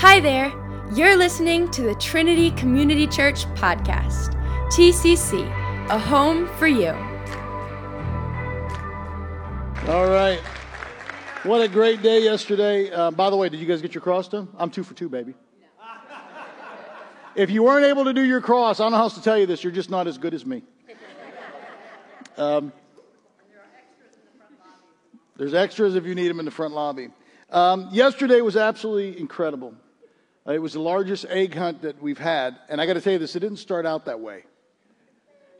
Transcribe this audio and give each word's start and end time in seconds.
Hi 0.00 0.20
there. 0.20 0.52
You're 0.94 1.16
listening 1.16 1.68
to 1.72 1.82
the 1.82 1.92
Trinity 1.96 2.52
Community 2.52 3.04
Church 3.04 3.46
podcast, 3.56 4.32
TCC, 4.70 5.44
a 5.90 5.98
home 5.98 6.46
for 6.56 6.68
you. 6.68 6.90
All 9.88 10.08
right. 10.08 10.38
What 11.42 11.62
a 11.62 11.66
great 11.66 12.00
day 12.00 12.22
yesterday. 12.22 12.92
Uh, 12.92 13.10
by 13.10 13.28
the 13.28 13.34
way, 13.34 13.48
did 13.48 13.58
you 13.58 13.66
guys 13.66 13.82
get 13.82 13.92
your 13.92 14.00
cross 14.00 14.28
done? 14.28 14.46
I'm 14.56 14.70
two 14.70 14.84
for 14.84 14.94
two, 14.94 15.08
baby. 15.08 15.34
If 17.34 17.50
you 17.50 17.64
weren't 17.64 17.86
able 17.86 18.04
to 18.04 18.12
do 18.12 18.22
your 18.22 18.40
cross, 18.40 18.78
I 18.78 18.84
don't 18.84 18.92
know 18.92 18.98
how 18.98 19.02
else 19.02 19.14
to 19.14 19.22
tell 19.22 19.36
you 19.36 19.46
this, 19.46 19.64
you're 19.64 19.72
just 19.72 19.90
not 19.90 20.06
as 20.06 20.16
good 20.16 20.32
as 20.32 20.46
me. 20.46 20.62
Um, 22.36 22.72
there's 25.36 25.54
extras 25.54 25.96
if 25.96 26.06
you 26.06 26.14
need 26.14 26.28
them 26.28 26.38
in 26.38 26.44
the 26.44 26.52
front 26.52 26.72
lobby. 26.72 27.08
Um, 27.50 27.88
yesterday 27.90 28.40
was 28.42 28.56
absolutely 28.56 29.18
incredible. 29.18 29.74
Uh, 30.48 30.52
it 30.52 30.62
was 30.62 30.72
the 30.72 30.80
largest 30.80 31.26
egg 31.28 31.54
hunt 31.54 31.82
that 31.82 32.00
we've 32.02 32.18
had. 32.18 32.56
And 32.68 32.80
I 32.80 32.86
got 32.86 32.94
to 32.94 33.00
tell 33.00 33.12
you 33.12 33.18
this, 33.18 33.36
it 33.36 33.40
didn't 33.40 33.58
start 33.58 33.84
out 33.84 34.06
that 34.06 34.20
way. 34.20 34.44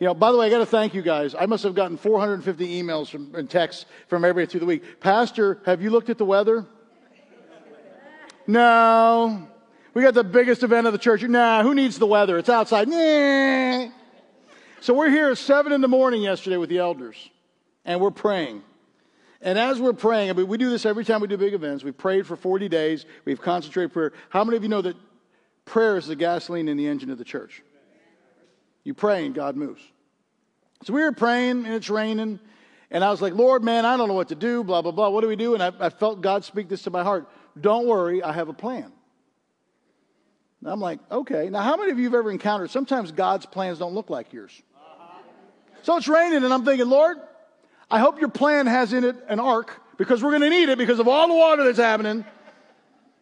You 0.00 0.06
know, 0.06 0.14
by 0.14 0.32
the 0.32 0.38
way, 0.38 0.46
I 0.46 0.50
got 0.50 0.58
to 0.58 0.66
thank 0.66 0.94
you 0.94 1.02
guys. 1.02 1.34
I 1.34 1.46
must 1.46 1.64
have 1.64 1.74
gotten 1.74 1.96
450 1.96 2.82
emails 2.82 3.08
from, 3.08 3.34
and 3.34 3.50
texts 3.50 3.84
from 4.06 4.24
everybody 4.24 4.50
through 4.50 4.60
the 4.60 4.66
week. 4.66 5.00
Pastor, 5.00 5.60
have 5.66 5.82
you 5.82 5.90
looked 5.90 6.08
at 6.08 6.18
the 6.18 6.24
weather? 6.24 6.64
No. 8.46 9.46
We 9.92 10.02
got 10.02 10.14
the 10.14 10.24
biggest 10.24 10.62
event 10.62 10.86
of 10.86 10.92
the 10.92 10.98
church. 10.98 11.22
Nah, 11.22 11.62
who 11.62 11.74
needs 11.74 11.98
the 11.98 12.06
weather? 12.06 12.38
It's 12.38 12.48
outside. 12.48 12.88
Nah. 12.88 13.90
So 14.80 14.94
we're 14.94 15.10
here 15.10 15.30
at 15.30 15.38
7 15.38 15.72
in 15.72 15.80
the 15.80 15.88
morning 15.88 16.22
yesterday 16.22 16.56
with 16.56 16.70
the 16.70 16.78
elders, 16.78 17.16
and 17.84 18.00
we're 18.00 18.12
praying. 18.12 18.62
And 19.40 19.58
as 19.58 19.80
we're 19.80 19.92
praying, 19.92 20.30
I 20.30 20.32
mean, 20.32 20.48
we 20.48 20.58
do 20.58 20.68
this 20.68 20.84
every 20.84 21.04
time 21.04 21.20
we 21.20 21.28
do 21.28 21.36
big 21.36 21.54
events. 21.54 21.84
We've 21.84 21.96
prayed 21.96 22.26
for 22.26 22.36
40 22.36 22.68
days. 22.68 23.06
We've 23.24 23.40
concentrated 23.40 23.92
prayer. 23.92 24.12
How 24.30 24.42
many 24.42 24.56
of 24.56 24.62
you 24.64 24.68
know 24.68 24.82
that 24.82 24.96
prayer 25.64 25.96
is 25.96 26.08
the 26.08 26.16
gasoline 26.16 26.68
in 26.68 26.76
the 26.76 26.88
engine 26.88 27.10
of 27.10 27.18
the 27.18 27.24
church? 27.24 27.62
You 28.82 28.94
pray 28.94 29.26
and 29.26 29.34
God 29.34 29.56
moves. 29.56 29.82
So 30.84 30.92
we 30.92 31.02
were 31.02 31.12
praying 31.12 31.66
and 31.66 31.74
it's 31.74 31.88
raining. 31.88 32.40
And 32.90 33.04
I 33.04 33.10
was 33.10 33.20
like, 33.20 33.34
Lord, 33.34 33.62
man, 33.62 33.84
I 33.84 33.96
don't 33.96 34.08
know 34.08 34.14
what 34.14 34.28
to 34.28 34.34
do, 34.34 34.64
blah, 34.64 34.82
blah, 34.82 34.92
blah. 34.92 35.08
What 35.10 35.20
do 35.20 35.28
we 35.28 35.36
do? 35.36 35.54
And 35.54 35.62
I, 35.62 35.72
I 35.78 35.90
felt 35.90 36.20
God 36.20 36.44
speak 36.44 36.68
this 36.68 36.82
to 36.82 36.90
my 36.90 37.04
heart. 37.04 37.28
Don't 37.60 37.86
worry, 37.86 38.22
I 38.22 38.32
have 38.32 38.48
a 38.48 38.52
plan. 38.54 38.92
And 40.60 40.70
I'm 40.70 40.80
like, 40.80 40.98
okay. 41.10 41.48
Now, 41.50 41.62
how 41.62 41.76
many 41.76 41.92
of 41.92 41.98
you 41.98 42.06
have 42.06 42.14
ever 42.14 42.30
encountered 42.30 42.70
sometimes 42.70 43.12
God's 43.12 43.46
plans 43.46 43.78
don't 43.78 43.94
look 43.94 44.10
like 44.10 44.32
yours? 44.32 44.62
So 45.82 45.96
it's 45.96 46.08
raining, 46.08 46.42
and 46.44 46.52
I'm 46.52 46.64
thinking, 46.64 46.88
Lord, 46.88 47.18
I 47.90 47.98
hope 47.98 48.20
your 48.20 48.28
plan 48.28 48.66
has 48.66 48.92
in 48.92 49.04
it 49.04 49.16
an 49.28 49.40
ark 49.40 49.80
because 49.96 50.22
we're 50.22 50.30
going 50.30 50.42
to 50.42 50.50
need 50.50 50.68
it 50.68 50.78
because 50.78 50.98
of 50.98 51.08
all 51.08 51.28
the 51.28 51.34
water 51.34 51.64
that's 51.64 51.78
happening. 51.78 52.24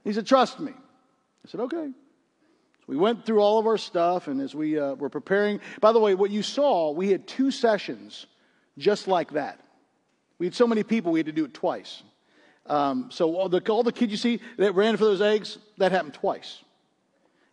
He 0.04 0.12
said, 0.12 0.26
Trust 0.26 0.60
me. 0.60 0.72
I 0.72 1.48
said, 1.48 1.60
Okay. 1.60 1.90
So 1.90 2.84
we 2.86 2.96
went 2.96 3.24
through 3.24 3.40
all 3.40 3.58
of 3.58 3.66
our 3.66 3.78
stuff, 3.78 4.28
and 4.28 4.40
as 4.40 4.54
we 4.54 4.78
uh, 4.78 4.94
were 4.94 5.08
preparing, 5.08 5.60
by 5.80 5.92
the 5.92 6.00
way, 6.00 6.14
what 6.14 6.30
you 6.30 6.42
saw, 6.42 6.90
we 6.90 7.10
had 7.10 7.26
two 7.26 7.50
sessions 7.50 8.26
just 8.78 9.08
like 9.08 9.32
that. 9.32 9.60
We 10.38 10.46
had 10.46 10.54
so 10.54 10.66
many 10.66 10.82
people, 10.82 11.12
we 11.12 11.18
had 11.18 11.26
to 11.26 11.32
do 11.32 11.44
it 11.44 11.54
twice. 11.54 12.02
Um, 12.66 13.10
so 13.10 13.36
all 13.36 13.48
the, 13.48 13.60
all 13.70 13.82
the 13.82 13.92
kids 13.92 14.10
you 14.10 14.18
see 14.18 14.40
that 14.58 14.74
ran 14.74 14.96
for 14.96 15.04
those 15.04 15.20
eggs, 15.20 15.58
that 15.78 15.92
happened 15.92 16.14
twice. 16.14 16.62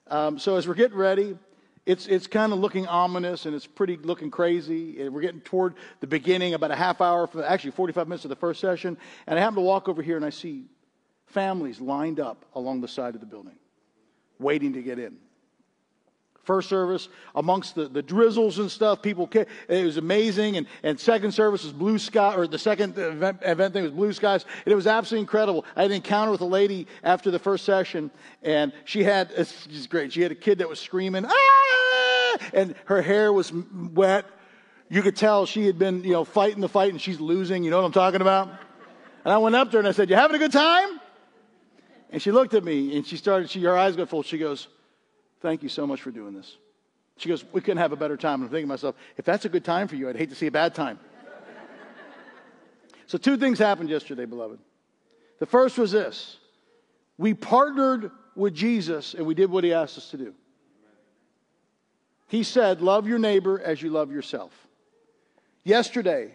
Um, 0.07 0.39
so 0.39 0.57
as 0.57 0.67
we're 0.67 0.73
getting 0.73 0.97
ready, 0.97 1.37
it's, 1.85 2.07
it's 2.07 2.27
kind 2.27 2.53
of 2.53 2.59
looking 2.59 2.87
ominous 2.87 3.45
and 3.45 3.53
it's 3.53 3.67
pretty 3.67 3.97
looking 3.97 4.31
crazy. 4.31 5.07
We're 5.09 5.21
getting 5.21 5.41
toward 5.41 5.75
the 5.99 6.07
beginning, 6.07 6.53
about 6.53 6.71
a 6.71 6.75
half 6.75 7.01
hour, 7.01 7.27
from, 7.27 7.41
actually 7.41 7.71
45 7.71 8.07
minutes 8.07 8.25
of 8.25 8.29
the 8.29 8.35
first 8.35 8.61
session. 8.61 8.97
And 9.27 9.37
I 9.37 9.41
happen 9.41 9.55
to 9.55 9.61
walk 9.61 9.89
over 9.89 10.01
here 10.01 10.15
and 10.15 10.25
I 10.25 10.29
see 10.29 10.65
families 11.25 11.81
lined 11.81 12.19
up 12.19 12.45
along 12.55 12.81
the 12.81 12.87
side 12.87 13.15
of 13.15 13.21
the 13.21 13.27
building, 13.27 13.57
waiting 14.39 14.73
to 14.73 14.81
get 14.81 14.97
in. 14.97 15.17
First 16.43 16.67
service, 16.67 17.07
amongst 17.35 17.73
the, 17.73 17.87
the 17.87 18.01
drizzles 18.01 18.59
and 18.59 18.69
stuff, 18.69 19.01
people 19.01 19.27
came. 19.27 19.45
It 19.69 19.85
was 19.85 19.95
amazing. 19.95 20.57
And, 20.57 20.67
and 20.83 20.99
second 20.99 21.31
service 21.31 21.63
was 21.63 21.71
blue 21.71 21.97
sky, 21.97 22.35
or 22.35 22.47
the 22.47 22.59
second 22.59 22.97
event, 22.97 23.39
event 23.43 23.73
thing 23.73 23.83
was 23.83 23.93
blue 23.93 24.11
skies. 24.11 24.43
And 24.65 24.71
it 24.71 24.75
was 24.75 24.85
absolutely 24.85 25.21
incredible. 25.21 25.63
I 25.73 25.83
had 25.83 25.91
an 25.91 25.95
encounter 25.95 26.31
with 26.31 26.41
a 26.41 26.45
lady 26.45 26.85
after 27.01 27.31
the 27.31 27.39
first 27.39 27.63
session, 27.63 28.11
and 28.41 28.73
she 28.83 29.03
had, 29.05 29.33
just 29.37 29.89
great. 29.89 30.11
She 30.11 30.21
had 30.21 30.33
a 30.33 30.35
kid 30.35 30.57
that 30.57 30.67
was 30.67 30.81
screaming, 30.81 31.25
ah! 31.25 31.62
And 32.53 32.75
her 32.85 33.01
hair 33.01 33.31
was 33.31 33.51
wet. 33.51 34.25
You 34.89 35.01
could 35.01 35.15
tell 35.15 35.45
she 35.45 35.65
had 35.65 35.79
been, 35.79 36.03
you 36.03 36.11
know, 36.11 36.23
fighting 36.23 36.61
the 36.61 36.69
fight 36.69 36.91
and 36.91 37.01
she's 37.01 37.19
losing. 37.19 37.63
You 37.63 37.71
know 37.71 37.77
what 37.77 37.85
I'm 37.85 37.91
talking 37.91 38.21
about? 38.21 38.49
And 39.25 39.33
I 39.33 39.37
went 39.37 39.55
up 39.55 39.71
to 39.71 39.77
her 39.77 39.79
and 39.79 39.87
I 39.87 39.91
said, 39.91 40.09
You 40.09 40.15
having 40.15 40.35
a 40.35 40.39
good 40.39 40.51
time? 40.51 40.99
And 42.09 42.21
she 42.21 42.31
looked 42.31 42.53
at 42.53 42.63
me 42.63 42.95
and 42.95 43.05
she 43.05 43.17
started, 43.17 43.49
she, 43.49 43.61
her 43.63 43.77
eyes 43.77 43.95
got 43.95 44.09
full. 44.09 44.23
She 44.23 44.37
goes, 44.37 44.67
Thank 45.41 45.63
you 45.63 45.69
so 45.69 45.87
much 45.87 46.01
for 46.01 46.11
doing 46.11 46.33
this. 46.33 46.57
She 47.17 47.29
goes, 47.29 47.43
We 47.51 47.61
couldn't 47.61 47.77
have 47.77 47.91
a 47.91 47.95
better 47.95 48.17
time. 48.17 48.35
And 48.35 48.43
I'm 48.43 48.49
thinking 48.49 48.67
to 48.67 48.73
myself, 48.73 48.95
if 49.17 49.25
that's 49.25 49.45
a 49.45 49.49
good 49.49 49.65
time 49.65 49.87
for 49.87 49.95
you, 49.95 50.09
I'd 50.09 50.17
hate 50.17 50.29
to 50.29 50.35
see 50.35 50.47
a 50.47 50.51
bad 50.51 50.75
time. 50.75 50.99
so, 53.07 53.17
two 53.17 53.37
things 53.37 53.59
happened 53.59 53.89
yesterday, 53.89 54.25
beloved. 54.25 54.59
The 55.39 55.45
first 55.45 55.77
was 55.77 55.91
this 55.91 56.37
we 57.17 57.33
partnered 57.33 58.11
with 58.35 58.53
Jesus 58.53 59.13
and 59.13 59.25
we 59.25 59.33
did 59.33 59.49
what 59.49 59.63
he 59.63 59.73
asked 59.73 59.97
us 59.97 60.09
to 60.11 60.17
do. 60.17 60.33
He 62.33 62.41
said, 62.41 62.81
Love 62.81 63.07
your 63.07 63.19
neighbor 63.19 63.61
as 63.61 63.79
you 63.79 63.91
love 63.91 64.11
yourself. 64.11 64.51
Yesterday, 65.63 66.33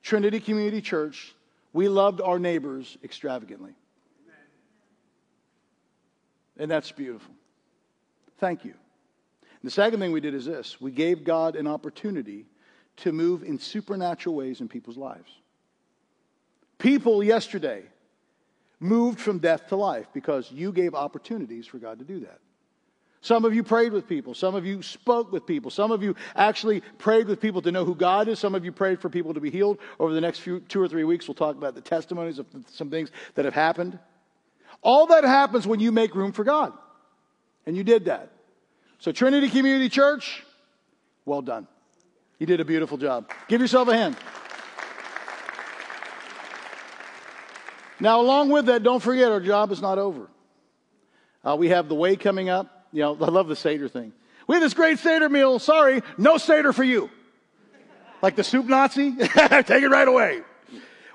Trinity 0.00 0.38
Community 0.38 0.80
Church, 0.80 1.34
we 1.72 1.88
loved 1.88 2.20
our 2.20 2.38
neighbors 2.38 2.96
extravagantly. 3.02 3.74
And 6.56 6.70
that's 6.70 6.92
beautiful. 6.92 7.34
Thank 8.38 8.64
you. 8.64 8.74
The 9.64 9.72
second 9.72 9.98
thing 9.98 10.12
we 10.12 10.20
did 10.20 10.34
is 10.34 10.44
this 10.44 10.80
we 10.80 10.92
gave 10.92 11.24
God 11.24 11.56
an 11.56 11.66
opportunity 11.66 12.46
to 12.98 13.10
move 13.10 13.42
in 13.42 13.58
supernatural 13.58 14.36
ways 14.36 14.60
in 14.60 14.68
people's 14.68 14.96
lives. 14.96 15.32
People 16.78 17.24
yesterday 17.24 17.82
moved 18.78 19.18
from 19.18 19.40
death 19.40 19.66
to 19.70 19.74
life 19.74 20.06
because 20.12 20.52
you 20.52 20.70
gave 20.70 20.94
opportunities 20.94 21.66
for 21.66 21.78
God 21.78 21.98
to 21.98 22.04
do 22.04 22.20
that. 22.20 22.38
Some 23.22 23.44
of 23.44 23.54
you 23.54 23.62
prayed 23.62 23.92
with 23.92 24.08
people. 24.08 24.32
Some 24.32 24.54
of 24.54 24.64
you 24.64 24.82
spoke 24.82 25.30
with 25.30 25.46
people. 25.46 25.70
Some 25.70 25.90
of 25.90 26.02
you 26.02 26.14
actually 26.34 26.80
prayed 26.96 27.26
with 27.26 27.38
people 27.38 27.60
to 27.62 27.70
know 27.70 27.84
who 27.84 27.94
God 27.94 28.28
is. 28.28 28.38
Some 28.38 28.54
of 28.54 28.64
you 28.64 28.72
prayed 28.72 29.00
for 29.00 29.10
people 29.10 29.34
to 29.34 29.40
be 29.40 29.50
healed. 29.50 29.78
Over 29.98 30.14
the 30.14 30.22
next 30.22 30.38
few, 30.38 30.60
two 30.60 30.80
or 30.80 30.88
three 30.88 31.04
weeks, 31.04 31.28
we'll 31.28 31.34
talk 31.34 31.56
about 31.56 31.74
the 31.74 31.82
testimonies 31.82 32.38
of 32.38 32.46
some 32.70 32.88
things 32.88 33.10
that 33.34 33.44
have 33.44 33.54
happened. 33.54 33.98
All 34.82 35.06
that 35.08 35.24
happens 35.24 35.66
when 35.66 35.80
you 35.80 35.92
make 35.92 36.14
room 36.14 36.32
for 36.32 36.44
God. 36.44 36.72
And 37.66 37.76
you 37.76 37.84
did 37.84 38.06
that. 38.06 38.32
So, 38.98 39.12
Trinity 39.12 39.50
Community 39.50 39.90
Church, 39.90 40.42
well 41.26 41.42
done. 41.42 41.66
You 42.38 42.46
did 42.46 42.60
a 42.60 42.64
beautiful 42.64 42.96
job. 42.96 43.30
Give 43.48 43.60
yourself 43.60 43.88
a 43.88 43.94
hand. 43.94 44.16
Now, 48.00 48.22
along 48.22 48.48
with 48.48 48.66
that, 48.66 48.82
don't 48.82 49.00
forget 49.00 49.30
our 49.30 49.40
job 49.40 49.72
is 49.72 49.82
not 49.82 49.98
over. 49.98 50.26
Uh, 51.44 51.56
we 51.58 51.68
have 51.68 51.90
the 51.90 51.94
way 51.94 52.16
coming 52.16 52.48
up. 52.48 52.79
You 52.92 53.02
know, 53.02 53.16
I 53.20 53.30
love 53.30 53.48
the 53.48 53.56
Seder 53.56 53.88
thing. 53.88 54.12
We 54.46 54.56
have 54.56 54.62
this 54.62 54.74
great 54.74 54.98
Seder 54.98 55.28
meal. 55.28 55.58
Sorry, 55.58 56.02
no 56.18 56.38
Seder 56.38 56.72
for 56.72 56.84
you. 56.84 57.10
Like 58.22 58.36
the 58.36 58.44
soup 58.44 58.66
Nazi? 58.66 59.14
Take 59.16 59.70
it 59.70 59.88
right 59.88 60.08
away. 60.08 60.42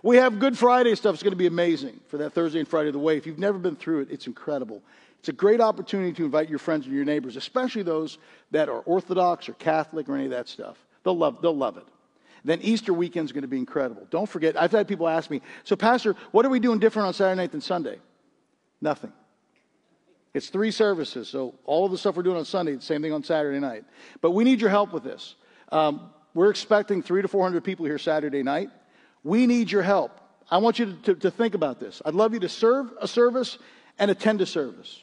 We 0.02 0.18
have 0.18 0.40
Good 0.40 0.58
Friday 0.58 0.96
stuff. 0.96 1.16
It's 1.16 1.24
going 1.24 1.31
to 1.31 1.38
be 1.38 1.47
amazing 1.47 2.00
for 2.08 2.18
that 2.18 2.34
Thursday 2.34 2.59
and 2.59 2.68
Friday 2.68 2.90
of 2.90 2.94
the 2.94 3.00
way. 3.00 3.18
If 3.18 3.25
you've 3.25 3.40
never 3.40 3.58
been 3.58 3.75
through 3.75 4.02
it, 4.02 4.12
it's 4.12 4.28
incredible. 4.28 4.81
It's 5.19 5.30
a 5.30 5.34
great 5.34 5.59
opportunity 5.59 6.14
to 6.14 6.25
invite 6.25 6.50
your 6.50 6.59
friends 6.59 6.85
and 6.85 6.96
your 6.96 7.06
neighbors, 7.06 7.35
especially 7.35 7.81
those 7.81 8.19
that 8.52 8.69
are 8.69 8.81
Orthodox 8.81 9.50
or 9.50 9.53
Catholic 9.53 10.08
or 10.08 10.16
any 10.16 10.25
of 10.25 10.31
that 10.31 10.47
stuff. 10.47 10.78
They'll 11.03 11.18
love, 11.18 11.41
they'll 11.41 11.58
love 11.58 11.78
it. 11.78 11.85
Then 12.44 12.62
Easter 12.62 12.94
weekend 12.94 13.25
is 13.25 13.31
going 13.31 13.41
to 13.41 13.47
be 13.47 13.58
incredible. 13.58 14.08
Don't 14.12 14.30
forget, 14.30 14.56
I've 14.56 14.72
had 14.72 14.88
people 14.88 15.08
ask 15.08 15.32
me, 15.32 15.41
so 15.64 15.76
Pastor, 15.76 16.16
what 16.32 16.46
are 16.46 16.50
we 16.50 16.59
doing 16.59 16.78
different 16.78 17.08
on 17.08 17.14
Saturday 17.16 17.41
night 17.41 17.52
than 17.52 17.61
Sunday? 17.61 17.97
Nothing. 18.79 19.11
It's 20.35 20.49
three 20.49 20.72
services, 20.72 21.29
so 21.29 21.55
all 21.64 21.85
of 21.85 21.93
the 21.93 21.97
stuff 21.97 22.17
we're 22.17 22.23
doing 22.23 22.35
on 22.35 22.43
Sunday, 22.43 22.78
same 22.79 23.02
thing 23.02 23.14
on 23.14 23.23
Saturday 23.23 23.61
night. 23.61 23.85
But 24.20 24.32
we 24.32 24.43
need 24.43 24.59
your 24.59 24.70
help 24.70 24.91
with 24.91 25.05
this. 25.05 25.35
Um, 25.72 26.09
we're 26.34 26.49
expecting 26.49 27.02
three 27.02 27.22
to 27.22 27.29
400 27.29 27.64
people 27.64 27.85
here 27.85 27.97
Saturday 27.97 28.43
night. 28.43 28.70
We 29.23 29.47
need 29.47 29.72
your 29.72 29.82
help. 29.82 30.20
I 30.52 30.58
want 30.58 30.78
you 30.78 30.87
to, 30.87 30.93
to, 31.03 31.16
to 31.22 31.32
think 31.32 31.55
about 31.55 31.79
this. 31.79 32.02
I'd 32.03 32.16
love 32.16 32.34
you 32.34 32.41
to 32.41 32.49
serve 32.49 32.91
a 32.99 33.08
service 33.08 33.58
and 33.97 34.11
attend 34.11 34.41
a 34.41 34.46
service. 34.46 35.02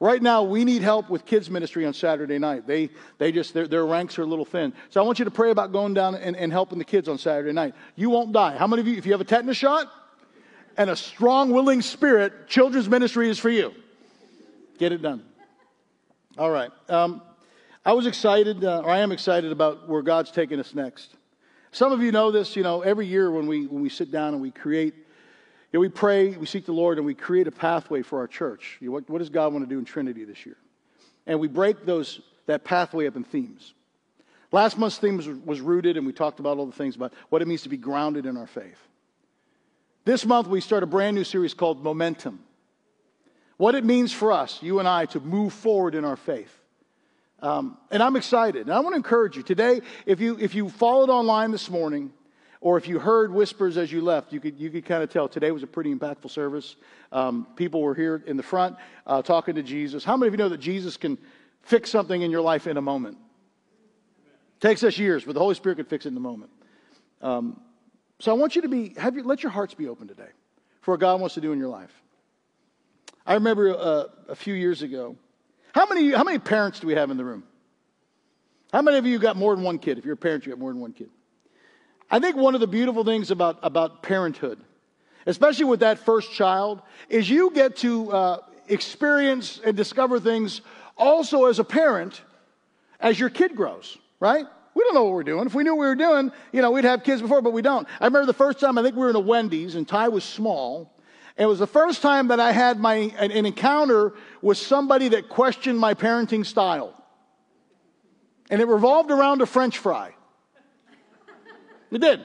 Right 0.00 0.20
now, 0.20 0.42
we 0.42 0.64
need 0.64 0.82
help 0.82 1.08
with 1.10 1.26
kids' 1.26 1.48
ministry 1.48 1.86
on 1.86 1.94
Saturday 1.94 2.40
night. 2.40 2.66
They, 2.66 2.90
they 3.18 3.30
just, 3.30 3.54
their, 3.54 3.68
their 3.68 3.86
ranks 3.86 4.18
are 4.18 4.22
a 4.22 4.26
little 4.26 4.44
thin. 4.44 4.72
So 4.90 5.00
I 5.00 5.04
want 5.04 5.20
you 5.20 5.24
to 5.26 5.30
pray 5.30 5.52
about 5.52 5.70
going 5.70 5.94
down 5.94 6.16
and, 6.16 6.34
and 6.34 6.50
helping 6.50 6.80
the 6.80 6.84
kids 6.84 7.08
on 7.08 7.18
Saturday 7.18 7.52
night. 7.52 7.74
You 7.94 8.10
won't 8.10 8.32
die. 8.32 8.56
How 8.56 8.66
many 8.66 8.82
of 8.82 8.88
you, 8.88 8.96
if 8.96 9.06
you 9.06 9.12
have 9.12 9.20
a 9.20 9.24
tetanus 9.24 9.56
shot 9.56 9.86
and 10.76 10.90
a 10.90 10.96
strong, 10.96 11.52
willing 11.52 11.82
spirit, 11.82 12.48
children's 12.48 12.88
ministry 12.88 13.30
is 13.30 13.38
for 13.38 13.48
you. 13.48 13.72
Get 14.82 14.90
it 14.90 15.00
done. 15.00 15.22
All 16.36 16.50
right. 16.50 16.72
Um, 16.88 17.22
I 17.84 17.92
was 17.92 18.08
excited, 18.08 18.64
uh, 18.64 18.82
or 18.84 18.90
I 18.90 18.98
am 18.98 19.12
excited 19.12 19.52
about 19.52 19.88
where 19.88 20.02
God's 20.02 20.32
taking 20.32 20.58
us 20.58 20.74
next. 20.74 21.14
Some 21.70 21.92
of 21.92 22.02
you 22.02 22.10
know 22.10 22.32
this, 22.32 22.56
you 22.56 22.64
know, 22.64 22.80
every 22.80 23.06
year 23.06 23.30
when 23.30 23.46
we, 23.46 23.68
when 23.68 23.80
we 23.80 23.88
sit 23.88 24.10
down 24.10 24.34
and 24.34 24.42
we 24.42 24.50
create 24.50 24.94
You 24.96 25.78
know, 25.78 25.80
we 25.82 25.88
pray, 25.88 26.30
we 26.30 26.46
seek 26.46 26.66
the 26.66 26.72
Lord, 26.72 26.98
and 26.98 27.06
we 27.06 27.14
create 27.14 27.46
a 27.46 27.52
pathway 27.52 28.02
for 28.02 28.18
our 28.18 28.26
church. 28.26 28.78
You 28.80 28.88
know, 28.88 28.94
what, 28.94 29.08
what 29.08 29.18
does 29.20 29.28
God 29.28 29.52
want 29.52 29.64
to 29.64 29.72
do 29.72 29.78
in 29.78 29.84
Trinity 29.84 30.24
this 30.24 30.44
year? 30.44 30.56
And 31.28 31.38
we 31.38 31.46
break 31.46 31.86
those, 31.86 32.20
that 32.46 32.64
pathway 32.64 33.06
up 33.06 33.14
in 33.14 33.22
themes. 33.22 33.74
Last 34.50 34.78
month's 34.78 34.98
theme 34.98 35.16
was, 35.16 35.28
was 35.28 35.60
rooted, 35.60 35.96
and 35.96 36.04
we 36.04 36.12
talked 36.12 36.40
about 36.40 36.58
all 36.58 36.66
the 36.66 36.72
things 36.72 36.96
about 36.96 37.12
what 37.28 37.40
it 37.40 37.46
means 37.46 37.62
to 37.62 37.68
be 37.68 37.76
grounded 37.76 38.26
in 38.26 38.36
our 38.36 38.48
faith. 38.48 38.80
This 40.04 40.26
month, 40.26 40.48
we 40.48 40.60
start 40.60 40.82
a 40.82 40.86
brand 40.86 41.14
new 41.14 41.22
series 41.22 41.54
called 41.54 41.84
Momentum. 41.84 42.40
What 43.62 43.76
it 43.76 43.84
means 43.84 44.12
for 44.12 44.32
us, 44.32 44.60
you 44.60 44.80
and 44.80 44.88
I, 44.88 45.06
to 45.06 45.20
move 45.20 45.52
forward 45.52 45.94
in 45.94 46.04
our 46.04 46.16
faith. 46.16 46.52
Um, 47.38 47.78
and 47.92 48.02
I'm 48.02 48.16
excited. 48.16 48.62
And 48.62 48.72
I 48.72 48.80
want 48.80 48.94
to 48.94 48.96
encourage 48.96 49.36
you 49.36 49.44
today, 49.44 49.82
if 50.04 50.18
you, 50.18 50.36
if 50.40 50.56
you 50.56 50.68
followed 50.68 51.10
online 51.10 51.52
this 51.52 51.70
morning, 51.70 52.12
or 52.60 52.76
if 52.76 52.88
you 52.88 52.98
heard 52.98 53.32
whispers 53.32 53.76
as 53.76 53.92
you 53.92 54.00
left, 54.00 54.32
you 54.32 54.40
could, 54.40 54.58
you 54.58 54.68
could 54.68 54.84
kind 54.84 55.04
of 55.04 55.10
tell 55.10 55.28
today 55.28 55.52
was 55.52 55.62
a 55.62 55.68
pretty 55.68 55.94
impactful 55.94 56.32
service. 56.32 56.74
Um, 57.12 57.46
people 57.54 57.82
were 57.82 57.94
here 57.94 58.24
in 58.26 58.36
the 58.36 58.42
front 58.42 58.78
uh, 59.06 59.22
talking 59.22 59.54
to 59.54 59.62
Jesus. 59.62 60.02
How 60.02 60.16
many 60.16 60.26
of 60.26 60.34
you 60.34 60.38
know 60.38 60.48
that 60.48 60.58
Jesus 60.58 60.96
can 60.96 61.16
fix 61.62 61.88
something 61.88 62.20
in 62.20 62.32
your 62.32 62.42
life 62.42 62.66
in 62.66 62.78
a 62.78 62.82
moment? 62.82 63.16
It 64.56 64.60
Takes 64.60 64.82
us 64.82 64.98
years, 64.98 65.22
but 65.22 65.34
the 65.34 65.40
Holy 65.40 65.54
Spirit 65.54 65.76
can 65.76 65.84
fix 65.84 66.04
it 66.04 66.08
in 66.08 66.16
a 66.16 66.20
moment. 66.20 66.50
Um, 67.20 67.60
so 68.18 68.32
I 68.32 68.34
want 68.34 68.56
you 68.56 68.62
to 68.62 68.68
be, 68.68 68.94
have 68.98 69.14
your, 69.14 69.22
let 69.22 69.44
your 69.44 69.52
hearts 69.52 69.72
be 69.72 69.86
open 69.86 70.08
today 70.08 70.30
for 70.80 70.94
what 70.94 70.98
God 70.98 71.20
wants 71.20 71.36
to 71.36 71.40
do 71.40 71.52
in 71.52 71.60
your 71.60 71.68
life. 71.68 72.01
I 73.26 73.34
remember 73.34 73.76
uh, 73.76 74.04
a 74.28 74.34
few 74.34 74.54
years 74.54 74.82
ago. 74.82 75.16
How 75.74 75.86
many, 75.86 76.12
how 76.12 76.24
many 76.24 76.38
parents 76.38 76.80
do 76.80 76.86
we 76.86 76.94
have 76.94 77.10
in 77.10 77.16
the 77.16 77.24
room? 77.24 77.44
How 78.72 78.82
many 78.82 78.98
of 78.98 79.06
you 79.06 79.18
got 79.18 79.36
more 79.36 79.54
than 79.54 79.64
one 79.64 79.78
kid? 79.78 79.98
If 79.98 80.04
you're 80.04 80.14
a 80.14 80.16
parent, 80.16 80.46
you 80.46 80.52
got 80.52 80.58
more 80.58 80.72
than 80.72 80.80
one 80.80 80.92
kid. 80.92 81.10
I 82.10 82.18
think 82.18 82.36
one 82.36 82.54
of 82.54 82.60
the 82.60 82.66
beautiful 82.66 83.04
things 83.04 83.30
about, 83.30 83.58
about 83.62 84.02
parenthood, 84.02 84.60
especially 85.26 85.64
with 85.66 85.80
that 85.80 85.98
first 85.98 86.32
child, 86.32 86.82
is 87.08 87.28
you 87.28 87.50
get 87.52 87.76
to 87.78 88.12
uh, 88.12 88.38
experience 88.68 89.60
and 89.64 89.76
discover 89.76 90.20
things 90.20 90.60
also 90.96 91.46
as 91.46 91.58
a 91.58 91.64
parent 91.64 92.20
as 93.00 93.18
your 93.18 93.30
kid 93.30 93.56
grows, 93.56 93.96
right? 94.20 94.46
We 94.74 94.84
don't 94.84 94.94
know 94.94 95.04
what 95.04 95.12
we're 95.12 95.22
doing. 95.22 95.46
If 95.46 95.54
we 95.54 95.64
knew 95.64 95.74
what 95.74 95.80
we 95.80 95.86
were 95.86 95.94
doing, 95.94 96.32
you 96.52 96.62
know, 96.62 96.70
we'd 96.70 96.84
have 96.84 97.02
kids 97.02 97.22
before, 97.22 97.40
but 97.42 97.52
we 97.52 97.62
don't. 97.62 97.86
I 98.00 98.06
remember 98.06 98.26
the 98.26 98.34
first 98.34 98.60
time 98.60 98.78
I 98.78 98.82
think 98.82 98.94
we 98.94 99.02
were 99.02 99.10
in 99.10 99.16
a 99.16 99.20
Wendy's 99.20 99.74
and 99.74 99.86
Ty 99.86 100.08
was 100.08 100.24
small. 100.24 100.91
It 101.36 101.46
was 101.46 101.58
the 101.58 101.66
first 101.66 102.02
time 102.02 102.28
that 102.28 102.40
I 102.40 102.52
had 102.52 102.78
my, 102.78 102.94
an, 102.94 103.30
an 103.30 103.46
encounter 103.46 104.14
with 104.42 104.58
somebody 104.58 105.08
that 105.08 105.28
questioned 105.28 105.78
my 105.78 105.94
parenting 105.94 106.44
style. 106.44 106.94
And 108.50 108.60
it 108.60 108.68
revolved 108.68 109.10
around 109.10 109.40
a 109.40 109.46
French 109.46 109.78
fry. 109.78 110.14
It 111.90 112.00
did. 112.00 112.24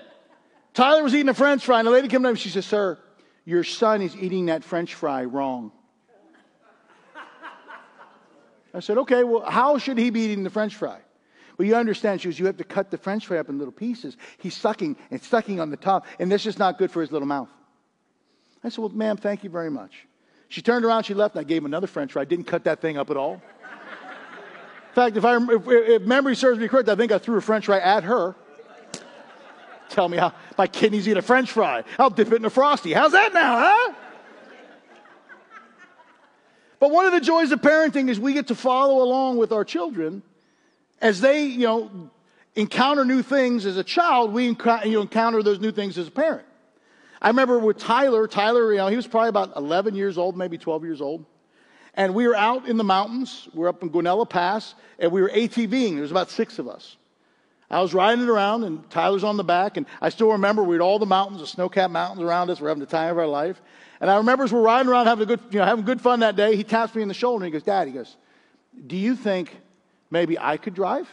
Tyler 0.74 1.04
was 1.04 1.16
eating 1.16 1.30
a 1.30 1.34
french 1.34 1.66
fry, 1.66 1.80
and 1.80 1.88
a 1.88 1.92
lady 1.92 2.08
came 2.08 2.22
to 2.22 2.28
him 2.28 2.34
and 2.34 2.40
she 2.40 2.50
said, 2.50 2.64
Sir, 2.64 3.00
your 3.46 3.64
son 3.64 4.02
is 4.02 4.16
eating 4.16 4.46
that 4.46 4.64
french 4.64 4.94
fry 4.94 5.24
wrong. 5.26 5.72
I 8.74 8.80
said, 8.80 8.98
Okay, 9.00 9.24
well, 9.24 9.50
how 9.50 9.78
should 9.78 9.98
he 9.98 10.10
be 10.10 10.22
eating 10.22 10.44
the 10.44 10.50
french 10.50 10.76
fry? 10.76 11.00
Well, 11.58 11.68
you 11.68 11.76
understand, 11.76 12.22
she 12.22 12.28
goes, 12.28 12.38
You 12.38 12.46
have 12.46 12.58
to 12.58 12.64
cut 12.64 12.92
the 12.92 12.98
french 12.98 13.26
fry 13.26 13.38
up 13.38 13.50
in 13.50 13.58
little 13.58 13.72
pieces. 13.72 14.18
He's 14.38 14.56
sucking 14.56 14.98
and 15.10 15.22
sucking 15.22 15.60
on 15.60 15.70
the 15.72 15.78
top, 15.78 16.06
and 16.20 16.32
this 16.32 16.46
is 16.46 16.60
not 16.60 16.78
good 16.78 16.92
for 16.92 17.02
his 17.02 17.12
little 17.12 17.28
mouth. 17.28 17.50
I 18.68 18.70
said, 18.70 18.80
Well, 18.80 18.90
ma'am, 18.90 19.18
thank 19.18 19.44
you 19.44 19.50
very 19.50 19.72
much. 19.72 20.06
She 20.50 20.62
turned 20.62 20.86
around, 20.86 21.04
she 21.04 21.14
left, 21.14 21.36
and 21.36 21.42
I 21.42 21.44
gave 21.44 21.58
him 21.58 21.66
another 21.66 21.88
french 21.88 22.14
fry. 22.14 22.22
I 22.22 22.26
didn't 22.26 22.46
cut 22.46 22.64
that 22.66 22.80
thing 22.80 22.98
up 22.98 23.10
at 23.10 23.18
all. 23.18 23.34
In 23.34 24.94
fact, 24.94 25.18
if, 25.18 25.26
I, 25.26 25.36
if, 25.38 25.68
if 25.68 26.02
memory 26.04 26.36
serves 26.36 26.60
me 26.60 26.68
correct, 26.68 26.90
I 26.90 26.96
think 26.96 27.12
I 27.12 27.18
threw 27.18 27.38
a 27.38 27.42
french 27.42 27.66
fry 27.66 27.80
at 27.80 28.04
her 28.04 28.36
tell 29.90 30.10
me 30.10 30.18
how 30.18 30.34
my 30.58 30.68
kidneys 30.68 31.08
eat 31.08 31.18
a 31.18 31.22
french 31.22 31.52
fry. 31.52 31.84
I'll 31.98 32.10
dip 32.10 32.32
it 32.32 32.36
in 32.36 32.46
a 32.46 32.50
frosty. 32.50 32.94
How's 32.94 33.14
that 33.14 33.34
now, 33.34 33.58
huh? 33.58 33.94
But 36.80 36.92
one 36.92 37.06
of 37.08 37.14
the 37.14 37.22
joys 37.22 37.52
of 37.52 37.62
parenting 37.62 38.10
is 38.10 38.20
we 38.20 38.34
get 38.34 38.48
to 38.48 38.56
follow 38.56 39.04
along 39.04 39.38
with 39.38 39.52
our 39.52 39.66
children 39.66 40.22
as 41.02 41.22
they, 41.22 41.46
you 41.46 41.66
know, 41.66 42.12
encounter 42.56 43.06
new 43.06 43.24
things 43.24 43.66
as 43.66 43.78
a 43.78 43.84
child, 43.84 44.34
we 44.34 44.48
encounter 44.48 45.42
those 45.42 45.60
new 45.60 45.72
things 45.72 45.98
as 45.98 46.08
a 46.08 46.12
parent. 46.12 46.47
I 47.22 47.30
remember 47.30 47.60
with 47.60 47.78
Tyler, 47.78 48.28
Tyler, 48.28 48.72
you 48.72 48.78
know, 48.78 48.88
he 48.88 48.96
was 48.96 49.08
probably 49.08 49.30
about 49.30 49.56
11 49.56 49.96
years 49.96 50.18
old, 50.18 50.38
maybe 50.38 50.58
12 50.58 50.84
years 50.84 51.02
old. 51.02 51.26
And 51.94 52.14
we 52.14 52.28
were 52.28 52.36
out 52.36 52.68
in 52.68 52.78
the 52.78 52.84
mountains. 52.84 53.50
We 53.54 53.66
are 53.66 53.70
up 53.70 53.82
in 53.82 53.90
Guanella 53.90 54.30
Pass, 54.30 54.76
and 55.00 55.12
we 55.12 55.22
were 55.22 55.30
ATVing. 55.30 55.94
There 55.94 56.02
was 56.02 56.12
about 56.12 56.30
six 56.30 56.60
of 56.60 56.68
us. 56.68 56.96
I 57.70 57.82
was 57.82 57.94
riding 57.94 58.24
it 58.24 58.30
around, 58.30 58.64
and 58.64 58.88
Tyler's 58.90 59.24
on 59.24 59.36
the 59.36 59.44
back, 59.44 59.78
and 59.78 59.88
I 60.00 60.10
still 60.10 60.32
remember 60.32 60.64
we 60.64 60.76
had 60.76 60.82
all 60.82 61.00
the 61.00 61.06
mountains, 61.06 61.42
the 61.42 61.48
snow-capped 61.48 61.92
mountains 61.92 62.22
around 62.22 62.50
us. 62.50 62.62
We're 62.62 62.70
having 62.70 62.82
the 62.82 62.86
time 62.86 63.12
of 63.12 63.18
our 63.18 63.28
life. 63.28 63.62
And 64.00 64.10
I 64.10 64.18
remember 64.18 64.44
as 64.44 64.54
we're 64.54 64.62
riding 64.62 64.90
around 64.90 65.08
having 65.08 65.24
a 65.24 65.26
good, 65.26 65.40
you 65.50 65.60
know, 65.60 65.66
having 65.66 65.84
good 65.84 66.00
fun 66.00 66.20
that 66.20 66.36
day, 66.36 66.56
he 66.56 66.64
taps 66.64 66.94
me 66.96 67.02
in 67.02 67.08
the 67.08 67.14
shoulder 67.14 67.44
and 67.44 67.54
he 67.54 67.60
goes, 67.60 67.66
Dad, 67.66 67.88
he 67.88 67.94
goes, 67.94 68.16
do 68.86 68.96
you 68.96 69.16
think 69.16 69.60
maybe 70.12 70.38
I 70.38 70.58
could 70.58 70.76
drive? 70.76 71.10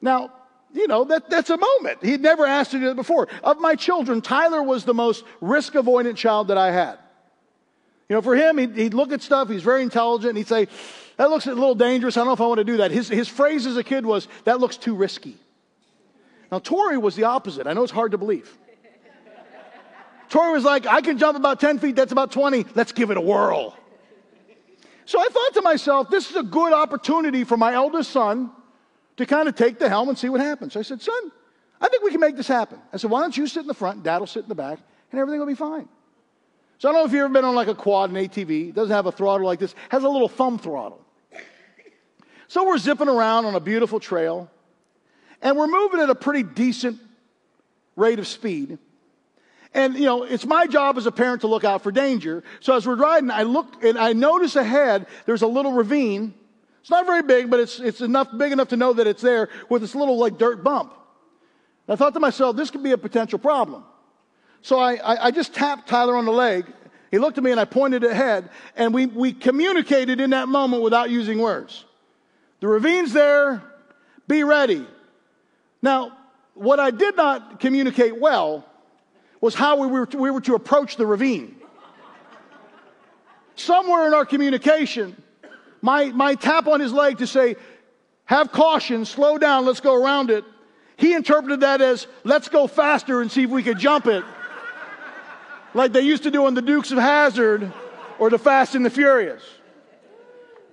Now, 0.00 0.32
you 0.72 0.86
know, 0.86 1.04
that, 1.04 1.28
that's 1.28 1.50
a 1.50 1.56
moment. 1.56 2.04
He'd 2.04 2.20
never 2.20 2.46
asked 2.46 2.70
to 2.72 2.78
do 2.78 2.90
it 2.90 2.96
before. 2.96 3.28
Of 3.42 3.58
my 3.58 3.74
children, 3.74 4.20
Tyler 4.20 4.62
was 4.62 4.84
the 4.84 4.94
most 4.94 5.24
risk 5.40 5.74
avoidant 5.74 6.16
child 6.16 6.48
that 6.48 6.58
I 6.58 6.70
had. 6.70 6.98
You 8.08 8.16
know, 8.16 8.22
for 8.22 8.36
him, 8.36 8.58
he'd, 8.58 8.76
he'd 8.76 8.94
look 8.94 9.12
at 9.12 9.22
stuff, 9.22 9.48
he's 9.48 9.62
very 9.62 9.82
intelligent, 9.82 10.30
and 10.30 10.38
he'd 10.38 10.48
say, 10.48 10.68
that 11.16 11.30
looks 11.30 11.46
a 11.46 11.54
little 11.54 11.74
dangerous. 11.74 12.16
I 12.16 12.20
don't 12.20 12.28
know 12.28 12.32
if 12.32 12.40
I 12.40 12.46
want 12.46 12.58
to 12.58 12.64
do 12.64 12.78
that. 12.78 12.90
His, 12.90 13.08
his 13.08 13.28
phrase 13.28 13.66
as 13.66 13.76
a 13.76 13.84
kid 13.84 14.06
was, 14.06 14.26
That 14.44 14.58
looks 14.58 14.76
too 14.76 14.94
risky. 14.94 15.36
Now, 16.50 16.58
Tori 16.58 16.98
was 16.98 17.14
the 17.14 17.24
opposite. 17.24 17.66
I 17.66 17.72
know 17.72 17.82
it's 17.82 17.92
hard 17.92 18.12
to 18.12 18.18
believe. 18.18 18.56
Tori 20.28 20.52
was 20.52 20.64
like, 20.64 20.86
I 20.86 21.00
can 21.00 21.18
jump 21.18 21.36
about 21.36 21.60
10 21.60 21.78
feet, 21.78 21.96
that's 21.96 22.12
about 22.12 22.32
20. 22.32 22.66
Let's 22.74 22.92
give 22.92 23.10
it 23.10 23.16
a 23.16 23.20
whirl. 23.20 23.76
So 25.04 25.20
I 25.20 25.26
thought 25.28 25.54
to 25.54 25.62
myself, 25.62 26.08
this 26.08 26.30
is 26.30 26.36
a 26.36 26.42
good 26.42 26.72
opportunity 26.72 27.42
for 27.42 27.56
my 27.56 27.74
eldest 27.74 28.10
son 28.10 28.50
to 29.20 29.26
kind 29.26 29.48
of 29.48 29.54
take 29.54 29.78
the 29.78 29.88
helm 29.88 30.08
and 30.08 30.18
see 30.18 30.28
what 30.28 30.40
happens. 30.40 30.74
So 30.74 30.80
I 30.80 30.82
said, 30.82 31.00
Son, 31.00 31.32
I 31.80 31.88
think 31.88 32.02
we 32.02 32.10
can 32.10 32.20
make 32.20 32.36
this 32.36 32.48
happen. 32.48 32.78
I 32.92 32.96
said, 32.96 33.10
Why 33.10 33.20
don't 33.20 33.36
you 33.36 33.46
sit 33.46 33.60
in 33.60 33.66
the 33.66 33.74
front, 33.74 34.02
dad 34.02 34.18
will 34.18 34.26
sit 34.26 34.42
in 34.42 34.48
the 34.48 34.54
back, 34.54 34.78
and 35.10 35.20
everything 35.20 35.40
will 35.40 35.46
be 35.46 35.54
fine. 35.54 35.88
So 36.78 36.88
I 36.88 36.92
don't 36.92 37.02
know 37.02 37.06
if 37.06 37.12
you've 37.12 37.24
ever 37.24 37.32
been 37.32 37.44
on 37.44 37.54
like 37.54 37.68
a 37.68 37.74
quad, 37.74 38.10
an 38.10 38.16
ATV. 38.16 38.74
Doesn't 38.74 38.94
have 38.94 39.06
a 39.06 39.12
throttle 39.12 39.46
like 39.46 39.58
this, 39.58 39.74
has 39.90 40.02
a 40.02 40.08
little 40.08 40.28
thumb 40.28 40.58
throttle. 40.58 41.04
So 42.48 42.66
we're 42.66 42.78
zipping 42.78 43.08
around 43.08 43.44
on 43.44 43.54
a 43.54 43.60
beautiful 43.60 44.00
trail, 44.00 44.50
and 45.40 45.56
we're 45.56 45.68
moving 45.68 46.00
at 46.00 46.10
a 46.10 46.14
pretty 46.14 46.42
decent 46.42 46.98
rate 47.96 48.18
of 48.18 48.26
speed. 48.26 48.78
And, 49.72 49.94
you 49.94 50.04
know, 50.04 50.24
it's 50.24 50.44
my 50.44 50.66
job 50.66 50.98
as 50.98 51.06
a 51.06 51.12
parent 51.12 51.42
to 51.42 51.46
look 51.46 51.62
out 51.62 51.82
for 51.82 51.92
danger. 51.92 52.42
So 52.58 52.74
as 52.74 52.86
we're 52.86 52.96
riding, 52.96 53.30
I 53.30 53.44
look 53.44 53.84
and 53.84 53.96
I 53.96 54.14
notice 54.14 54.56
ahead 54.56 55.06
there's 55.26 55.42
a 55.42 55.46
little 55.46 55.72
ravine. 55.72 56.34
It's 56.80 56.90
not 56.90 57.06
very 57.06 57.22
big, 57.22 57.50
but 57.50 57.60
it's, 57.60 57.78
it's 57.78 58.00
enough, 58.00 58.28
big 58.36 58.52
enough 58.52 58.68
to 58.68 58.76
know 58.76 58.92
that 58.92 59.06
it's 59.06 59.22
there 59.22 59.48
with 59.68 59.82
this 59.82 59.94
little 59.94 60.18
like 60.18 60.38
dirt 60.38 60.64
bump. 60.64 60.94
And 61.86 61.94
I 61.94 61.96
thought 61.96 62.14
to 62.14 62.20
myself, 62.20 62.56
this 62.56 62.70
could 62.70 62.82
be 62.82 62.92
a 62.92 62.98
potential 62.98 63.38
problem. 63.38 63.84
So 64.62 64.78
I, 64.78 64.94
I, 64.94 65.26
I 65.26 65.30
just 65.30 65.54
tapped 65.54 65.88
Tyler 65.88 66.16
on 66.16 66.24
the 66.24 66.32
leg. 66.32 66.66
He 67.10 67.18
looked 67.18 67.38
at 67.38 67.44
me 67.44 67.50
and 67.50 67.60
I 67.60 67.64
pointed 67.64 68.04
ahead 68.04 68.50
and 68.76 68.94
we, 68.94 69.06
we 69.06 69.32
communicated 69.32 70.20
in 70.20 70.30
that 70.30 70.48
moment 70.48 70.82
without 70.82 71.10
using 71.10 71.38
words. 71.38 71.84
The 72.60 72.68
ravine's 72.68 73.12
there. 73.12 73.62
Be 74.28 74.44
ready. 74.44 74.86
Now, 75.82 76.16
what 76.54 76.78
I 76.78 76.90
did 76.90 77.16
not 77.16 77.58
communicate 77.58 78.18
well 78.18 78.64
was 79.40 79.54
how 79.54 79.76
we 79.76 79.86
were 79.86 80.06
to, 80.06 80.18
we 80.18 80.30
were 80.30 80.42
to 80.42 80.54
approach 80.54 80.96
the 80.96 81.06
ravine. 81.06 81.56
Somewhere 83.56 84.06
in 84.06 84.14
our 84.14 84.24
communication, 84.24 85.20
my, 85.82 86.06
my 86.06 86.34
tap 86.34 86.66
on 86.66 86.80
his 86.80 86.92
leg 86.92 87.18
to 87.18 87.26
say, 87.26 87.56
have 88.24 88.52
caution, 88.52 89.04
slow 89.04 89.38
down, 89.38 89.66
let's 89.66 89.80
go 89.80 89.94
around 89.94 90.30
it. 90.30 90.44
He 90.96 91.14
interpreted 91.14 91.60
that 91.60 91.80
as, 91.80 92.06
let's 92.24 92.48
go 92.48 92.66
faster 92.66 93.22
and 93.22 93.30
see 93.30 93.44
if 93.44 93.50
we 93.50 93.62
could 93.62 93.78
jump 93.78 94.06
it. 94.06 94.22
like 95.74 95.92
they 95.92 96.02
used 96.02 96.24
to 96.24 96.30
do 96.30 96.46
on 96.46 96.54
the 96.54 96.62
Dukes 96.62 96.92
of 96.92 96.98
Hazzard 96.98 97.72
or 98.18 98.30
the 98.30 98.38
Fast 98.38 98.74
and 98.74 98.84
the 98.84 98.90
Furious. 98.90 99.42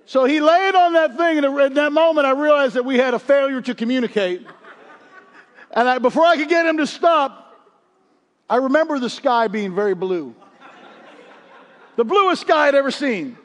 So 0.04 0.24
he 0.24 0.40
laid 0.40 0.74
on 0.74 0.94
that 0.94 1.16
thing, 1.16 1.38
and 1.38 1.60
in 1.60 1.74
that 1.74 1.92
moment, 1.92 2.26
I 2.26 2.30
realized 2.30 2.74
that 2.74 2.84
we 2.84 2.96
had 2.96 3.14
a 3.14 3.18
failure 3.18 3.60
to 3.60 3.74
communicate. 3.74 4.46
And 5.72 5.88
I, 5.88 5.98
before 5.98 6.24
I 6.24 6.36
could 6.36 6.48
get 6.48 6.64
him 6.64 6.78
to 6.78 6.86
stop, 6.86 7.44
I 8.48 8.56
remember 8.56 8.98
the 8.98 9.10
sky 9.10 9.48
being 9.48 9.74
very 9.74 9.94
blue. 9.94 10.34
The 11.96 12.04
bluest 12.04 12.42
sky 12.42 12.68
I'd 12.68 12.74
ever 12.74 12.90
seen. 12.90 13.36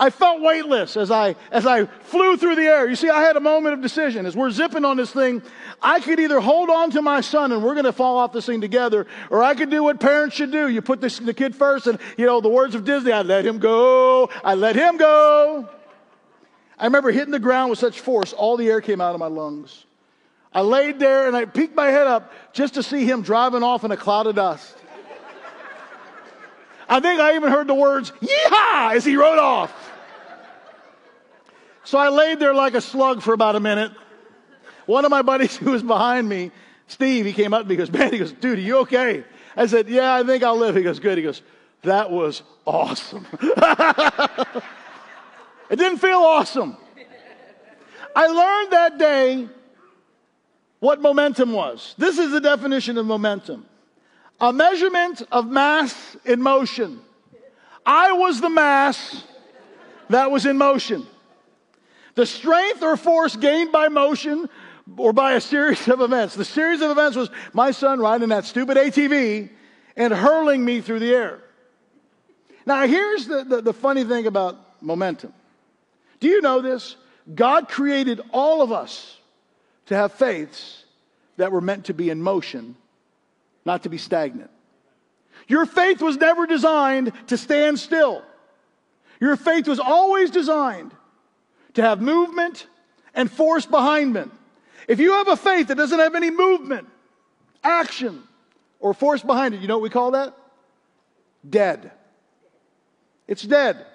I 0.00 0.10
felt 0.10 0.40
weightless 0.40 0.96
as 0.96 1.10
I, 1.10 1.34
as 1.50 1.66
I 1.66 1.86
flew 1.86 2.36
through 2.36 2.54
the 2.54 2.62
air. 2.62 2.88
You 2.88 2.94
see, 2.94 3.10
I 3.10 3.20
had 3.20 3.36
a 3.36 3.40
moment 3.40 3.74
of 3.74 3.82
decision. 3.82 4.26
As 4.26 4.36
we're 4.36 4.52
zipping 4.52 4.84
on 4.84 4.96
this 4.96 5.10
thing, 5.10 5.42
I 5.82 5.98
could 5.98 6.20
either 6.20 6.38
hold 6.38 6.70
on 6.70 6.92
to 6.92 7.02
my 7.02 7.20
son 7.20 7.50
and 7.50 7.64
we're 7.64 7.74
going 7.74 7.84
to 7.84 7.92
fall 7.92 8.16
off 8.18 8.32
this 8.32 8.46
thing 8.46 8.60
together, 8.60 9.08
or 9.28 9.42
I 9.42 9.54
could 9.54 9.70
do 9.70 9.82
what 9.82 9.98
parents 9.98 10.36
should 10.36 10.52
do. 10.52 10.68
You 10.68 10.82
put 10.82 11.00
this, 11.00 11.18
the 11.18 11.34
kid 11.34 11.56
first, 11.56 11.88
and, 11.88 11.98
you 12.16 12.26
know, 12.26 12.40
the 12.40 12.48
words 12.48 12.76
of 12.76 12.84
Disney, 12.84 13.10
I 13.10 13.22
let 13.22 13.44
him 13.44 13.58
go. 13.58 14.30
I 14.44 14.54
let 14.54 14.76
him 14.76 14.98
go. 14.98 15.68
I 16.78 16.84
remember 16.84 17.10
hitting 17.10 17.32
the 17.32 17.40
ground 17.40 17.70
with 17.70 17.80
such 17.80 17.98
force, 17.98 18.32
all 18.32 18.56
the 18.56 18.70
air 18.70 18.80
came 18.80 19.00
out 19.00 19.14
of 19.14 19.18
my 19.18 19.26
lungs. 19.26 19.84
I 20.52 20.60
laid 20.60 21.00
there 21.00 21.26
and 21.26 21.36
I 21.36 21.44
peeked 21.44 21.74
my 21.74 21.88
head 21.88 22.06
up 22.06 22.32
just 22.52 22.74
to 22.74 22.84
see 22.84 23.04
him 23.04 23.22
driving 23.22 23.64
off 23.64 23.82
in 23.82 23.90
a 23.90 23.96
cloud 23.96 24.28
of 24.28 24.36
dust. 24.36 24.76
I 26.88 27.00
think 27.00 27.20
I 27.20 27.34
even 27.34 27.50
heard 27.50 27.66
the 27.66 27.74
words, 27.74 28.12
yeehaw, 28.22 28.94
as 28.94 29.04
he 29.04 29.16
rode 29.16 29.38
off. 29.38 29.87
So 31.88 31.96
I 31.96 32.10
laid 32.10 32.38
there 32.38 32.52
like 32.52 32.74
a 32.74 32.82
slug 32.82 33.22
for 33.22 33.32
about 33.32 33.56
a 33.56 33.60
minute. 33.60 33.92
One 34.84 35.06
of 35.06 35.10
my 35.10 35.22
buddies 35.22 35.56
who 35.62 35.70
was 35.70 35.82
behind 35.82 36.28
me, 36.28 36.50
Steve, 36.86 37.24
he 37.24 37.32
came 37.32 37.54
up 37.54 37.62
to 37.62 37.66
me, 37.66 37.76
he 37.76 37.78
goes, 37.78 37.90
man, 37.90 38.12
he 38.12 38.18
goes, 38.18 38.30
dude, 38.30 38.58
are 38.58 38.60
you 38.60 38.76
okay? 38.80 39.24
I 39.56 39.64
said, 39.64 39.88
yeah, 39.88 40.14
I 40.14 40.22
think 40.22 40.42
I'll 40.42 40.58
live. 40.58 40.76
He 40.76 40.82
goes, 40.82 41.00
good. 41.00 41.16
He 41.16 41.24
goes, 41.24 41.40
that 41.84 42.10
was 42.10 42.42
awesome. 42.66 43.26
it 43.40 44.62
didn't 45.70 45.96
feel 45.96 46.18
awesome. 46.18 46.76
I 48.14 48.26
learned 48.26 48.72
that 48.72 48.98
day 48.98 49.48
what 50.80 51.00
momentum 51.00 51.52
was. 51.52 51.94
This 51.96 52.18
is 52.18 52.32
the 52.32 52.40
definition 52.42 52.98
of 52.98 53.06
momentum 53.06 53.64
a 54.42 54.52
measurement 54.52 55.22
of 55.32 55.48
mass 55.48 56.18
in 56.26 56.42
motion. 56.42 57.00
I 57.86 58.12
was 58.12 58.42
the 58.42 58.50
mass 58.50 59.24
that 60.10 60.30
was 60.30 60.44
in 60.44 60.58
motion. 60.58 61.06
The 62.18 62.26
strength 62.26 62.82
or 62.82 62.96
force 62.96 63.36
gained 63.36 63.70
by 63.70 63.86
motion 63.86 64.48
or 64.96 65.12
by 65.12 65.34
a 65.34 65.40
series 65.40 65.86
of 65.86 66.00
events. 66.00 66.34
The 66.34 66.44
series 66.44 66.80
of 66.80 66.90
events 66.90 67.16
was 67.16 67.30
my 67.52 67.70
son 67.70 68.00
riding 68.00 68.30
that 68.30 68.44
stupid 68.44 68.76
ATV 68.76 69.48
and 69.96 70.12
hurling 70.12 70.64
me 70.64 70.80
through 70.80 70.98
the 70.98 71.14
air. 71.14 71.38
Now, 72.66 72.84
here's 72.88 73.28
the, 73.28 73.44
the, 73.44 73.62
the 73.62 73.72
funny 73.72 74.02
thing 74.02 74.26
about 74.26 74.82
momentum. 74.82 75.32
Do 76.18 76.26
you 76.26 76.40
know 76.40 76.60
this? 76.60 76.96
God 77.32 77.68
created 77.68 78.20
all 78.32 78.62
of 78.62 78.72
us 78.72 79.16
to 79.86 79.94
have 79.94 80.12
faiths 80.12 80.86
that 81.36 81.52
were 81.52 81.60
meant 81.60 81.84
to 81.84 81.94
be 81.94 82.10
in 82.10 82.20
motion, 82.20 82.74
not 83.64 83.84
to 83.84 83.88
be 83.88 83.96
stagnant. 83.96 84.50
Your 85.46 85.66
faith 85.66 86.02
was 86.02 86.16
never 86.16 86.48
designed 86.48 87.12
to 87.28 87.36
stand 87.36 87.78
still. 87.78 88.24
Your 89.20 89.36
faith 89.36 89.68
was 89.68 89.78
always 89.78 90.32
designed 90.32 90.90
to 91.78 91.82
have 91.82 92.02
movement 92.02 92.66
and 93.14 93.30
force 93.30 93.64
behind 93.64 94.16
it. 94.16 94.28
If 94.88 94.98
you 94.98 95.12
have 95.12 95.28
a 95.28 95.36
faith 95.36 95.68
that 95.68 95.76
doesn't 95.76 95.98
have 95.98 96.16
any 96.16 96.30
movement, 96.30 96.88
action, 97.62 98.24
or 98.80 98.92
force 98.92 99.22
behind 99.22 99.54
it, 99.54 99.60
you 99.60 99.68
know 99.68 99.76
what 99.76 99.84
we 99.84 99.90
call 99.90 100.10
that? 100.10 100.34
Dead. 101.48 101.92
It's 103.28 103.42
dead. 103.42 103.86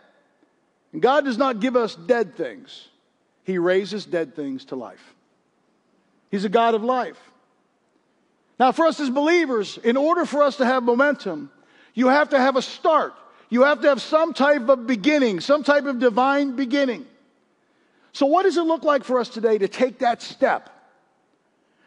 And 0.93 1.01
God 1.01 1.25
does 1.25 1.37
not 1.37 1.59
give 1.59 1.75
us 1.75 1.95
dead 1.95 2.35
things, 2.35 2.87
He 3.43 3.57
raises 3.57 4.05
dead 4.05 4.33
things 4.33 4.65
to 4.65 4.75
life. 4.75 5.13
He's 6.31 6.45
a 6.45 6.49
God 6.49 6.75
of 6.75 6.83
life. 6.83 7.19
Now, 8.59 8.71
for 8.71 8.85
us 8.85 8.99
as 8.99 9.09
believers, 9.09 9.77
in 9.77 9.97
order 9.97 10.25
for 10.25 10.41
us 10.41 10.55
to 10.57 10.65
have 10.65 10.83
momentum, 10.83 11.51
you 11.93 12.07
have 12.07 12.29
to 12.29 12.39
have 12.39 12.55
a 12.55 12.61
start. 12.61 13.13
You 13.49 13.63
have 13.63 13.81
to 13.81 13.89
have 13.89 14.01
some 14.01 14.33
type 14.33 14.69
of 14.69 14.87
beginning, 14.87 15.41
some 15.41 15.63
type 15.63 15.85
of 15.85 15.99
divine 15.99 16.55
beginning. 16.55 17.07
So, 18.13 18.27
what 18.27 18.43
does 18.43 18.57
it 18.57 18.63
look 18.63 18.83
like 18.83 19.03
for 19.03 19.19
us 19.19 19.27
today 19.27 19.57
to 19.57 19.67
take 19.67 19.99
that 19.99 20.21
step? 20.21 20.69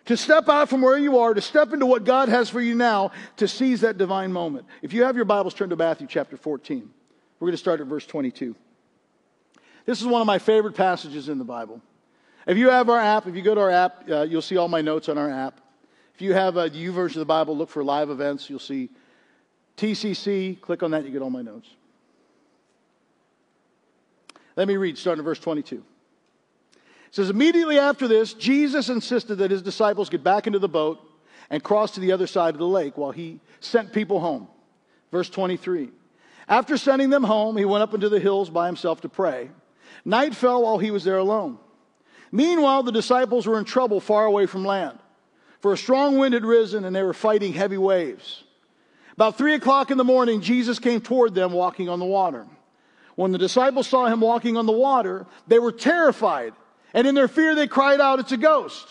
To 0.07 0.17
step 0.17 0.49
out 0.49 0.69
from 0.69 0.83
where 0.83 0.99
you 0.99 1.19
are, 1.19 1.35
to 1.35 1.41
step 1.41 1.73
into 1.73 1.87
what 1.87 2.05
God 2.05 2.29
has 2.29 2.49
for 2.49 2.61
you 2.61 2.75
now, 2.75 3.11
to 3.39 3.49
seize 3.49 3.81
that 3.81 3.99
divine 3.99 4.33
moment. 4.33 4.67
If 4.83 4.93
you 4.93 5.05
have 5.05 5.17
your 5.17 5.25
Bibles, 5.25 5.55
turn 5.55 5.71
to 5.71 5.77
Matthew 5.77 6.07
chapter 6.09 6.37
14. 6.37 6.89
We're 7.39 7.47
going 7.47 7.53
to 7.53 7.59
start 7.59 7.81
at 7.81 7.87
verse 7.87 8.07
22. 8.07 8.55
This 9.85 10.01
is 10.01 10.07
one 10.07 10.21
of 10.21 10.27
my 10.27 10.39
favorite 10.39 10.75
passages 10.75 11.29
in 11.29 11.39
the 11.39 11.45
Bible. 11.45 11.81
If 12.47 12.57
you 12.57 12.71
have 12.71 12.89
our 12.89 12.99
app, 12.99 13.27
if 13.27 13.35
you 13.35 13.43
go 13.43 13.55
to 13.55 13.61
our 13.61 13.71
app, 13.71 14.09
uh, 14.09 14.23
you'll 14.23 14.43
see 14.43 14.57
all 14.57 14.69
my 14.69 14.81
notes 14.81 15.09
on 15.09 15.19
our 15.19 15.31
app. 15.31 15.61
If 16.15 16.23
you 16.23 16.33
have 16.33 16.57
a 16.57 16.71
YouVersion 16.71 17.17
of 17.17 17.21
the 17.21 17.25
Bible, 17.25 17.57
look 17.57 17.69
for 17.69 17.85
live 17.85 18.11
events. 18.11 18.49
You'll 18.49 18.59
see 18.59 18.91
TCC. 19.77 20.61
Click 20.61 20.83
on 20.83 20.93
that, 20.93 21.05
you 21.05 21.11
get 21.11 21.23
all 21.23 21.31
my 21.31 21.43
notes. 21.43 21.69
Let 24.57 24.67
me 24.69 24.77
read, 24.77 24.97
starting 24.97 25.21
at 25.21 25.25
verse 25.25 25.39
22. 25.39 25.83
It 27.09 27.15
says, 27.15 27.31
Immediately 27.31 27.79
after 27.79 28.09
this, 28.09 28.35
Jesus 28.35 28.89
insisted 28.89 29.37
that 29.37 29.51
his 29.51 29.63
disciples 29.63 30.09
get 30.09 30.25
back 30.25 30.47
into 30.47 30.59
the 30.59 30.69
boat 30.69 31.01
and 31.51 31.63
cross 31.63 31.93
to 31.93 32.01
the 32.01 32.13
other 32.13 32.27
side 32.27 32.55
of 32.55 32.59
the 32.59 32.67
lake 32.67 32.97
while 32.97 33.13
he 33.13 33.41
sent 33.61 33.93
people 33.93 34.21
home. 34.21 34.49
Verse 35.13 35.31
23. 35.31 35.91
After 36.49 36.77
sending 36.77 37.11
them 37.11 37.25
home, 37.25 37.57
he 37.57 37.65
went 37.65 37.83
up 37.83 37.95
into 37.95 38.09
the 38.09 38.21
hills 38.21 38.51
by 38.51 38.67
himself 38.67 39.01
to 39.03 39.09
pray. 39.09 39.51
Night 40.05 40.35
fell 40.35 40.63
while 40.63 40.79
he 40.79 40.91
was 40.91 41.05
there 41.05 41.19
alone. 41.19 41.59
Meanwhile, 42.31 42.85
the 42.85 42.93
disciples 42.93 43.47
were 43.47 43.59
in 43.59 43.65
trouble 43.65 44.01
far 44.01 44.27
away 44.27 44.47
from 44.47 44.65
land, 44.65 44.99
for 45.61 45.73
a 45.73 45.77
strong 45.77 46.19
wind 46.19 46.35
had 46.35 46.45
risen 46.45 46.85
and 46.85 46.95
they 46.95 47.03
were 47.03 47.15
fighting 47.15 47.53
heavy 47.53 47.79
waves. 47.79 48.45
About 49.15 49.39
three 49.39 49.55
o'clock 49.55 49.91
in 49.91 49.99
the 49.99 50.05
morning, 50.05 50.41
Jesus 50.43 50.79
came 50.79 51.01
toward 51.01 51.35
them 51.35 51.53
walking 51.53 51.89
on 51.89 51.99
the 51.99 52.05
water. 52.05 52.47
When 53.15 53.33
the 53.33 53.39
disciples 53.39 53.87
saw 53.87 54.07
him 54.07 54.21
walking 54.21 54.57
on 54.59 54.67
the 54.67 54.73
water, 54.73 55.27
they 55.47 55.59
were 55.59 55.73
terrified, 55.73 56.53
and 56.97 57.07
in 57.07 57.15
their 57.15 57.29
fear 57.29 57.55
they 57.55 57.69
cried 57.69 58.01
out, 58.01 58.19
It's 58.19 58.33
a 58.33 58.39
ghost. 58.39 58.89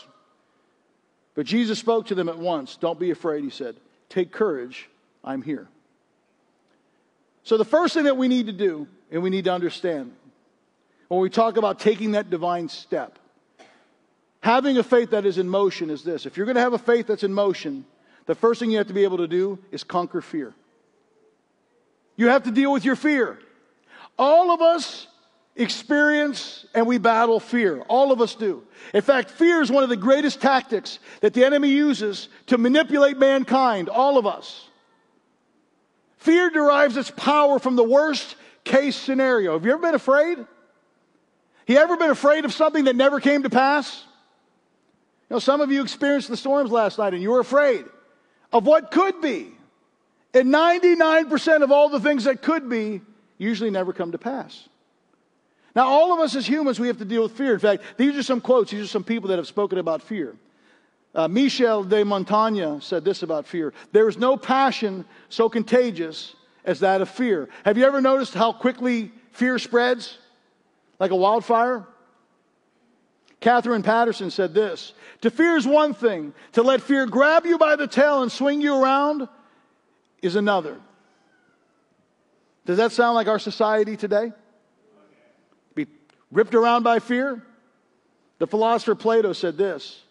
But 1.34 1.48
Jesus 1.48 1.80
spoke 1.80 2.06
to 2.08 2.16
them 2.16 2.30
at 2.30 2.38
once. 2.38 2.78
Don't 2.78 3.00
be 3.00 3.12
afraid, 3.12 3.44
he 3.44 3.50
said. 3.50 3.76
Take 4.08 4.32
courage, 4.32 4.88
I'm 5.24 5.42
here. 5.42 5.68
So, 7.44 7.58
the 7.58 7.66
first 7.66 7.96
thing 7.96 8.06
that 8.06 8.16
we 8.16 8.28
need 8.28 8.46
to 8.46 8.54
do, 8.54 8.88
and 9.12 9.22
we 9.22 9.30
need 9.30 9.46
to 9.46 9.52
understand, 9.52 10.14
when 11.08 11.20
we 11.20 11.30
talk 11.30 11.58
about 11.58 11.80
taking 11.80 12.12
that 12.12 12.30
divine 12.30 12.70
step, 12.70 13.18
having 14.40 14.78
a 14.78 14.84
faith 14.84 15.10
that 15.10 15.26
is 15.26 15.40
in 15.40 15.50
motion 15.50 15.90
is 15.90 16.04
this. 16.04 16.28
If 16.28 16.38
you're 16.38 16.46
going 16.46 16.56
to 16.56 16.62
have 16.62 16.74
a 16.74 16.80
faith 16.80 17.08
that's 17.08 17.24
in 17.24 17.34
motion, 17.34 17.86
the 18.28 18.36
first 18.36 18.60
thing 18.60 18.70
you 18.70 18.78
have 18.78 18.88
to 18.88 18.94
be 18.94 19.04
able 19.04 19.18
to 19.18 19.28
do 19.28 19.60
is 19.72 19.84
conquer 19.84 20.22
fear. 20.22 20.54
You 22.16 22.30
have 22.30 22.44
to 22.44 22.52
deal 22.52 22.72
with 22.72 22.86
your 22.86 22.96
fear. 22.96 23.40
All 24.18 24.52
of 24.52 24.62
us 24.62 25.08
experience 25.56 26.66
and 26.74 26.86
we 26.86 26.98
battle 26.98 27.40
fear. 27.40 27.82
All 27.88 28.12
of 28.12 28.22
us 28.22 28.36
do. 28.36 28.64
In 28.94 29.02
fact, 29.02 29.32
fear 29.32 29.62
is 29.62 29.72
one 29.72 29.84
of 29.84 29.90
the 29.90 29.96
greatest 29.96 30.42
tactics 30.42 31.00
that 31.22 31.34
the 31.34 31.46
enemy 31.46 31.70
uses 31.70 32.30
to 32.48 32.58
manipulate 32.58 33.18
mankind, 33.18 33.90
all 33.90 34.18
of 34.18 34.26
us. 34.26 34.70
Fear 36.18 36.50
derives 36.50 36.98
its 36.98 37.12
power 37.12 37.60
from 37.60 37.76
the 37.76 37.84
worst 37.84 38.36
case 38.64 38.96
scenario. 38.96 39.54
Have 39.54 39.66
you 39.66 39.72
ever 39.72 39.82
been 39.82 39.96
afraid? 39.96 40.40
You 41.68 41.78
ever 41.78 41.98
been 41.98 42.10
afraid 42.10 42.46
of 42.46 42.54
something 42.54 42.86
that 42.86 42.96
never 42.96 43.20
came 43.20 43.44
to 43.44 43.50
pass? 43.50 44.04
You 45.30 45.36
know, 45.36 45.40
some 45.40 45.62
of 45.62 45.72
you 45.72 45.82
experienced 45.82 46.28
the 46.28 46.38
storms 46.38 46.72
last 46.72 46.98
night 46.98 47.14
and 47.14 47.22
you 47.22 47.32
were 47.32 47.40
afraid 47.40 47.86
of 48.52 48.66
what 48.66 48.92
could 48.92 49.22
be. 49.22 49.52
And 50.34 50.54
99% 50.54 51.64
of 51.64 51.72
all 51.72 51.90
the 51.90 52.00
things 52.00 52.26
that 52.26 52.42
could 52.42 52.70
be 52.70 53.02
usually 53.38 53.72
never 53.72 53.94
come 53.94 54.12
to 54.12 54.18
pass. 54.18 54.68
Now, 55.76 55.88
all 55.88 56.14
of 56.14 56.20
us 56.20 56.36
as 56.36 56.48
humans, 56.48 56.80
we 56.80 56.88
have 56.88 56.98
to 57.00 57.06
deal 57.06 57.24
with 57.24 57.34
fear. 57.34 57.54
In 57.54 57.60
fact, 57.60 57.84
these 57.98 58.16
are 58.16 58.24
some 58.24 58.40
quotes. 58.40 58.72
These 58.72 58.86
are 58.86 58.88
some 58.88 59.04
people 59.04 59.30
that 59.30 59.38
have 59.38 59.48
spoken 59.48 59.78
about 59.78 60.02
fear. 60.02 60.36
Uh, 61.14 61.28
Michel 61.28 61.84
de 61.84 62.04
Montaigne 62.04 62.80
said 62.80 63.04
this 63.06 63.24
about 63.24 63.46
fear 63.46 63.74
There 63.92 64.08
is 64.08 64.18
no 64.18 64.38
passion 64.38 65.06
so 65.30 65.50
contagious 65.50 66.36
as 66.64 66.80
that 66.80 67.02
of 67.02 67.10
fear. 67.10 67.50
Have 67.64 67.78
you 67.78 67.86
ever 67.86 68.02
noticed 68.02 68.34
how 68.34 68.54
quickly 68.54 69.12
fear 69.32 69.60
spreads? 69.60 70.18
Like 71.00 71.12
a 71.12 71.16
wildfire? 71.16 71.86
Katherine 73.42 73.84
Paterson 73.84 74.32
said 74.32 74.54
this 74.54 74.94
To 75.22 75.30
fear 75.30 75.58
is 75.58 75.68
one 75.68 75.94
thing, 75.94 76.34
to 76.54 76.64
let 76.64 76.82
fear 76.82 77.06
grab 77.06 77.46
you 77.46 77.58
by 77.58 77.76
the 77.76 77.88
tail 77.88 78.22
and 78.22 78.32
swing 78.32 78.62
you 78.62 78.82
around 78.82 79.28
is 80.22 80.36
another. 80.36 80.80
Does 82.66 82.78
that 82.78 82.94
sound 82.94 83.16
like 83.16 83.28
our 83.28 83.40
society 83.40 83.96
today? 83.98 84.32
Ripped 86.36 86.54
around 86.54 86.84
by 86.84 87.00
fear? 87.00 87.42
The 88.40 88.46
philosopher 88.46 88.94
Plato 88.94 89.32
said 89.32 89.58
this 89.58 90.04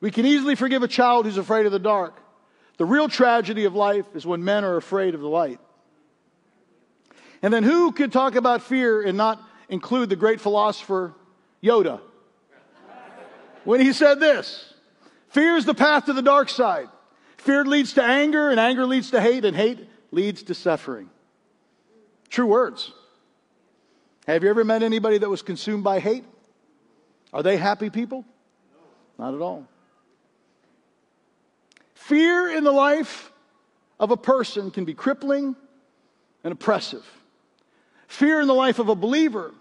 we 0.00 0.10
can 0.10 0.26
easily 0.26 0.56
forgive 0.56 0.82
a 0.82 0.88
child 0.88 1.26
who's 1.26 1.38
afraid 1.38 1.64
of 1.64 1.72
the 1.72 1.78
dark. 1.78 2.18
The 2.76 2.84
real 2.84 3.08
tragedy 3.08 3.66
of 3.66 3.74
life 3.74 4.06
is 4.14 4.26
when 4.26 4.42
men 4.42 4.64
are 4.64 4.76
afraid 4.76 5.14
of 5.14 5.20
the 5.20 5.28
light. 5.28 5.60
And 7.40 7.54
then 7.54 7.62
who 7.62 7.92
could 7.92 8.12
talk 8.12 8.34
about 8.34 8.62
fear 8.62 9.00
and 9.00 9.16
not 9.16 9.40
include 9.68 10.08
the 10.08 10.16
great 10.16 10.40
philosopher 10.40 11.14
Yoda? 11.62 12.00
When 13.64 13.80
he 13.80 13.92
said 13.92 14.18
this 14.18 14.74
Fear 15.28 15.56
is 15.56 15.66
the 15.66 15.74
path 15.74 16.06
to 16.06 16.12
the 16.12 16.22
dark 16.22 16.48
side. 16.48 16.88
Fear 17.36 17.64
leads 17.66 17.92
to 17.92 18.02
anger, 18.02 18.50
and 18.50 18.58
anger 18.58 18.86
leads 18.86 19.12
to 19.12 19.20
hate, 19.20 19.44
and 19.44 19.56
hate 19.56 19.78
leads 20.10 20.42
to 20.44 20.54
suffering. 20.54 21.10
True 22.28 22.46
words. 22.46 22.92
Have 24.30 24.44
you 24.44 24.50
ever 24.50 24.62
met 24.64 24.84
anybody 24.84 25.18
that 25.18 25.28
was 25.28 25.42
consumed 25.42 25.82
by 25.82 25.98
hate? 25.98 26.24
Are 27.32 27.42
they 27.42 27.56
happy 27.56 27.90
people? 27.90 28.24
Not 29.18 29.34
at 29.34 29.40
all. 29.40 29.66
Fear 31.94 32.56
in 32.56 32.62
the 32.62 32.70
life 32.70 33.32
of 33.98 34.12
a 34.12 34.16
person 34.16 34.70
can 34.70 34.84
be 34.84 34.94
crippling 34.94 35.56
and 36.44 36.52
oppressive. 36.52 37.04
Fear 38.06 38.40
in 38.40 38.46
the 38.46 38.54
life 38.54 38.78
of 38.78 38.88
a 38.88 38.94
believer 38.94 39.52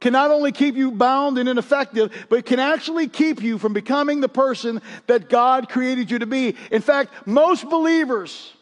can 0.00 0.12
not 0.12 0.32
only 0.32 0.50
keep 0.50 0.74
you 0.74 0.90
bound 0.90 1.38
and 1.38 1.48
ineffective, 1.48 2.26
but 2.28 2.44
can 2.44 2.58
actually 2.58 3.06
keep 3.06 3.40
you 3.40 3.56
from 3.56 3.72
becoming 3.72 4.20
the 4.20 4.28
person 4.28 4.82
that 5.06 5.28
God 5.28 5.68
created 5.68 6.10
you 6.10 6.18
to 6.18 6.26
be. 6.26 6.56
In 6.72 6.82
fact, 6.82 7.12
most 7.24 7.68
believers 7.68 8.52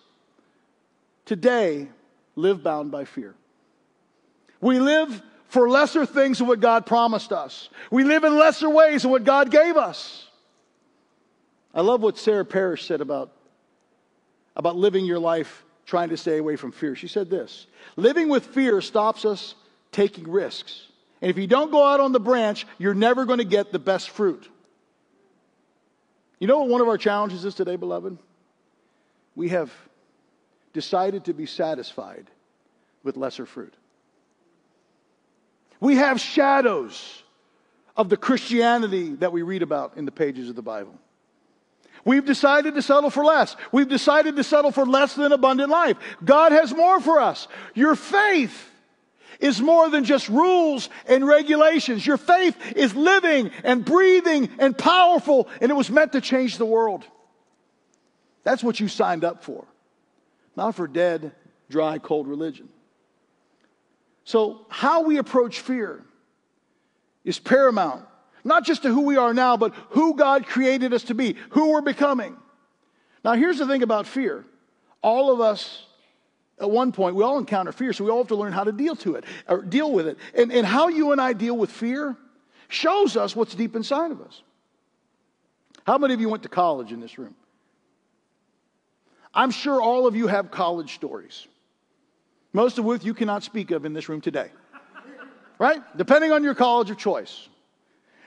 today 1.24 1.88
live 2.34 2.62
bound 2.62 2.90
by 2.90 3.06
fear. 3.06 3.34
We 4.60 4.80
live 4.80 5.22
for 5.48 5.68
lesser 5.68 6.04
things 6.06 6.38
than 6.38 6.46
what 6.46 6.60
God 6.60 6.86
promised 6.86 7.32
us. 7.32 7.68
We 7.90 8.04
live 8.04 8.24
in 8.24 8.36
lesser 8.36 8.68
ways 8.68 9.02
than 9.02 9.10
what 9.10 9.24
God 9.24 9.50
gave 9.50 9.76
us. 9.76 10.28
I 11.74 11.82
love 11.82 12.00
what 12.00 12.18
Sarah 12.18 12.44
Parish 12.44 12.86
said 12.86 13.00
about, 13.00 13.30
about 14.56 14.76
living 14.76 15.04
your 15.04 15.18
life 15.18 15.64
trying 15.84 16.08
to 16.08 16.16
stay 16.16 16.38
away 16.38 16.56
from 16.56 16.72
fear. 16.72 16.96
She 16.96 17.08
said 17.08 17.30
this 17.30 17.66
Living 17.96 18.28
with 18.28 18.46
fear 18.46 18.80
stops 18.80 19.24
us 19.24 19.54
taking 19.92 20.28
risks. 20.28 20.86
And 21.22 21.30
if 21.30 21.38
you 21.38 21.46
don't 21.46 21.70
go 21.70 21.84
out 21.84 22.00
on 22.00 22.12
the 22.12 22.20
branch, 22.20 22.66
you're 22.78 22.94
never 22.94 23.24
going 23.24 23.38
to 23.38 23.44
get 23.44 23.72
the 23.72 23.78
best 23.78 24.10
fruit. 24.10 24.48
You 26.38 26.46
know 26.46 26.60
what 26.60 26.68
one 26.68 26.80
of 26.82 26.88
our 26.88 26.98
challenges 26.98 27.44
is 27.44 27.54
today, 27.54 27.76
beloved? 27.76 28.18
We 29.34 29.48
have 29.50 29.72
decided 30.74 31.24
to 31.24 31.32
be 31.32 31.46
satisfied 31.46 32.26
with 33.02 33.16
lesser 33.16 33.46
fruit. 33.46 33.72
We 35.86 35.94
have 35.94 36.20
shadows 36.20 37.22
of 37.96 38.08
the 38.08 38.16
Christianity 38.16 39.10
that 39.20 39.30
we 39.30 39.42
read 39.42 39.62
about 39.62 39.96
in 39.96 40.04
the 40.04 40.10
pages 40.10 40.50
of 40.50 40.56
the 40.56 40.60
Bible. 40.60 40.98
We've 42.04 42.24
decided 42.24 42.74
to 42.74 42.82
settle 42.82 43.08
for 43.08 43.24
less. 43.24 43.54
We've 43.70 43.88
decided 43.88 44.34
to 44.34 44.42
settle 44.42 44.72
for 44.72 44.84
less 44.84 45.14
than 45.14 45.30
abundant 45.30 45.70
life. 45.70 45.96
God 46.24 46.50
has 46.50 46.74
more 46.74 47.00
for 47.00 47.20
us. 47.20 47.46
Your 47.76 47.94
faith 47.94 48.68
is 49.38 49.60
more 49.60 49.88
than 49.88 50.02
just 50.02 50.28
rules 50.28 50.88
and 51.06 51.24
regulations. 51.24 52.04
Your 52.04 52.16
faith 52.16 52.56
is 52.74 52.96
living 52.96 53.52
and 53.62 53.84
breathing 53.84 54.48
and 54.58 54.76
powerful, 54.76 55.48
and 55.60 55.70
it 55.70 55.74
was 55.74 55.88
meant 55.88 56.10
to 56.14 56.20
change 56.20 56.58
the 56.58 56.66
world. 56.66 57.04
That's 58.42 58.64
what 58.64 58.80
you 58.80 58.88
signed 58.88 59.22
up 59.22 59.44
for, 59.44 59.64
not 60.56 60.74
for 60.74 60.88
dead, 60.88 61.30
dry, 61.70 61.98
cold 61.98 62.26
religion. 62.26 62.70
So, 64.26 64.66
how 64.68 65.02
we 65.02 65.18
approach 65.18 65.60
fear 65.60 66.04
is 67.24 67.38
paramount, 67.38 68.04
not 68.44 68.64
just 68.64 68.82
to 68.82 68.92
who 68.92 69.02
we 69.02 69.16
are 69.16 69.32
now, 69.32 69.56
but 69.56 69.72
who 69.90 70.14
God 70.14 70.46
created 70.46 70.92
us 70.92 71.04
to 71.04 71.14
be, 71.14 71.36
who 71.50 71.70
we're 71.70 71.80
becoming. 71.80 72.36
Now, 73.24 73.34
here's 73.34 73.58
the 73.58 73.66
thing 73.66 73.82
about 73.82 74.06
fear 74.06 74.44
all 75.00 75.32
of 75.32 75.40
us 75.40 75.86
at 76.58 76.70
one 76.70 76.90
point, 76.90 77.14
we 77.14 77.22
all 77.22 77.38
encounter 77.38 77.70
fear, 77.70 77.92
so 77.92 78.04
we 78.04 78.10
all 78.10 78.18
have 78.18 78.28
to 78.28 78.36
learn 78.36 78.52
how 78.52 78.64
to 78.64 78.72
deal 78.72 78.96
to 78.96 79.14
it 79.16 79.24
or 79.46 79.62
deal 79.62 79.92
with 79.92 80.08
it. 80.08 80.18
And, 80.34 80.50
and 80.50 80.66
how 80.66 80.88
you 80.88 81.12
and 81.12 81.20
I 81.20 81.32
deal 81.32 81.56
with 81.56 81.70
fear 81.70 82.16
shows 82.68 83.16
us 83.16 83.36
what's 83.36 83.54
deep 83.54 83.76
inside 83.76 84.10
of 84.10 84.20
us. 84.22 84.42
How 85.86 85.98
many 85.98 86.14
of 86.14 86.20
you 86.20 86.28
went 86.28 86.42
to 86.44 86.48
college 86.48 86.92
in 86.92 87.00
this 87.00 87.18
room? 87.18 87.34
I'm 89.34 89.50
sure 89.50 89.82
all 89.82 90.06
of 90.06 90.16
you 90.16 90.28
have 90.28 90.50
college 90.50 90.94
stories, 90.94 91.46
most 92.56 92.78
of 92.78 92.86
which 92.86 93.04
you 93.04 93.12
cannot 93.12 93.44
speak 93.44 93.70
of 93.70 93.84
in 93.84 93.92
this 93.92 94.08
room 94.08 94.22
today. 94.22 94.50
Right? 95.58 95.82
Depending 95.94 96.32
on 96.32 96.42
your 96.42 96.54
college 96.54 96.90
of 96.90 96.96
choice. 96.96 97.48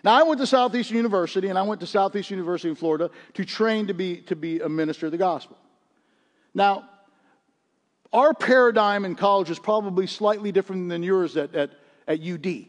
Now, 0.03 0.13
I 0.13 0.21
went 0.21 0.39
to 0.39 0.45
Southeastern 0.45 0.97
University, 0.97 1.49
and 1.49 1.57
I 1.57 1.63
went 1.63 1.81
to 1.81 1.87
Southeastern 1.87 2.37
University 2.37 2.69
in 2.69 2.75
Florida 2.75 3.09
to 3.33 3.43
train 3.43 3.87
to 3.87 3.93
be, 3.95 4.17
to 4.27 4.35
be 4.35 4.59
a 4.59 4.69
minister 4.69 5.07
of 5.07 5.11
the 5.11 5.17
gospel. 5.17 5.57
Now, 6.53 6.87
our 8.13 8.35
paradigm 8.35 9.03
in 9.03 9.15
college 9.15 9.49
is 9.49 9.57
probably 9.57 10.05
slightly 10.05 10.51
different 10.51 10.89
than 10.89 11.01
yours 11.01 11.35
at, 11.35 11.55
at, 11.55 11.71
at 12.07 12.21
UD. 12.21 12.67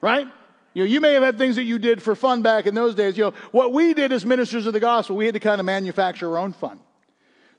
Right? 0.00 0.26
You 0.72 0.84
know, 0.84 0.88
you 0.88 1.00
may 1.00 1.14
have 1.14 1.24
had 1.24 1.36
things 1.36 1.56
that 1.56 1.64
you 1.64 1.80
did 1.80 2.00
for 2.00 2.14
fun 2.14 2.42
back 2.42 2.66
in 2.66 2.76
those 2.76 2.94
days. 2.94 3.18
You 3.18 3.24
know, 3.24 3.34
what 3.50 3.72
we 3.72 3.92
did 3.92 4.12
as 4.12 4.24
ministers 4.24 4.66
of 4.66 4.72
the 4.72 4.80
gospel, 4.80 5.16
we 5.16 5.26
had 5.26 5.34
to 5.34 5.40
kind 5.40 5.60
of 5.60 5.66
manufacture 5.66 6.30
our 6.30 6.38
own 6.38 6.52
fun. 6.52 6.78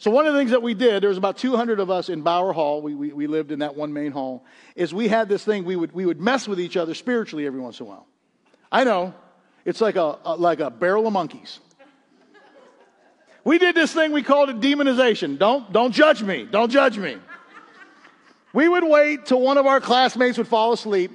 So 0.02 0.10
one 0.10 0.26
of 0.26 0.34
the 0.34 0.40
things 0.40 0.50
that 0.50 0.64
we 0.64 0.74
did, 0.74 1.04
there 1.04 1.10
was 1.10 1.20
about 1.20 1.38
200 1.38 1.80
of 1.80 1.92
us 1.92 2.10
in 2.10 2.24
Bower 2.24 2.54
Hall. 2.54 2.82
We, 2.82 2.96
we, 2.96 3.14
we 3.14 3.28
lived 3.28 3.52
in 3.52 3.60
that 3.60 3.76
one 3.76 3.94
main 3.94 4.12
hall. 4.12 4.44
Is 4.76 4.96
we 4.96 5.08
had 5.08 5.30
this 5.30 5.46
thing, 5.46 5.64
we 5.64 5.76
would, 5.76 5.92
we 5.92 6.08
would 6.08 6.20
mess 6.20 6.48
with 6.48 6.60
each 6.60 6.76
other 6.76 6.96
spiritually 6.96 7.46
every 7.46 7.60
once 7.60 7.80
in 7.80 7.86
a 7.86 7.90
while. 7.90 8.08
I 8.72 8.84
know. 8.84 9.14
It's 9.64 9.80
like 9.80 9.98
a, 9.98 10.18
a 10.26 10.36
like 10.38 10.60
a 10.60 10.72
barrel 10.72 11.06
of 11.06 11.14
monkeys. 11.14 11.60
We 13.44 13.60
did 13.60 13.76
this 13.76 13.94
thing, 13.94 14.12
we 14.12 14.24
called 14.24 14.50
it 14.50 14.60
demonization. 14.60 15.38
Don't, 15.38 15.72
don't 15.72 15.92
judge 15.92 16.24
me. 16.24 16.48
Don't 16.50 16.72
judge 16.72 16.98
me. 16.98 17.18
We 18.54 18.68
would 18.68 18.84
wait 18.84 19.28
till 19.28 19.42
one 19.42 19.60
of 19.60 19.68
our 19.68 19.80
classmates 19.80 20.40
would 20.40 20.48
fall 20.48 20.74
asleep. 20.74 21.12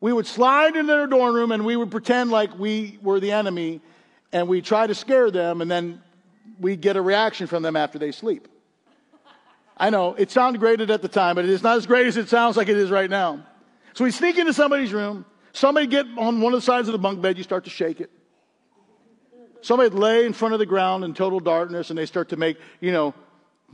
We 0.00 0.12
would 0.12 0.26
slide 0.26 0.74
into 0.74 0.92
their 0.92 1.06
dorm 1.06 1.36
room 1.36 1.52
and 1.52 1.64
we 1.64 1.76
would 1.76 1.92
pretend 1.92 2.32
like 2.32 2.58
we 2.58 2.98
were 3.00 3.20
the 3.20 3.30
enemy 3.30 3.80
and 4.32 4.48
we 4.48 4.60
try 4.60 4.88
to 4.88 4.94
scare 4.96 5.30
them 5.30 5.60
and 5.60 5.70
then 5.70 6.02
we 6.58 6.76
get 6.76 6.96
a 6.96 7.02
reaction 7.02 7.46
from 7.46 7.62
them 7.62 7.76
after 7.76 7.98
they 7.98 8.12
sleep. 8.12 8.48
I 9.76 9.90
know, 9.90 10.14
it 10.14 10.30
sounded 10.30 10.58
great 10.58 10.80
at 10.80 11.02
the 11.02 11.08
time, 11.08 11.36
but 11.36 11.44
it 11.44 11.50
is 11.50 11.62
not 11.62 11.76
as 11.76 11.86
great 11.86 12.06
as 12.06 12.16
it 12.16 12.28
sounds 12.28 12.56
like 12.56 12.68
it 12.68 12.76
is 12.76 12.90
right 12.90 13.08
now. 13.08 13.44
So 13.94 14.04
we 14.04 14.10
sneak 14.10 14.38
into 14.38 14.52
somebody's 14.52 14.92
room, 14.92 15.24
somebody 15.52 15.86
get 15.86 16.06
on 16.16 16.40
one 16.40 16.52
of 16.52 16.58
the 16.58 16.64
sides 16.64 16.88
of 16.88 16.92
the 16.92 16.98
bunk 16.98 17.20
bed, 17.20 17.38
you 17.38 17.44
start 17.44 17.64
to 17.64 17.70
shake 17.70 18.00
it. 18.00 18.10
Somebody 19.60 19.90
lay 19.90 20.24
in 20.24 20.32
front 20.32 20.54
of 20.54 20.60
the 20.60 20.66
ground 20.66 21.04
in 21.04 21.14
total 21.14 21.40
darkness 21.40 21.90
and 21.90 21.98
they 21.98 22.06
start 22.06 22.28
to 22.30 22.36
make, 22.36 22.58
you 22.80 22.92
know, 22.92 23.14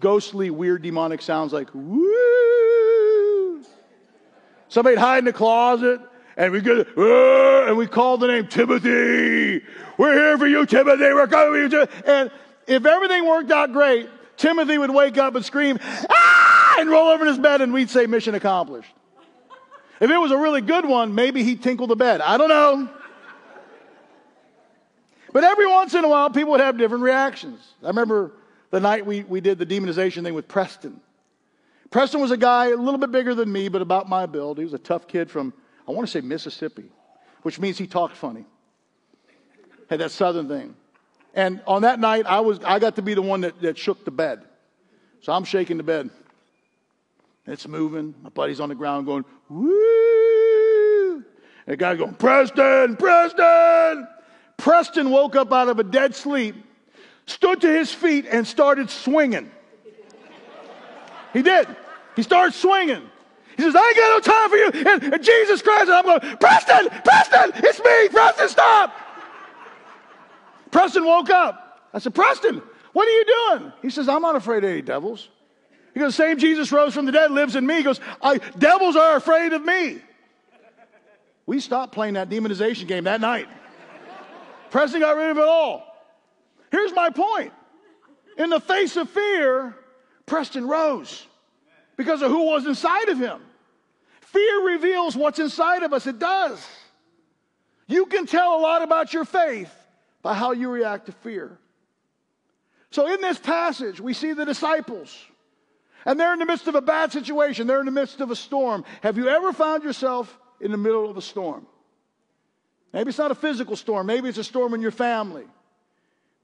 ghostly, 0.00 0.50
weird, 0.50 0.82
demonic 0.82 1.22
sounds 1.22 1.52
like, 1.52 1.68
woo. 1.74 3.62
Somebody 4.68 4.96
hide 4.96 5.18
in 5.18 5.24
the 5.26 5.32
closet 5.32 6.00
and 6.36 6.52
we 6.52 6.60
get, 6.60 6.88
and 6.96 7.76
we 7.76 7.86
call 7.86 8.18
the 8.18 8.26
name 8.26 8.48
Timothy. 8.48 9.62
We're 9.96 10.14
here 10.14 10.38
for 10.38 10.46
you, 10.46 10.66
Timothy. 10.66 11.12
We're 11.12 11.28
coming 11.28 11.70
for 11.70 11.76
you. 11.76 11.86
And 12.06 12.30
if 12.66 12.84
everything 12.86 13.26
worked 13.26 13.50
out 13.50 13.72
great, 13.72 14.08
Timothy 14.36 14.78
would 14.78 14.90
wake 14.90 15.18
up 15.18 15.34
and 15.34 15.44
scream, 15.44 15.78
ah, 15.82 16.76
and 16.78 16.90
roll 16.90 17.08
over 17.08 17.24
in 17.24 17.28
his 17.28 17.38
bed 17.38 17.60
and 17.60 17.72
we'd 17.72 17.90
say 17.90 18.06
mission 18.06 18.34
accomplished. 18.34 18.92
If 20.00 20.10
it 20.10 20.18
was 20.18 20.32
a 20.32 20.36
really 20.36 20.60
good 20.60 20.84
one, 20.84 21.14
maybe 21.14 21.44
he'd 21.44 21.62
tinkle 21.62 21.86
the 21.86 21.96
bed. 21.96 22.20
I 22.20 22.36
don't 22.36 22.48
know. 22.48 22.88
But 25.32 25.44
every 25.44 25.66
once 25.66 25.94
in 25.94 26.04
a 26.04 26.08
while, 26.08 26.30
people 26.30 26.52
would 26.52 26.60
have 26.60 26.78
different 26.78 27.02
reactions. 27.02 27.60
I 27.82 27.88
remember 27.88 28.32
the 28.70 28.80
night 28.80 29.04
we, 29.04 29.24
we 29.24 29.40
did 29.40 29.58
the 29.58 29.66
demonization 29.66 30.22
thing 30.22 30.34
with 30.34 30.46
Preston. 30.46 31.00
Preston 31.90 32.20
was 32.20 32.30
a 32.30 32.36
guy 32.36 32.66
a 32.66 32.76
little 32.76 32.98
bit 32.98 33.12
bigger 33.12 33.34
than 33.34 33.50
me, 33.50 33.68
but 33.68 33.82
about 33.82 34.08
my 34.08 34.26
build. 34.26 34.58
He 34.58 34.64
was 34.64 34.74
a 34.74 34.78
tough 34.78 35.06
kid 35.06 35.30
from, 35.30 35.52
I 35.88 35.92
want 35.92 36.06
to 36.06 36.10
say 36.10 36.20
Mississippi, 36.20 36.84
which 37.42 37.58
means 37.58 37.78
he 37.78 37.86
talked 37.86 38.16
funny. 38.16 38.44
Had 39.88 40.00
that 40.00 40.10
southern 40.10 40.48
thing. 40.48 40.74
And 41.34 41.60
on 41.66 41.82
that 41.82 41.98
night, 41.98 42.26
I, 42.26 42.40
was, 42.40 42.60
I 42.64 42.78
got 42.78 42.96
to 42.96 43.02
be 43.02 43.14
the 43.14 43.22
one 43.22 43.42
that, 43.42 43.60
that 43.60 43.76
shook 43.76 44.04
the 44.04 44.10
bed. 44.10 44.42
So 45.20 45.32
I'm 45.32 45.44
shaking 45.44 45.76
the 45.76 45.82
bed. 45.82 46.10
It's 47.46 47.66
moving. 47.66 48.14
My 48.22 48.30
buddy's 48.30 48.60
on 48.60 48.68
the 48.68 48.74
ground 48.74 49.06
going, 49.06 49.24
woo. 49.48 51.16
And 51.16 51.24
the 51.66 51.76
guy's 51.76 51.98
going, 51.98 52.14
Preston, 52.14 52.96
Preston. 52.96 54.08
Preston 54.56 55.10
woke 55.10 55.34
up 55.34 55.52
out 55.52 55.68
of 55.68 55.78
a 55.78 55.84
dead 55.84 56.14
sleep, 56.14 56.54
stood 57.26 57.60
to 57.62 57.68
his 57.68 57.92
feet, 57.92 58.26
and 58.30 58.46
started 58.46 58.88
swinging. 58.88 59.50
He 61.32 61.42
did. 61.42 61.66
He 62.14 62.22
started 62.22 62.54
swinging. 62.54 63.02
He 63.56 63.62
says, 63.62 63.74
I 63.76 63.86
ain't 63.86 63.96
got 63.96 64.26
no 64.26 64.32
time 64.32 64.50
for 64.50 64.56
you. 64.56 64.92
And, 64.92 65.14
and 65.14 65.24
Jesus 65.24 65.62
Christ, 65.62 65.88
and 65.88 65.92
I'm 65.92 66.04
going, 66.04 66.36
Preston, 66.38 66.88
Preston, 67.04 67.52
it's 67.56 67.78
me, 67.80 68.08
Preston, 68.08 68.48
stop. 68.48 68.94
Preston 70.74 71.04
woke 71.04 71.30
up. 71.30 71.88
I 71.94 72.00
said, 72.00 72.16
Preston, 72.16 72.60
what 72.92 73.06
are 73.06 73.10
you 73.12 73.24
doing? 73.24 73.72
He 73.80 73.90
says, 73.90 74.08
I'm 74.08 74.22
not 74.22 74.34
afraid 74.34 74.64
of 74.64 74.70
any 74.70 74.82
devils. 74.82 75.28
He 75.94 76.00
goes, 76.00 76.16
same 76.16 76.36
Jesus 76.36 76.72
rose 76.72 76.92
from 76.92 77.06
the 77.06 77.12
dead 77.12 77.30
lives 77.30 77.54
in 77.54 77.64
me. 77.64 77.76
He 77.76 77.84
goes, 77.84 78.00
devils 78.58 78.96
are 78.96 79.14
afraid 79.14 79.52
of 79.52 79.64
me. 79.64 80.00
We 81.46 81.60
stopped 81.60 81.92
playing 81.92 82.14
that 82.14 82.28
demonization 82.28 82.88
game 82.88 83.04
that 83.04 83.20
night. 83.20 83.46
Preston 84.72 84.98
got 84.98 85.16
rid 85.16 85.30
of 85.30 85.38
it 85.38 85.44
all. 85.44 85.86
Here's 86.72 86.92
my 86.92 87.10
point. 87.10 87.52
In 88.36 88.50
the 88.50 88.58
face 88.58 88.96
of 88.96 89.08
fear, 89.08 89.76
Preston 90.26 90.66
rose 90.66 91.24
because 91.96 92.20
of 92.20 92.32
who 92.32 92.46
was 92.46 92.66
inside 92.66 93.10
of 93.10 93.18
him. 93.20 93.40
Fear 94.22 94.66
reveals 94.66 95.16
what's 95.16 95.38
inside 95.38 95.84
of 95.84 95.92
us. 95.92 96.08
It 96.08 96.18
does. 96.18 96.66
You 97.86 98.06
can 98.06 98.26
tell 98.26 98.58
a 98.58 98.60
lot 98.60 98.82
about 98.82 99.14
your 99.14 99.24
faith 99.24 99.72
by 100.24 100.34
how 100.34 100.52
you 100.52 100.70
react 100.70 101.06
to 101.06 101.12
fear. 101.12 101.58
So, 102.90 103.12
in 103.12 103.20
this 103.20 103.38
passage, 103.38 104.00
we 104.00 104.14
see 104.14 104.32
the 104.32 104.46
disciples, 104.46 105.14
and 106.06 106.18
they're 106.18 106.32
in 106.32 106.38
the 106.38 106.46
midst 106.46 106.66
of 106.66 106.74
a 106.74 106.80
bad 106.80 107.12
situation. 107.12 107.66
They're 107.66 107.80
in 107.80 107.86
the 107.86 107.92
midst 107.92 108.20
of 108.20 108.30
a 108.30 108.36
storm. 108.36 108.84
Have 109.02 109.18
you 109.18 109.28
ever 109.28 109.52
found 109.52 109.84
yourself 109.84 110.36
in 110.60 110.72
the 110.72 110.78
middle 110.78 111.08
of 111.08 111.16
a 111.16 111.22
storm? 111.22 111.66
Maybe 112.92 113.10
it's 113.10 113.18
not 113.18 113.32
a 113.32 113.34
physical 113.34 113.76
storm. 113.76 114.06
Maybe 114.06 114.28
it's 114.28 114.38
a 114.38 114.44
storm 114.44 114.72
in 114.72 114.80
your 114.80 114.92
family. 114.92 115.44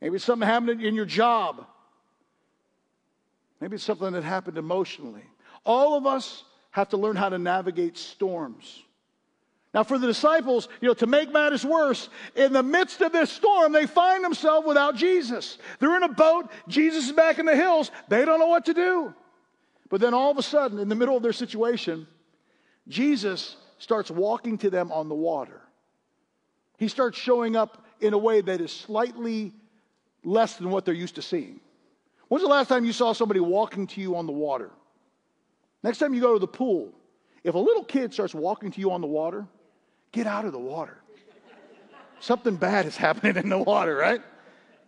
Maybe 0.00 0.16
it's 0.16 0.24
something 0.24 0.46
happening 0.46 0.82
in 0.82 0.94
your 0.94 1.06
job. 1.06 1.64
Maybe 3.60 3.76
it's 3.76 3.84
something 3.84 4.12
that 4.12 4.24
happened 4.24 4.58
emotionally. 4.58 5.24
All 5.64 5.96
of 5.96 6.06
us 6.06 6.44
have 6.72 6.90
to 6.90 6.96
learn 6.96 7.16
how 7.16 7.28
to 7.28 7.38
navigate 7.38 7.96
storms. 7.96 8.82
Now, 9.72 9.84
for 9.84 9.98
the 9.98 10.06
disciples, 10.06 10.68
you 10.80 10.88
know, 10.88 10.94
to 10.94 11.06
make 11.06 11.32
matters 11.32 11.64
worse, 11.64 12.08
in 12.34 12.52
the 12.52 12.62
midst 12.62 13.00
of 13.02 13.12
this 13.12 13.30
storm, 13.30 13.72
they 13.72 13.86
find 13.86 14.24
themselves 14.24 14.66
without 14.66 14.96
Jesus. 14.96 15.58
They're 15.78 15.96
in 15.96 16.02
a 16.02 16.08
boat. 16.08 16.50
Jesus 16.66 17.06
is 17.06 17.12
back 17.12 17.38
in 17.38 17.46
the 17.46 17.54
hills. 17.54 17.92
They 18.08 18.24
don't 18.24 18.40
know 18.40 18.48
what 18.48 18.64
to 18.64 18.74
do. 18.74 19.14
But 19.88 20.00
then 20.00 20.12
all 20.12 20.30
of 20.30 20.38
a 20.38 20.42
sudden, 20.42 20.80
in 20.80 20.88
the 20.88 20.96
middle 20.96 21.16
of 21.16 21.22
their 21.22 21.32
situation, 21.32 22.08
Jesus 22.88 23.56
starts 23.78 24.10
walking 24.10 24.58
to 24.58 24.70
them 24.70 24.90
on 24.90 25.08
the 25.08 25.14
water. 25.14 25.60
He 26.76 26.88
starts 26.88 27.16
showing 27.16 27.54
up 27.54 27.84
in 28.00 28.12
a 28.12 28.18
way 28.18 28.40
that 28.40 28.60
is 28.60 28.72
slightly 28.72 29.52
less 30.24 30.56
than 30.56 30.70
what 30.70 30.84
they're 30.84 30.94
used 30.94 31.14
to 31.14 31.22
seeing. 31.22 31.60
When's 32.28 32.42
the 32.42 32.48
last 32.48 32.68
time 32.68 32.84
you 32.84 32.92
saw 32.92 33.12
somebody 33.12 33.40
walking 33.40 33.86
to 33.88 34.00
you 34.00 34.16
on 34.16 34.26
the 34.26 34.32
water? 34.32 34.70
Next 35.82 35.98
time 35.98 36.12
you 36.12 36.20
go 36.20 36.32
to 36.32 36.38
the 36.38 36.48
pool, 36.48 36.92
if 37.44 37.54
a 37.54 37.58
little 37.58 37.84
kid 37.84 38.12
starts 38.12 38.34
walking 38.34 38.70
to 38.72 38.80
you 38.80 38.90
on 38.90 39.00
the 39.00 39.06
water, 39.06 39.46
get 40.12 40.26
out 40.26 40.44
of 40.44 40.52
the 40.52 40.58
water. 40.58 40.98
Something 42.20 42.56
bad 42.56 42.86
is 42.86 42.96
happening 43.06 43.36
in 43.36 43.48
the 43.48 43.58
water, 43.58 43.96
right? 43.96 44.20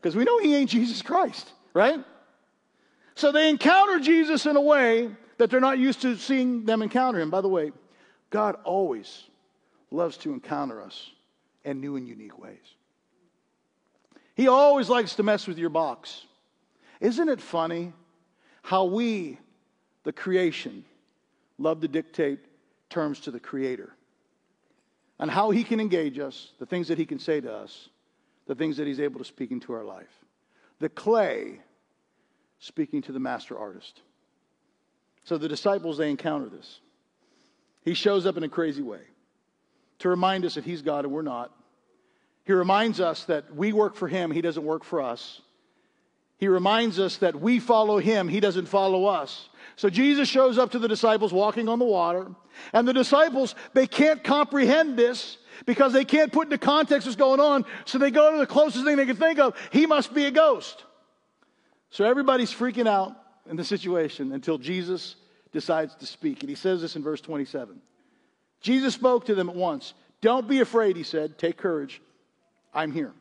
Because 0.00 0.16
we 0.16 0.24
know 0.24 0.38
he 0.38 0.54
ain't 0.54 0.70
Jesus 0.70 1.02
Christ, 1.02 1.52
right? 1.74 2.04
So 3.14 3.30
they 3.30 3.48
encounter 3.48 4.00
Jesus 4.00 4.46
in 4.46 4.56
a 4.56 4.60
way 4.60 5.10
that 5.38 5.50
they're 5.50 5.60
not 5.60 5.78
used 5.78 6.02
to 6.02 6.16
seeing 6.16 6.64
them 6.64 6.82
encounter 6.82 7.20
him. 7.20 7.30
By 7.30 7.40
the 7.40 7.48
way, 7.48 7.72
God 8.30 8.56
always 8.64 9.24
loves 9.90 10.16
to 10.18 10.32
encounter 10.32 10.80
us 10.80 11.10
in 11.64 11.80
new 11.80 11.96
and 11.96 12.08
unique 12.08 12.38
ways. 12.38 12.58
He 14.34 14.48
always 14.48 14.88
likes 14.88 15.14
to 15.16 15.22
mess 15.22 15.46
with 15.46 15.58
your 15.58 15.68
box. 15.68 16.24
Isn't 17.00 17.28
it 17.28 17.40
funny 17.40 17.92
how 18.62 18.84
we, 18.84 19.38
the 20.04 20.12
creation, 20.12 20.84
love 21.58 21.80
to 21.80 21.88
dictate 21.88 22.38
terms 22.88 23.20
to 23.20 23.30
the 23.30 23.40
Creator? 23.40 23.94
And 25.22 25.30
how 25.30 25.50
He 25.50 25.62
can 25.62 25.78
engage 25.78 26.18
us, 26.18 26.50
the 26.58 26.66
things 26.66 26.88
that 26.88 26.98
He 26.98 27.06
can 27.06 27.20
say 27.20 27.40
to 27.40 27.54
us, 27.54 27.88
the 28.48 28.56
things 28.56 28.76
that 28.78 28.88
He's 28.88 28.98
able 28.98 29.20
to 29.20 29.24
speak 29.24 29.52
into 29.52 29.72
our 29.72 29.84
life. 29.84 30.10
The 30.80 30.88
clay 30.88 31.60
speaking 32.58 33.02
to 33.02 33.12
the 33.12 33.20
master 33.20 33.56
artist. 33.56 34.00
So 35.22 35.38
the 35.38 35.46
disciples, 35.46 35.96
they 35.96 36.10
encounter 36.10 36.48
this. 36.48 36.80
He 37.84 37.94
shows 37.94 38.26
up 38.26 38.36
in 38.36 38.42
a 38.42 38.48
crazy 38.48 38.82
way 38.82 38.98
to 40.00 40.08
remind 40.08 40.44
us 40.44 40.56
that 40.56 40.64
He's 40.64 40.82
God 40.82 41.04
and 41.04 41.14
we're 41.14 41.22
not. 41.22 41.52
He 42.44 42.52
reminds 42.52 43.00
us 43.00 43.22
that 43.26 43.54
we 43.54 43.72
work 43.72 43.94
for 43.94 44.08
Him, 44.08 44.32
He 44.32 44.40
doesn't 44.40 44.64
work 44.64 44.82
for 44.82 45.00
us. 45.00 45.40
He 46.38 46.48
reminds 46.48 46.98
us 46.98 47.18
that 47.18 47.40
we 47.40 47.60
follow 47.60 47.98
Him, 47.98 48.26
He 48.26 48.40
doesn't 48.40 48.66
follow 48.66 49.06
us. 49.06 49.48
So 49.76 49.90
Jesus 49.90 50.28
shows 50.28 50.58
up 50.58 50.72
to 50.72 50.78
the 50.78 50.88
disciples 50.88 51.32
walking 51.32 51.68
on 51.68 51.78
the 51.78 51.84
water, 51.84 52.28
and 52.72 52.86
the 52.86 52.92
disciples, 52.92 53.54
they 53.72 53.86
can't 53.86 54.22
comprehend 54.22 54.96
this 54.96 55.38
because 55.66 55.92
they 55.92 56.04
can't 56.04 56.32
put 56.32 56.46
into 56.46 56.58
context 56.58 57.06
what's 57.06 57.16
going 57.16 57.40
on, 57.40 57.64
so 57.84 57.98
they 57.98 58.10
go 58.10 58.32
to 58.32 58.38
the 58.38 58.46
closest 58.46 58.84
thing 58.84 58.96
they 58.96 59.06
can 59.06 59.16
think 59.16 59.38
of 59.38 59.56
He 59.70 59.86
must 59.86 60.14
be 60.14 60.24
a 60.26 60.30
ghost. 60.30 60.84
So 61.90 62.04
everybody's 62.04 62.52
freaking 62.52 62.88
out 62.88 63.14
in 63.48 63.56
the 63.56 63.64
situation 63.64 64.32
until 64.32 64.58
Jesus 64.58 65.16
decides 65.52 65.94
to 65.96 66.06
speak. 66.06 66.40
And 66.40 66.48
he 66.48 66.54
says 66.54 66.80
this 66.80 66.96
in 66.96 67.02
verse 67.02 67.20
27. 67.20 67.80
Jesus 68.62 68.94
spoke 68.94 69.26
to 69.26 69.34
them 69.34 69.50
at 69.50 69.54
once. 69.54 69.92
Don't 70.22 70.48
be 70.48 70.60
afraid, 70.60 70.96
he 70.96 71.02
said. 71.02 71.36
Take 71.36 71.58
courage. 71.58 72.00
I'm 72.72 72.92
here. 72.92 73.12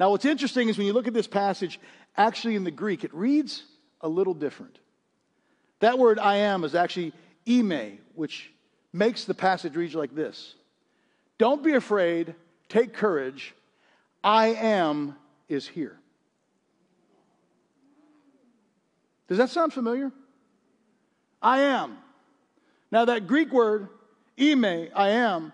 Now, 0.00 0.10
what's 0.10 0.24
interesting 0.24 0.68
is 0.68 0.76
when 0.76 0.86
you 0.86 0.92
look 0.92 1.06
at 1.06 1.14
this 1.14 1.28
passage, 1.28 1.78
actually 2.16 2.56
in 2.56 2.64
the 2.64 2.70
Greek, 2.70 3.04
it 3.04 3.14
reads 3.14 3.62
a 4.04 4.08
little 4.08 4.34
different. 4.34 4.78
That 5.80 5.98
word 5.98 6.20
I 6.20 6.36
am 6.36 6.62
is 6.62 6.76
actually 6.76 7.12
ime, 7.48 7.98
which 8.14 8.52
makes 8.92 9.24
the 9.24 9.34
passage 9.34 9.74
read 9.74 9.94
like 9.94 10.14
this 10.14 10.54
Don't 11.38 11.64
be 11.64 11.72
afraid, 11.72 12.36
take 12.68 12.92
courage. 12.92 13.54
I 14.22 14.48
am 14.48 15.16
is 15.48 15.66
here. 15.66 15.98
Does 19.28 19.38
that 19.38 19.50
sound 19.50 19.72
familiar? 19.72 20.12
I 21.42 21.60
am. 21.60 21.98
Now, 22.90 23.06
that 23.06 23.26
Greek 23.26 23.52
word, 23.52 23.88
ime, 24.40 24.88
I 24.94 25.10
am, 25.10 25.52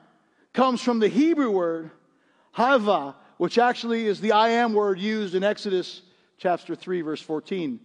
comes 0.52 0.80
from 0.80 1.00
the 1.00 1.08
Hebrew 1.08 1.50
word, 1.50 1.90
hava, 2.52 3.16
which 3.38 3.58
actually 3.58 4.06
is 4.06 4.20
the 4.20 4.32
I 4.32 4.50
am 4.50 4.72
word 4.72 5.00
used 5.00 5.34
in 5.34 5.42
Exodus 5.42 6.02
chapter 6.38 6.76
3, 6.76 7.00
verse 7.00 7.20
14, 7.20 7.80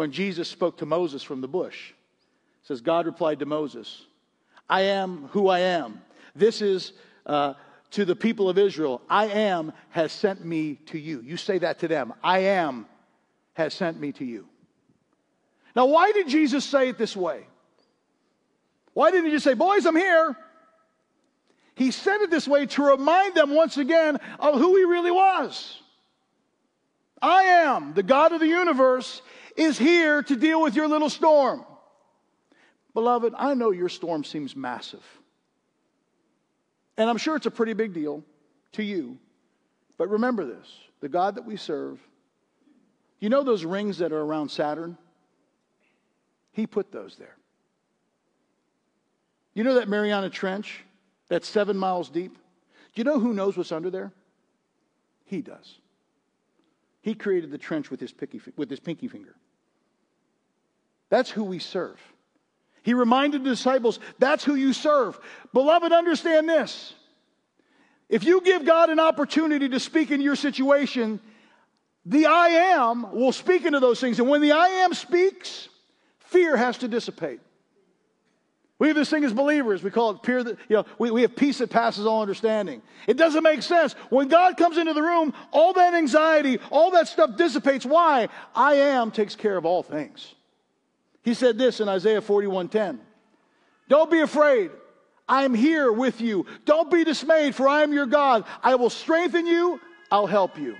when 0.00 0.12
Jesus 0.12 0.48
spoke 0.48 0.78
to 0.78 0.86
Moses 0.86 1.22
from 1.22 1.42
the 1.42 1.46
bush. 1.46 1.90
It 1.90 2.66
says, 2.66 2.80
God 2.80 3.04
replied 3.04 3.40
to 3.40 3.44
Moses, 3.44 4.06
I 4.66 4.80
am 4.80 5.28
who 5.32 5.48
I 5.48 5.58
am. 5.58 6.00
This 6.34 6.62
is 6.62 6.94
uh, 7.26 7.52
to 7.90 8.06
the 8.06 8.16
people 8.16 8.48
of 8.48 8.56
Israel, 8.56 9.02
I 9.10 9.26
am 9.26 9.74
has 9.90 10.10
sent 10.10 10.42
me 10.42 10.76
to 10.86 10.98
you. 10.98 11.20
You 11.20 11.36
say 11.36 11.58
that 11.58 11.80
to 11.80 11.88
them. 11.88 12.14
I 12.24 12.38
am 12.38 12.86
has 13.52 13.74
sent 13.74 14.00
me 14.00 14.12
to 14.12 14.24
you. 14.24 14.48
Now, 15.76 15.84
why 15.84 16.12
did 16.12 16.28
Jesus 16.28 16.64
say 16.64 16.88
it 16.88 16.96
this 16.96 17.14
way? 17.14 17.44
Why 18.94 19.10
didn't 19.10 19.26
he 19.26 19.32
just 19.32 19.44
say, 19.44 19.52
Boys, 19.52 19.84
I'm 19.84 19.96
here? 19.96 20.34
He 21.74 21.90
said 21.90 22.22
it 22.22 22.30
this 22.30 22.48
way 22.48 22.64
to 22.64 22.82
remind 22.84 23.34
them 23.34 23.50
once 23.50 23.76
again 23.76 24.16
of 24.38 24.54
who 24.54 24.76
he 24.76 24.84
really 24.84 25.10
was. 25.10 25.78
I 27.20 27.42
am, 27.42 27.92
the 27.92 28.02
God 28.02 28.32
of 28.32 28.40
the 28.40 28.46
universe, 28.46 29.20
is 29.60 29.78
here 29.78 30.22
to 30.22 30.36
deal 30.36 30.62
with 30.62 30.74
your 30.74 30.88
little 30.88 31.10
storm. 31.10 31.64
Beloved, 32.94 33.34
I 33.36 33.54
know 33.54 33.70
your 33.70 33.88
storm 33.88 34.24
seems 34.24 34.56
massive. 34.56 35.04
And 36.96 37.08
I'm 37.08 37.18
sure 37.18 37.36
it's 37.36 37.46
a 37.46 37.50
pretty 37.50 37.74
big 37.74 37.92
deal 37.92 38.24
to 38.72 38.82
you. 38.82 39.18
But 39.98 40.08
remember 40.08 40.44
this 40.44 40.66
the 41.00 41.08
God 41.08 41.34
that 41.36 41.44
we 41.44 41.56
serve, 41.56 42.00
you 43.20 43.28
know 43.28 43.42
those 43.42 43.64
rings 43.64 43.98
that 43.98 44.12
are 44.12 44.20
around 44.20 44.50
Saturn? 44.50 44.96
He 46.52 46.66
put 46.66 46.90
those 46.90 47.16
there. 47.16 47.36
You 49.54 49.64
know 49.64 49.74
that 49.74 49.88
Mariana 49.88 50.30
Trench 50.30 50.84
that's 51.28 51.48
seven 51.48 51.76
miles 51.76 52.08
deep? 52.10 52.34
Do 52.34 53.00
you 53.00 53.04
know 53.04 53.20
who 53.20 53.32
knows 53.32 53.56
what's 53.56 53.72
under 53.72 53.90
there? 53.90 54.12
He 55.24 55.42
does. 55.42 55.78
He 57.02 57.14
created 57.14 57.50
the 57.50 57.58
trench 57.58 57.90
with 57.90 58.00
his, 58.00 58.12
picky, 58.12 58.40
with 58.56 58.68
his 58.68 58.80
pinky 58.80 59.06
finger. 59.06 59.36
That's 61.10 61.30
who 61.30 61.44
we 61.44 61.58
serve. 61.58 62.00
He 62.82 62.94
reminded 62.94 63.44
the 63.44 63.50
disciples, 63.50 64.00
that's 64.18 64.42
who 64.42 64.54
you 64.54 64.72
serve. 64.72 65.20
Beloved, 65.52 65.92
understand 65.92 66.48
this. 66.48 66.94
If 68.08 68.24
you 68.24 68.40
give 68.40 68.64
God 68.64 68.88
an 68.88 68.98
opportunity 68.98 69.68
to 69.68 69.78
speak 69.78 70.10
in 70.10 70.22
your 70.22 70.34
situation, 70.34 71.20
the 72.06 72.26
I 72.26 72.48
am 72.48 73.12
will 73.12 73.32
speak 73.32 73.66
into 73.66 73.80
those 73.80 74.00
things. 74.00 74.18
And 74.18 74.28
when 74.28 74.40
the 74.40 74.52
I 74.52 74.68
am 74.68 74.94
speaks, 74.94 75.68
Fear 76.30 76.56
has 76.56 76.78
to 76.78 76.86
dissipate. 76.86 77.40
We 78.78 78.86
have 78.86 78.96
this 78.96 79.10
thing 79.10 79.24
as 79.24 79.32
believers. 79.32 79.82
We 79.82 79.90
call 79.90 80.10
it 80.12 80.22
peer, 80.22 80.38
you 80.38 80.56
know, 80.70 80.86
we, 80.96 81.10
we 81.10 81.22
have 81.22 81.34
peace 81.34 81.58
that 81.58 81.70
passes 81.70 82.06
all 82.06 82.22
understanding. 82.22 82.82
It 83.08 83.16
doesn't 83.16 83.42
make 83.42 83.62
sense. 83.62 83.94
When 84.10 84.28
God 84.28 84.56
comes 84.56 84.78
into 84.78 84.94
the 84.94 85.02
room, 85.02 85.34
all 85.50 85.72
that 85.72 85.92
anxiety, 85.92 86.60
all 86.70 86.92
that 86.92 87.08
stuff 87.08 87.36
dissipates. 87.36 87.84
Why? 87.84 88.28
I 88.54 88.74
am 88.74 89.10
takes 89.10 89.34
care 89.34 89.56
of 89.56 89.66
all 89.66 89.82
things. 89.82 90.36
He 91.30 91.34
said 91.34 91.58
this 91.58 91.78
in 91.78 91.88
Isaiah 91.88 92.20
41:10. 92.20 92.98
Don't 93.88 94.10
be 94.10 94.18
afraid. 94.18 94.72
I 95.28 95.44
am 95.44 95.54
here 95.54 95.92
with 95.92 96.20
you. 96.20 96.44
Don't 96.64 96.90
be 96.90 97.04
dismayed, 97.04 97.54
for 97.54 97.68
I 97.68 97.84
am 97.84 97.92
your 97.92 98.06
God. 98.06 98.44
I 98.64 98.74
will 98.74 98.90
strengthen 98.90 99.46
you, 99.46 99.80
I'll 100.10 100.26
help 100.26 100.58
you. 100.58 100.76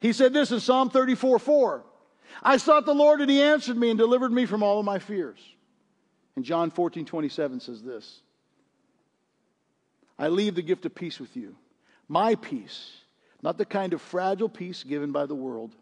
He 0.00 0.14
said 0.14 0.32
this 0.32 0.52
in 0.52 0.60
Psalm 0.60 0.88
34 0.88 1.38
4. 1.38 1.84
I 2.42 2.56
sought 2.56 2.86
the 2.86 2.94
Lord 2.94 3.20
and 3.20 3.30
he 3.30 3.42
answered 3.42 3.76
me 3.76 3.90
and 3.90 3.98
delivered 3.98 4.32
me 4.32 4.46
from 4.46 4.62
all 4.62 4.78
of 4.78 4.86
my 4.86 4.98
fears. 4.98 5.38
And 6.34 6.42
John 6.42 6.70
14, 6.70 7.04
27 7.04 7.60
says 7.60 7.82
this 7.82 8.22
I 10.18 10.28
leave 10.28 10.54
the 10.54 10.62
gift 10.62 10.86
of 10.86 10.94
peace 10.94 11.20
with 11.20 11.36
you. 11.36 11.56
My 12.08 12.36
peace, 12.36 12.90
not 13.42 13.58
the 13.58 13.66
kind 13.66 13.92
of 13.92 14.00
fragile 14.00 14.48
peace 14.48 14.82
given 14.82 15.12
by 15.12 15.26
the 15.26 15.34
world, 15.34 15.76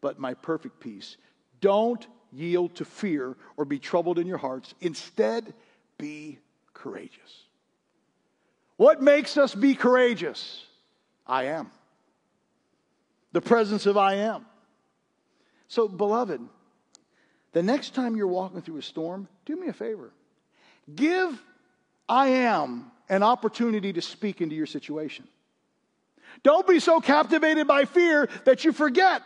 but 0.00 0.20
my 0.20 0.34
perfect 0.34 0.78
peace. 0.78 1.16
Don't 1.60 2.06
yield 2.34 2.74
to 2.76 2.84
fear 2.84 3.36
or 3.56 3.64
be 3.64 3.78
troubled 3.78 4.18
in 4.18 4.26
your 4.26 4.38
hearts. 4.38 4.74
Instead, 4.80 5.54
be 5.98 6.38
courageous. 6.72 7.44
What 8.76 9.02
makes 9.02 9.36
us 9.36 9.54
be 9.54 9.74
courageous? 9.74 10.64
I 11.26 11.44
am. 11.44 11.70
The 13.32 13.40
presence 13.40 13.86
of 13.86 13.96
I 13.96 14.14
am. 14.14 14.46
So, 15.68 15.88
beloved, 15.88 16.40
the 17.52 17.62
next 17.62 17.94
time 17.94 18.16
you're 18.16 18.26
walking 18.26 18.62
through 18.62 18.78
a 18.78 18.82
storm, 18.82 19.28
do 19.46 19.56
me 19.56 19.68
a 19.68 19.72
favor. 19.72 20.12
Give 20.94 21.40
I 22.08 22.28
am 22.28 22.90
an 23.08 23.22
opportunity 23.22 23.92
to 23.92 24.02
speak 24.02 24.40
into 24.40 24.54
your 24.54 24.66
situation. 24.66 25.26
Don't 26.42 26.66
be 26.66 26.80
so 26.80 27.00
captivated 27.00 27.66
by 27.66 27.84
fear 27.84 28.28
that 28.44 28.64
you 28.64 28.72
forget 28.72 29.22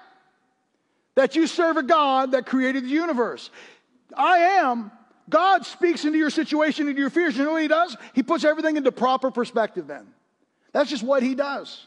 that 1.18 1.34
you 1.34 1.48
serve 1.48 1.76
a 1.76 1.82
God 1.82 2.30
that 2.30 2.46
created 2.46 2.84
the 2.84 2.90
universe. 2.90 3.50
I 4.16 4.38
am. 4.38 4.92
God 5.28 5.66
speaks 5.66 6.04
into 6.04 6.16
your 6.16 6.30
situation, 6.30 6.86
into 6.86 7.00
your 7.00 7.10
fears. 7.10 7.36
You 7.36 7.42
know 7.42 7.50
what 7.50 7.62
He 7.62 7.66
does? 7.66 7.96
He 8.14 8.22
puts 8.22 8.44
everything 8.44 8.76
into 8.76 8.92
proper 8.92 9.32
perspective 9.32 9.88
then. 9.88 10.06
That's 10.70 10.88
just 10.88 11.02
what 11.02 11.24
He 11.24 11.34
does. 11.34 11.84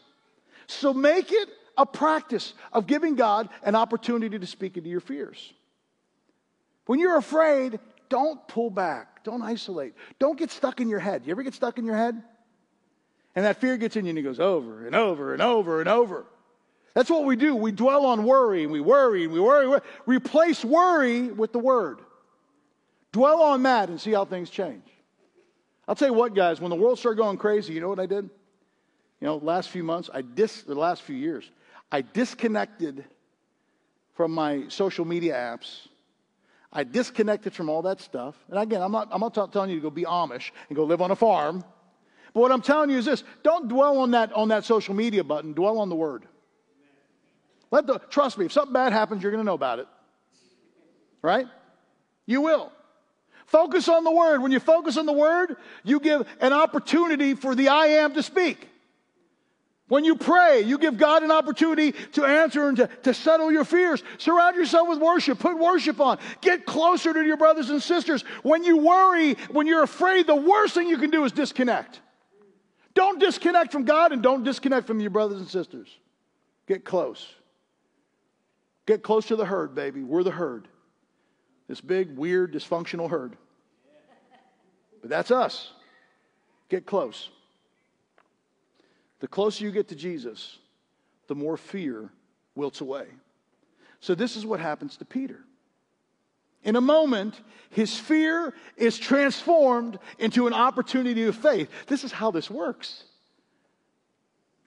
So 0.68 0.94
make 0.94 1.32
it 1.32 1.48
a 1.78 1.86
practice 1.86 2.54
of 2.74 2.88
giving 2.88 3.16
God 3.16 3.48
an 3.64 3.74
opportunity 3.74 4.38
to 4.38 4.46
speak 4.46 4.76
into 4.76 4.90
your 4.90 5.00
fears. 5.00 5.54
When 6.86 7.00
you're 7.00 7.16
afraid, 7.16 7.80
don't 8.10 8.46
pull 8.50 8.70
back. 8.70 9.24
Don't 9.24 9.44
isolate. 9.44 9.94
Don't 10.20 10.38
get 10.38 10.52
stuck 10.52 10.82
in 10.82 10.90
your 10.90 11.00
head. 11.00 11.22
You 11.26 11.32
ever 11.32 11.44
get 11.44 11.54
stuck 11.54 11.78
in 11.78 11.86
your 11.86 11.96
head? 11.96 12.22
And 13.34 13.46
that 13.46 13.62
fear 13.62 13.78
gets 13.78 13.96
in 13.96 14.04
you 14.04 14.10
and 14.10 14.20
it 14.20 14.24
goes 14.24 14.42
over 14.42 14.86
and 14.86 14.94
over 14.94 15.32
and 15.32 15.42
over 15.42 15.80
and 15.80 15.88
over. 15.88 16.26
That's 16.94 17.10
what 17.10 17.26
we 17.26 17.36
do. 17.36 17.56
We 17.56 17.72
dwell 17.72 18.06
on 18.06 18.24
worry 18.24 18.64
and 18.64 18.72
we 18.72 18.82
worry 18.82 19.24
and 19.24 19.34
we 19.34 19.40
worry. 19.40 19.80
Replace 20.06 20.66
worry 20.66 21.32
with 21.32 21.54
the 21.54 21.60
word. 21.60 22.02
Dwell 23.12 23.42
on 23.42 23.64
that 23.64 23.90
and 23.90 24.00
see 24.00 24.12
how 24.12 24.26
things 24.26 24.50
change. 24.50 24.84
I'll 25.88 25.96
tell 25.96 26.10
you 26.10 26.14
what, 26.14 26.34
guys, 26.36 26.62
when 26.62 26.70
the 26.70 26.76
world 26.76 27.00
started 27.00 27.18
going 27.18 27.38
crazy, 27.38 27.74
you 27.74 27.82
know 27.82 27.90
what 27.90 28.00
I 28.00 28.06
did? 28.06 28.30
You 29.20 29.28
know, 29.28 29.38
last 29.38 29.70
few 29.70 29.84
months, 29.84 30.10
I 30.14 30.22
dis 30.22 30.64
the 30.64 30.76
last 30.76 31.02
few 31.04 31.16
years, 31.16 31.50
I 31.92 32.02
disconnected 32.02 33.06
from 34.14 34.32
my 34.32 34.66
social 34.68 35.06
media 35.06 35.34
apps. 35.34 35.88
I 36.74 36.84
disconnected 36.84 37.54
from 37.54 37.70
all 37.70 37.82
that 37.82 38.00
stuff. 38.00 38.36
And 38.50 38.58
again, 38.58 38.82
I'm 38.82 38.92
not, 38.92 39.10
I'm 39.12 39.20
not 39.20 39.34
t- 39.34 39.42
telling 39.52 39.70
you 39.70 39.78
to 39.78 39.82
go 39.82 39.90
be 39.90 40.04
Amish 40.04 40.52
and 40.70 40.76
go 40.76 40.86
live 40.86 41.02
on 41.02 41.12
a 41.12 41.16
farm. 41.16 41.64
But 42.34 42.40
what 42.40 42.52
I'm 42.52 42.62
telling 42.62 42.90
you 42.90 42.98
is 42.98 43.06
this 43.06 43.24
don't 43.44 43.68
dwell 43.68 43.98
on 43.98 44.12
that, 44.12 44.32
on 44.34 44.48
that 44.50 44.64
social 44.64 44.94
media 44.94 45.24
button, 45.24 45.54
dwell 45.54 45.80
on 45.80 45.90
the 45.90 45.96
word. 45.96 46.26
Let 47.72 47.88
the, 47.88 48.00
trust 48.10 48.38
me, 48.38 48.46
if 48.46 48.52
something 48.52 48.74
bad 48.74 48.94
happens, 48.94 49.24
you're 49.24 49.32
going 49.32 49.44
to 49.44 49.46
know 49.46 49.56
about 49.56 49.80
it. 49.80 49.88
Right? 51.22 51.48
You 52.26 52.42
will. 52.42 52.72
Focus 53.46 53.90
on 53.90 54.04
the 54.04 54.12
word. 54.12 54.42
When 54.42 54.52
you 54.52 54.60
focus 54.60 54.98
on 54.98 55.06
the 55.06 55.14
word, 55.14 55.56
you 55.84 56.00
give 56.00 56.28
an 56.40 56.54
opportunity 56.54 57.34
for 57.34 57.56
the 57.56 57.70
I 57.70 57.88
am 57.88 58.14
to 58.14 58.24
speak. 58.24 58.68
When 59.88 60.06
you 60.06 60.16
pray, 60.16 60.62
you 60.62 60.78
give 60.78 60.98
God 60.98 61.22
an 61.22 61.32
opportunity 61.32 61.92
to 62.14 62.24
answer 62.24 62.70
and 62.70 62.78
to, 62.78 62.88
to 63.04 63.14
settle 63.14 63.52
your 63.52 63.66
fears. 63.66 64.02
Surround 64.20 64.56
yourself 64.56 64.88
with 64.88 65.00
worship. 65.00 65.40
Put 65.40 65.60
worship 65.60 66.00
on. 66.00 66.18
Get 66.40 66.66
closer 66.66 67.12
to 67.12 67.22
your 67.22 67.36
brothers 67.36 67.70
and 67.70 67.84
sisters. 67.84 68.24
When 68.42 68.64
you 68.64 68.78
worry, 68.78 69.34
when 69.50 69.68
you're 69.68 69.84
afraid, 69.84 70.28
the 70.28 70.36
worst 70.36 70.76
thing 70.76 70.88
you 70.88 70.98
can 70.98 71.10
do 71.10 71.26
is 71.26 71.34
disconnect. 71.34 72.00
Don't 72.94 73.20
disconnect 73.20 73.74
from 73.74 73.84
God 73.84 74.14
and 74.14 74.24
don't 74.24 74.46
disconnect 74.46 74.88
from 74.88 75.02
your 75.02 75.10
brothers 75.10 75.40
and 75.40 75.50
sisters. 75.50 75.90
Get 76.68 76.86
close. 76.86 77.28
Get 78.92 79.04
close 79.04 79.28
to 79.28 79.38
the 79.38 79.46
herd, 79.46 79.74
baby. 79.74 80.04
We're 80.04 80.22
the 80.22 80.32
herd. 80.32 80.68
This 81.70 81.80
big, 81.80 82.18
weird, 82.18 82.52
dysfunctional 82.52 83.10
herd. 83.10 83.38
But 85.00 85.10
that's 85.10 85.32
us. 85.32 85.72
Get 86.68 86.86
close. 86.86 87.30
The 89.22 89.30
closer 89.30 89.64
you 89.64 89.72
get 89.72 89.88
to 89.88 89.96
Jesus, 89.96 90.58
the 91.28 91.36
more 91.36 91.56
fear 91.56 92.10
wilts 92.54 92.82
away. 92.82 93.06
So, 94.02 94.14
this 94.14 94.36
is 94.36 94.46
what 94.46 94.60
happens 94.60 94.98
to 94.98 95.06
Peter. 95.06 95.40
In 96.66 96.76
a 96.76 96.82
moment, 96.82 97.40
his 97.70 97.98
fear 97.98 98.54
is 98.76 99.00
transformed 99.00 100.00
into 100.20 100.48
an 100.48 100.54
opportunity 100.54 101.24
of 101.24 101.38
faith. 101.38 101.70
This 101.88 102.04
is 102.04 102.12
how 102.12 102.32
this 102.32 102.52
works. 102.52 103.06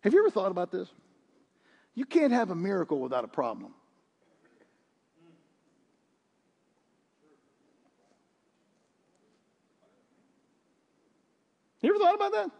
Have 0.01 0.15
you 0.15 0.21
ever 0.21 0.31
thought 0.31 0.51
about 0.51 0.73
this? 0.73 0.89
You 1.95 2.07
can't 2.07 2.33
have 2.33 2.51
a 2.51 2.57
miracle 2.57 3.01
without 3.01 3.25
a 3.25 3.29
problem. 3.29 3.75
You 11.85 11.91
ever 11.91 11.99
thought 11.99 12.15
about 12.15 12.33
that? 12.33 12.51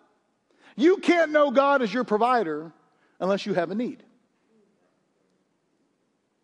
You 0.77 0.99
can't 0.99 1.31
know 1.31 1.51
God 1.51 1.81
as 1.81 1.93
your 1.93 2.05
provider 2.05 2.73
unless 3.19 3.47
you 3.47 3.55
have 3.55 3.71
a 3.71 3.75
need. 3.75 4.03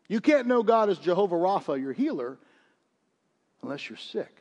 You 0.08 0.20
can't 0.20 0.46
know 0.46 0.62
God 0.62 0.88
as 0.88 0.98
Jehovah 0.98 1.36
Rapha, 1.36 1.78
your 1.78 1.92
healer, 1.92 2.38
unless 3.62 3.90
you're 3.90 3.98
sick. 3.98 4.34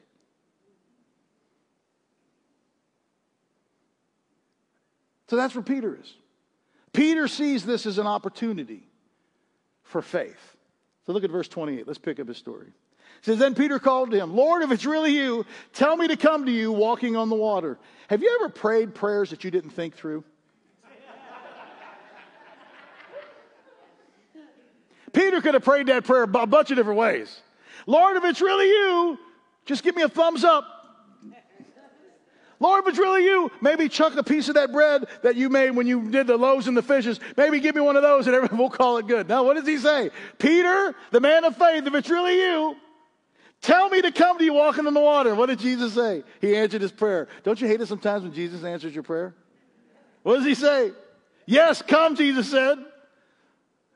So 5.27 5.35
that's 5.35 5.53
where 5.53 5.61
Peter 5.61 5.99
is. 6.01 6.13
Peter 6.93 7.27
sees 7.27 7.65
this 7.65 7.85
as 7.85 7.97
an 7.97 8.07
opportunity 8.07 8.87
for 9.83 10.01
faith. 10.01 10.55
So 11.05 11.11
look 11.11 11.25
at 11.25 11.29
verse 11.29 11.49
28. 11.49 11.85
Let's 11.85 11.99
pick 11.99 12.21
up 12.21 12.27
his 12.29 12.37
story. 12.37 12.71
Says, 13.21 13.39
Then 13.39 13.55
Peter 13.55 13.79
called 13.79 14.11
to 14.11 14.17
him, 14.17 14.35
Lord, 14.35 14.63
if 14.63 14.71
it's 14.71 14.85
really 14.85 15.11
you, 15.11 15.45
tell 15.73 15.97
me 15.97 16.07
to 16.07 16.15
come 16.15 16.45
to 16.45 16.51
you 16.51 16.71
walking 16.71 17.15
on 17.15 17.29
the 17.29 17.35
water. 17.35 17.77
Have 18.07 18.21
you 18.21 18.39
ever 18.39 18.49
prayed 18.49 18.95
prayers 18.95 19.29
that 19.31 19.43
you 19.43 19.51
didn't 19.51 19.71
think 19.71 19.95
through? 19.95 20.23
Peter 25.11 25.41
could 25.41 25.55
have 25.55 25.63
prayed 25.63 25.87
that 25.87 26.03
prayer 26.03 26.23
a 26.23 26.27
bunch 26.27 26.71
of 26.71 26.77
different 26.77 26.99
ways. 26.99 27.41
Lord, 27.87 28.17
if 28.17 28.23
it's 28.25 28.41
really 28.41 28.67
you, 28.67 29.17
just 29.65 29.83
give 29.83 29.95
me 29.95 30.03
a 30.03 30.09
thumbs 30.09 30.43
up. 30.43 30.65
Lord, 32.61 32.83
if 32.83 32.89
it's 32.89 32.99
really 32.99 33.23
you, 33.23 33.51
maybe 33.61 33.87
chuck 33.87 34.15
a 34.17 34.23
piece 34.23 34.49
of 34.49 34.55
that 34.55 34.73
bread 34.73 35.05
that 35.23 35.37
you 35.37 35.49
made 35.49 35.71
when 35.71 35.87
you 35.87 36.11
did 36.11 36.27
the 36.27 36.35
loaves 36.35 36.67
and 36.67 36.75
the 36.75 36.81
fishes. 36.81 37.19
Maybe 37.37 37.61
give 37.61 37.73
me 37.73 37.81
one 37.81 37.95
of 37.95 38.01
those 38.01 38.27
and 38.27 38.49
we'll 38.51 38.69
call 38.69 38.97
it 38.97 39.07
good. 39.07 39.29
Now, 39.29 39.43
what 39.43 39.55
does 39.55 39.65
he 39.65 39.77
say? 39.77 40.11
Peter, 40.37 40.93
the 41.11 41.21
man 41.21 41.45
of 41.45 41.55
faith, 41.55 41.87
if 41.87 41.95
it's 41.95 42.09
really 42.09 42.35
you, 42.35 42.75
tell 43.61 43.89
me 43.89 44.01
to 44.01 44.11
come 44.11 44.37
to 44.37 44.43
you 44.43 44.53
walking 44.53 44.87
in 44.87 44.93
the 44.93 44.99
water. 44.99 45.35
What 45.35 45.47
did 45.47 45.59
Jesus 45.59 45.93
say? 45.93 46.23
He 46.41 46.55
answered 46.55 46.81
his 46.81 46.91
prayer. 46.91 47.27
Don't 47.43 47.59
you 47.59 47.67
hate 47.67 47.81
it 47.81 47.87
sometimes 47.87 48.23
when 48.23 48.33
Jesus 48.33 48.63
answers 48.63 48.93
your 48.93 49.03
prayer? 49.03 49.33
What 50.23 50.37
does 50.37 50.45
he 50.45 50.55
say? 50.55 50.91
Yes, 51.45 51.81
come, 51.81 52.15
Jesus 52.15 52.49
said. 52.49 52.77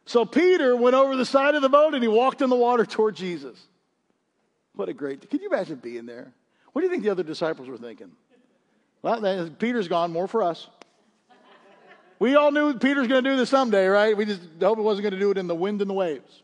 So 0.06 0.26
Peter 0.26 0.76
went 0.76 0.96
over 0.96 1.16
the 1.16 1.26
side 1.26 1.56
of 1.56 1.62
the 1.62 1.70
boat 1.70 1.94
and 1.94 2.04
he 2.04 2.10
walked 2.10 2.42
in 2.42 2.50
the 2.50 2.56
water 2.56 2.86
toward 2.86 3.16
Jesus. 3.16 3.58
What 4.76 4.90
a 4.90 4.94
great, 4.94 5.30
can 5.30 5.40
you 5.40 5.48
imagine 5.48 5.76
being 5.76 6.06
there? 6.06 6.34
What 6.72 6.82
do 6.82 6.88
you 6.88 6.92
think 6.92 7.04
the 7.04 7.12
other 7.12 7.24
disciples 7.24 7.70
were 7.70 7.78
thinking? 7.78 8.12
Well, 9.02 9.50
Peter's 9.60 9.88
gone, 9.88 10.12
more 10.12 10.28
for 10.28 10.42
us. 10.42 10.68
We 12.20 12.36
all 12.36 12.52
knew 12.52 12.74
Peter's 12.80 13.08
going 13.08 13.24
to 13.24 13.30
do 13.30 13.36
this 13.36 13.50
someday, 13.50 13.86
right? 13.88 14.16
We 14.16 14.26
just 14.26 14.42
hope 14.62 14.78
it 14.78 14.82
wasn't 14.82 15.04
going 15.04 15.14
to 15.14 15.20
do 15.20 15.30
it 15.32 15.38
in 15.38 15.48
the 15.48 15.56
wind 15.56 15.82
and 15.82 15.90
the 15.90 15.94
waves. 15.94 16.42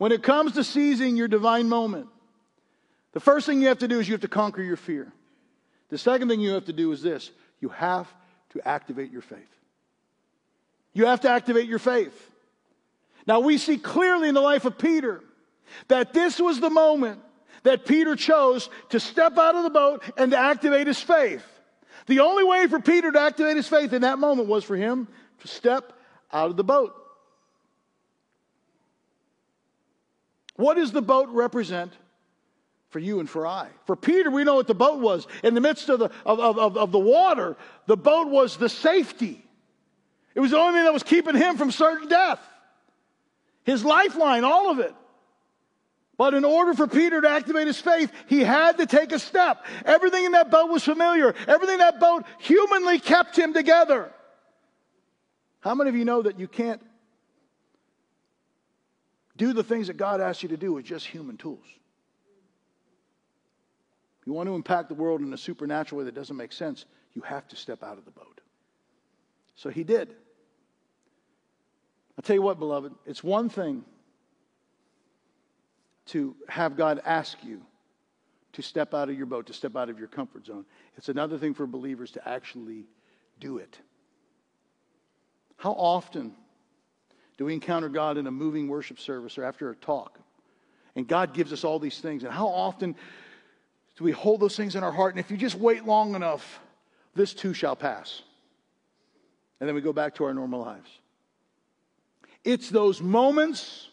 When 0.00 0.12
it 0.12 0.22
comes 0.22 0.52
to 0.52 0.64
seizing 0.64 1.14
your 1.14 1.28
divine 1.28 1.68
moment, 1.68 2.06
the 3.12 3.20
first 3.20 3.44
thing 3.44 3.60
you 3.60 3.68
have 3.68 3.80
to 3.80 3.86
do 3.86 4.00
is 4.00 4.08
you 4.08 4.14
have 4.14 4.22
to 4.22 4.28
conquer 4.28 4.62
your 4.62 4.78
fear. 4.78 5.12
The 5.90 5.98
second 5.98 6.28
thing 6.28 6.40
you 6.40 6.52
have 6.52 6.64
to 6.64 6.72
do 6.72 6.90
is 6.92 7.02
this 7.02 7.30
you 7.60 7.68
have 7.68 8.08
to 8.54 8.66
activate 8.66 9.12
your 9.12 9.20
faith. 9.20 9.54
You 10.94 11.04
have 11.04 11.20
to 11.20 11.28
activate 11.28 11.68
your 11.68 11.78
faith. 11.78 12.14
Now, 13.26 13.40
we 13.40 13.58
see 13.58 13.76
clearly 13.76 14.30
in 14.30 14.34
the 14.34 14.40
life 14.40 14.64
of 14.64 14.78
Peter 14.78 15.20
that 15.88 16.14
this 16.14 16.40
was 16.40 16.60
the 16.60 16.70
moment 16.70 17.20
that 17.64 17.84
Peter 17.84 18.16
chose 18.16 18.70
to 18.88 19.00
step 19.00 19.36
out 19.36 19.54
of 19.54 19.64
the 19.64 19.70
boat 19.70 20.02
and 20.16 20.30
to 20.30 20.38
activate 20.38 20.86
his 20.86 20.98
faith. 20.98 21.44
The 22.06 22.20
only 22.20 22.44
way 22.44 22.68
for 22.68 22.80
Peter 22.80 23.12
to 23.12 23.20
activate 23.20 23.58
his 23.58 23.68
faith 23.68 23.92
in 23.92 24.00
that 24.00 24.18
moment 24.18 24.48
was 24.48 24.64
for 24.64 24.76
him 24.76 25.08
to 25.40 25.46
step 25.46 25.92
out 26.32 26.48
of 26.48 26.56
the 26.56 26.64
boat. 26.64 26.96
What 30.60 30.76
does 30.76 30.92
the 30.92 31.00
boat 31.00 31.30
represent 31.30 31.90
for 32.90 32.98
you 32.98 33.18
and 33.18 33.28
for 33.28 33.46
I? 33.46 33.68
For 33.86 33.96
Peter, 33.96 34.30
we 34.30 34.44
know 34.44 34.56
what 34.56 34.66
the 34.66 34.74
boat 34.74 35.00
was. 35.00 35.26
In 35.42 35.54
the 35.54 35.60
midst 35.62 35.88
of 35.88 36.00
the, 36.00 36.10
of, 36.26 36.38
of, 36.38 36.76
of 36.76 36.92
the 36.92 36.98
water, 36.98 37.56
the 37.86 37.96
boat 37.96 38.28
was 38.28 38.58
the 38.58 38.68
safety. 38.68 39.42
It 40.34 40.40
was 40.40 40.50
the 40.50 40.58
only 40.58 40.78
thing 40.78 40.84
that 40.84 40.92
was 40.92 41.02
keeping 41.02 41.34
him 41.34 41.56
from 41.56 41.70
certain 41.70 42.08
death. 42.08 42.40
His 43.64 43.86
lifeline, 43.86 44.44
all 44.44 44.70
of 44.70 44.80
it. 44.80 44.94
But 46.18 46.34
in 46.34 46.44
order 46.44 46.74
for 46.74 46.86
Peter 46.86 47.22
to 47.22 47.30
activate 47.30 47.66
his 47.66 47.80
faith, 47.80 48.12
he 48.26 48.40
had 48.40 48.76
to 48.76 48.86
take 48.86 49.12
a 49.12 49.18
step. 49.18 49.64
Everything 49.86 50.26
in 50.26 50.32
that 50.32 50.50
boat 50.50 50.68
was 50.68 50.84
familiar. 50.84 51.34
Everything 51.48 51.74
in 51.74 51.80
that 51.80 52.00
boat 52.00 52.26
humanly 52.38 52.98
kept 52.98 53.34
him 53.34 53.54
together. 53.54 54.12
How 55.60 55.74
many 55.74 55.88
of 55.88 55.96
you 55.96 56.04
know 56.04 56.20
that 56.20 56.38
you 56.38 56.48
can't 56.48 56.82
do 59.40 59.54
the 59.54 59.64
things 59.64 59.86
that 59.86 59.96
God 59.96 60.20
asks 60.20 60.42
you 60.42 60.50
to 60.50 60.56
do 60.58 60.74
with 60.74 60.84
just 60.84 61.06
human 61.06 61.38
tools? 61.38 61.64
If 64.20 64.26
you 64.26 64.34
want 64.34 64.50
to 64.50 64.54
impact 64.54 64.90
the 64.90 64.94
world 64.94 65.22
in 65.22 65.32
a 65.32 65.38
supernatural 65.38 66.00
way 66.00 66.04
that 66.04 66.14
doesn't 66.14 66.36
make 66.36 66.52
sense, 66.52 66.84
you 67.14 67.22
have 67.22 67.48
to 67.48 67.56
step 67.56 67.82
out 67.82 67.96
of 67.96 68.04
the 68.04 68.10
boat. 68.10 68.42
So 69.56 69.70
he 69.70 69.82
did. 69.82 70.10
I'll 72.18 72.22
tell 72.22 72.36
you 72.36 72.42
what, 72.42 72.58
beloved, 72.58 72.92
it's 73.06 73.24
one 73.24 73.48
thing 73.48 73.82
to 76.08 76.36
have 76.50 76.76
God 76.76 77.00
ask 77.06 77.42
you 77.42 77.62
to 78.52 78.60
step 78.60 78.92
out 78.92 79.08
of 79.08 79.16
your 79.16 79.24
boat, 79.24 79.46
to 79.46 79.54
step 79.54 79.74
out 79.74 79.88
of 79.88 79.98
your 79.98 80.08
comfort 80.08 80.44
zone. 80.44 80.66
It's 80.98 81.08
another 81.08 81.38
thing 81.38 81.54
for 81.54 81.66
believers 81.66 82.10
to 82.10 82.28
actually 82.28 82.84
do 83.38 83.56
it. 83.56 83.78
How 85.56 85.72
often 85.72 86.34
do 87.40 87.46
we 87.46 87.54
encounter 87.54 87.88
God 87.88 88.18
in 88.18 88.26
a 88.26 88.30
moving 88.30 88.68
worship 88.68 89.00
service 89.00 89.38
or 89.38 89.44
after 89.44 89.70
a 89.70 89.74
talk? 89.74 90.20
And 90.94 91.08
God 91.08 91.32
gives 91.32 91.54
us 91.54 91.64
all 91.64 91.78
these 91.78 91.98
things. 91.98 92.22
And 92.22 92.30
how 92.30 92.46
often 92.48 92.94
do 93.96 94.04
we 94.04 94.12
hold 94.12 94.40
those 94.40 94.54
things 94.54 94.76
in 94.76 94.84
our 94.84 94.92
heart? 94.92 95.14
And 95.14 95.24
if 95.24 95.30
you 95.30 95.38
just 95.38 95.54
wait 95.54 95.86
long 95.86 96.14
enough, 96.14 96.60
this 97.14 97.32
too 97.32 97.54
shall 97.54 97.74
pass. 97.74 98.20
And 99.58 99.66
then 99.66 99.74
we 99.74 99.80
go 99.80 99.94
back 99.94 100.16
to 100.16 100.24
our 100.24 100.34
normal 100.34 100.60
lives. 100.60 100.90
It's 102.44 102.68
those 102.68 103.00
moments 103.00 103.88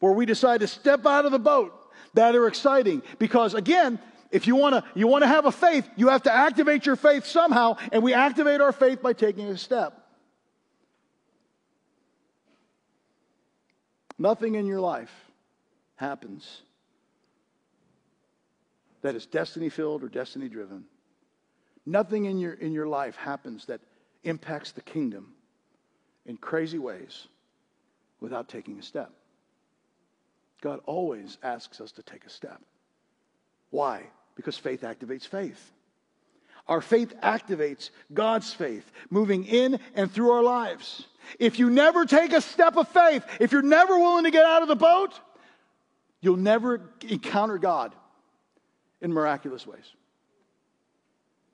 where 0.00 0.12
we 0.12 0.26
decide 0.26 0.58
to 0.58 0.66
step 0.66 1.06
out 1.06 1.24
of 1.24 1.30
the 1.30 1.38
boat, 1.38 1.72
that 2.14 2.34
are 2.34 2.48
exciting 2.48 3.00
because, 3.20 3.54
again, 3.54 4.00
if 4.32 4.48
you 4.48 4.56
want 4.56 4.74
to 4.74 4.84
you 4.98 5.06
want 5.06 5.22
to 5.22 5.28
have 5.28 5.46
a 5.46 5.52
faith, 5.52 5.88
you 5.94 6.08
have 6.08 6.24
to 6.24 6.34
activate 6.34 6.84
your 6.84 6.96
faith 6.96 7.26
somehow, 7.26 7.76
and 7.92 8.02
we 8.02 8.12
activate 8.12 8.60
our 8.60 8.72
faith 8.72 9.00
by 9.00 9.12
taking 9.12 9.46
a 9.46 9.56
step. 9.56 10.01
Nothing 14.22 14.54
in 14.54 14.66
your 14.66 14.78
life 14.78 15.12
happens 15.96 16.62
that 19.00 19.16
is 19.16 19.26
destiny 19.26 19.68
filled 19.68 20.04
or 20.04 20.08
destiny 20.08 20.48
driven. 20.48 20.84
Nothing 21.86 22.26
in 22.26 22.38
your, 22.38 22.52
in 22.52 22.72
your 22.72 22.86
life 22.86 23.16
happens 23.16 23.64
that 23.64 23.80
impacts 24.22 24.70
the 24.70 24.80
kingdom 24.80 25.32
in 26.24 26.36
crazy 26.36 26.78
ways 26.78 27.26
without 28.20 28.48
taking 28.48 28.78
a 28.78 28.82
step. 28.84 29.10
God 30.60 30.78
always 30.86 31.36
asks 31.42 31.80
us 31.80 31.90
to 31.90 32.02
take 32.04 32.24
a 32.24 32.30
step. 32.30 32.62
Why? 33.70 34.04
Because 34.36 34.56
faith 34.56 34.82
activates 34.82 35.26
faith. 35.26 35.72
Our 36.68 36.80
faith 36.80 37.12
activates 37.24 37.90
God's 38.14 38.54
faith, 38.54 38.88
moving 39.10 39.46
in 39.46 39.80
and 39.96 40.08
through 40.12 40.30
our 40.30 40.44
lives. 40.44 41.08
If 41.38 41.58
you 41.58 41.70
never 41.70 42.04
take 42.04 42.32
a 42.32 42.40
step 42.40 42.76
of 42.76 42.88
faith, 42.88 43.24
if 43.40 43.52
you're 43.52 43.62
never 43.62 43.98
willing 43.98 44.24
to 44.24 44.30
get 44.30 44.44
out 44.44 44.62
of 44.62 44.68
the 44.68 44.76
boat, 44.76 45.18
you'll 46.20 46.36
never 46.36 46.80
encounter 47.08 47.58
God 47.58 47.94
in 49.00 49.12
miraculous 49.12 49.66
ways. 49.66 49.92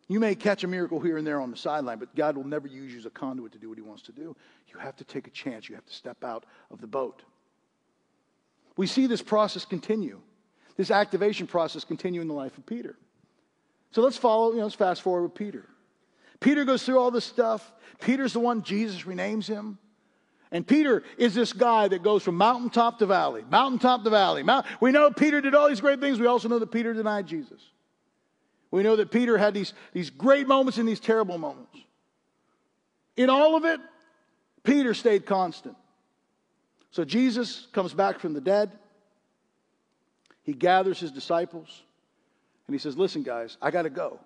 You 0.09 0.21
may 0.21 0.35
catch 0.35 0.65
a 0.65 0.67
miracle 0.67 1.01
here 1.01 1.19
and 1.19 1.27
there 1.27 1.41
on 1.41 1.51
the 1.51 1.57
sideline, 1.57 1.99
but 1.99 2.15
God 2.15 2.37
will 2.37 2.45
never 2.45 2.67
use 2.67 2.93
you 2.93 2.99
as 2.99 3.07
a 3.07 3.11
conduit 3.11 3.53
to 3.53 3.59
do 3.59 3.69
what 3.69 3.77
He 3.77 3.83
wants 3.83 4.03
to 4.05 4.13
do. 4.13 4.35
You 4.69 4.79
have 4.79 4.97
to 4.97 5.05
take 5.05 5.27
a 5.27 5.31
chance. 5.31 5.69
You 5.69 5.75
have 5.75 5.87
to 5.87 5.95
step 5.95 6.25
out 6.25 6.45
of 6.71 6.81
the 6.81 6.87
boat. 6.87 7.23
We 8.77 8.87
see 8.87 9.07
this 9.07 9.23
process 9.23 9.65
continue, 9.65 10.21
this 10.77 10.91
activation 10.91 11.47
process 11.47 11.85
continue 11.85 12.21
in 12.21 12.29
the 12.29 12.35
life 12.35 12.57
of 12.57 12.65
Peter. 12.65 12.97
So 13.91 14.03
let's 14.03 14.17
follow, 14.17 14.51
you 14.51 14.59
know, 14.59 14.65
let's 14.65 14.75
fast 14.75 15.03
forward 15.03 15.23
with 15.25 15.35
Peter. 15.35 15.67
Peter 16.41 16.65
goes 16.65 16.85
through 16.85 16.99
all 16.99 17.11
this 17.11 17.25
stuff. 17.25 17.73
Peter's 18.01 18.33
the 18.33 18.41
one 18.41 18.63
Jesus 18.63 19.03
renames 19.03 19.47
him. 19.47 19.79
And 20.51 20.67
Peter 20.67 21.03
is 21.19 21.35
this 21.35 21.53
guy 21.53 21.89
that 21.89 22.03
goes 22.03 22.23
from 22.23 22.37
mountaintop 22.37 23.01
to 23.01 23.07
valley, 23.07 23.45
mountaintop 23.51 24.05
to 24.05 24.11
valley. 24.11 24.45
We 24.81 24.93
know 24.93 25.11
Peter 25.11 25.41
did 25.41 25.55
all 25.55 25.69
these 25.69 25.81
great 25.81 26.01
things. 26.01 26.19
We 26.19 26.27
also 26.27 26.49
know 26.49 26.59
that 26.59 26.73
Peter 26.73 26.95
denied 26.95 27.27
Jesus. 27.27 27.61
We 28.71 28.83
know 28.83 28.97
that 28.97 29.11
Peter 29.11 29.37
had 29.37 29.53
these, 29.53 29.75
these 29.93 30.11
great 30.11 30.47
moments 30.47 30.79
and 30.79 30.89
these 30.89 31.01
terrible 31.01 31.39
moments. 31.39 31.77
In 33.17 33.31
all 33.31 33.57
of 33.57 33.65
it, 33.65 33.81
Peter 34.63 34.95
stayed 34.95 35.27
constant. 35.27 35.77
So 36.91 37.05
Jesus 37.05 37.67
comes 37.73 37.93
back 37.93 38.19
from 38.19 38.33
the 38.33 38.41
dead. 38.41 38.71
He 40.43 40.55
gathers 40.55 40.99
his 40.99 41.11
disciples 41.11 41.83
and 42.67 42.75
he 42.75 42.79
says, 42.79 42.97
Listen, 42.97 43.23
guys, 43.23 43.59
I 43.61 43.71
got 43.71 43.83
to 43.83 43.91
go. 43.91 44.21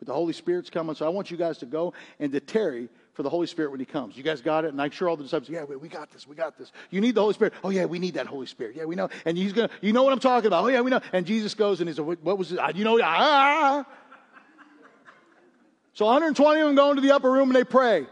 But 0.00 0.06
the 0.06 0.14
Holy 0.14 0.32
Spirit's 0.32 0.70
coming, 0.70 0.96
so 0.96 1.06
I 1.06 1.10
want 1.10 1.30
you 1.30 1.36
guys 1.36 1.58
to 1.58 1.66
go 1.66 1.92
and 2.18 2.32
to 2.32 2.40
tarry 2.40 2.88
for 3.12 3.22
the 3.22 3.28
Holy 3.28 3.46
Spirit 3.46 3.70
when 3.70 3.80
He 3.80 3.86
comes. 3.86 4.16
You 4.16 4.22
guys 4.22 4.40
got 4.40 4.64
it? 4.64 4.72
And 4.72 4.80
I'm 4.80 4.90
sure 4.90 5.10
all 5.10 5.16
the 5.16 5.22
disciples, 5.22 5.50
yeah, 5.50 5.64
we 5.64 5.88
got 5.88 6.10
this, 6.10 6.26
we 6.26 6.34
got 6.34 6.56
this. 6.56 6.72
You 6.88 7.02
need 7.02 7.14
the 7.14 7.20
Holy 7.20 7.34
Spirit. 7.34 7.52
Oh, 7.62 7.68
yeah, 7.68 7.84
we 7.84 7.98
need 7.98 8.14
that 8.14 8.26
Holy 8.26 8.46
Spirit. 8.46 8.76
Yeah, 8.76 8.86
we 8.86 8.94
know. 8.94 9.10
And 9.26 9.36
He's 9.36 9.52
going 9.52 9.68
to, 9.68 9.74
you 9.82 9.92
know 9.92 10.02
what 10.02 10.14
I'm 10.14 10.18
talking 10.18 10.46
about. 10.46 10.64
Oh, 10.64 10.68
yeah, 10.68 10.80
we 10.80 10.90
know. 10.90 11.02
And 11.12 11.26
Jesus 11.26 11.52
goes 11.52 11.80
and 11.80 11.88
He 11.88 11.94
said, 11.94 12.06
what 12.06 12.38
was 12.38 12.50
it? 12.50 12.58
You 12.74 12.84
know, 12.84 12.98
ah. 13.02 13.84
So 15.92 16.06
120 16.06 16.60
of 16.60 16.66
them 16.68 16.76
go 16.76 16.90
into 16.90 17.02
the 17.02 17.14
upper 17.14 17.30
room 17.30 17.50
and 17.50 17.56
they 17.56 17.64
pray. 17.64 18.06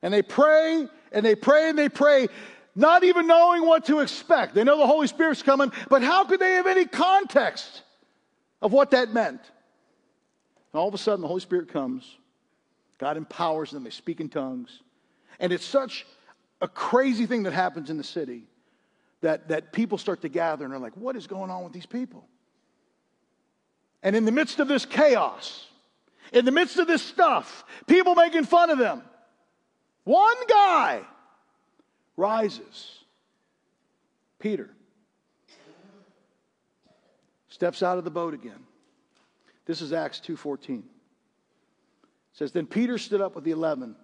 And 0.00 0.14
they 0.14 0.22
pray 0.22 0.86
and 1.10 1.26
they 1.26 1.34
pray 1.34 1.70
and 1.70 1.76
they 1.76 1.88
pray, 1.88 2.28
not 2.76 3.02
even 3.02 3.26
knowing 3.26 3.66
what 3.66 3.86
to 3.86 3.98
expect. 3.98 4.54
They 4.54 4.62
know 4.62 4.78
the 4.78 4.86
Holy 4.86 5.08
Spirit's 5.08 5.42
coming, 5.42 5.72
but 5.88 6.02
how 6.02 6.22
could 6.24 6.38
they 6.38 6.52
have 6.52 6.68
any 6.68 6.84
context 6.84 7.82
of 8.62 8.72
what 8.72 8.92
that 8.92 9.12
meant? 9.12 9.40
And 10.72 10.80
all 10.80 10.88
of 10.88 10.94
a 10.94 10.98
sudden, 10.98 11.20
the 11.20 11.28
Holy 11.28 11.40
Spirit 11.40 11.68
comes. 11.68 12.16
God 12.98 13.16
empowers 13.16 13.70
them. 13.70 13.84
They 13.84 13.90
speak 13.90 14.20
in 14.20 14.28
tongues. 14.28 14.80
And 15.40 15.52
it's 15.52 15.64
such 15.64 16.06
a 16.60 16.68
crazy 16.68 17.26
thing 17.26 17.44
that 17.44 17.52
happens 17.52 17.90
in 17.90 17.96
the 17.96 18.04
city 18.04 18.44
that, 19.20 19.48
that 19.48 19.72
people 19.72 19.98
start 19.98 20.22
to 20.22 20.28
gather 20.28 20.64
and 20.64 20.74
are 20.74 20.78
like, 20.78 20.96
what 20.96 21.16
is 21.16 21.26
going 21.26 21.50
on 21.50 21.64
with 21.64 21.72
these 21.72 21.86
people? 21.86 22.24
And 24.02 24.14
in 24.14 24.24
the 24.24 24.32
midst 24.32 24.60
of 24.60 24.68
this 24.68 24.84
chaos, 24.84 25.66
in 26.32 26.44
the 26.44 26.52
midst 26.52 26.78
of 26.78 26.86
this 26.86 27.02
stuff, 27.02 27.64
people 27.86 28.14
making 28.14 28.44
fun 28.44 28.70
of 28.70 28.78
them, 28.78 29.02
one 30.04 30.36
guy 30.48 31.02
rises. 32.16 32.98
Peter 34.38 34.70
steps 37.48 37.82
out 37.82 37.98
of 37.98 38.04
the 38.04 38.10
boat 38.10 38.34
again. 38.34 38.60
This 39.68 39.82
is 39.82 39.92
Acts 39.92 40.18
2:14. 40.20 40.78
It 40.78 40.84
says 42.32 42.52
then 42.52 42.66
Peter 42.66 42.96
stood 42.96 43.20
up 43.20 43.34
with 43.34 43.44
the 43.44 43.50
11 43.50 43.94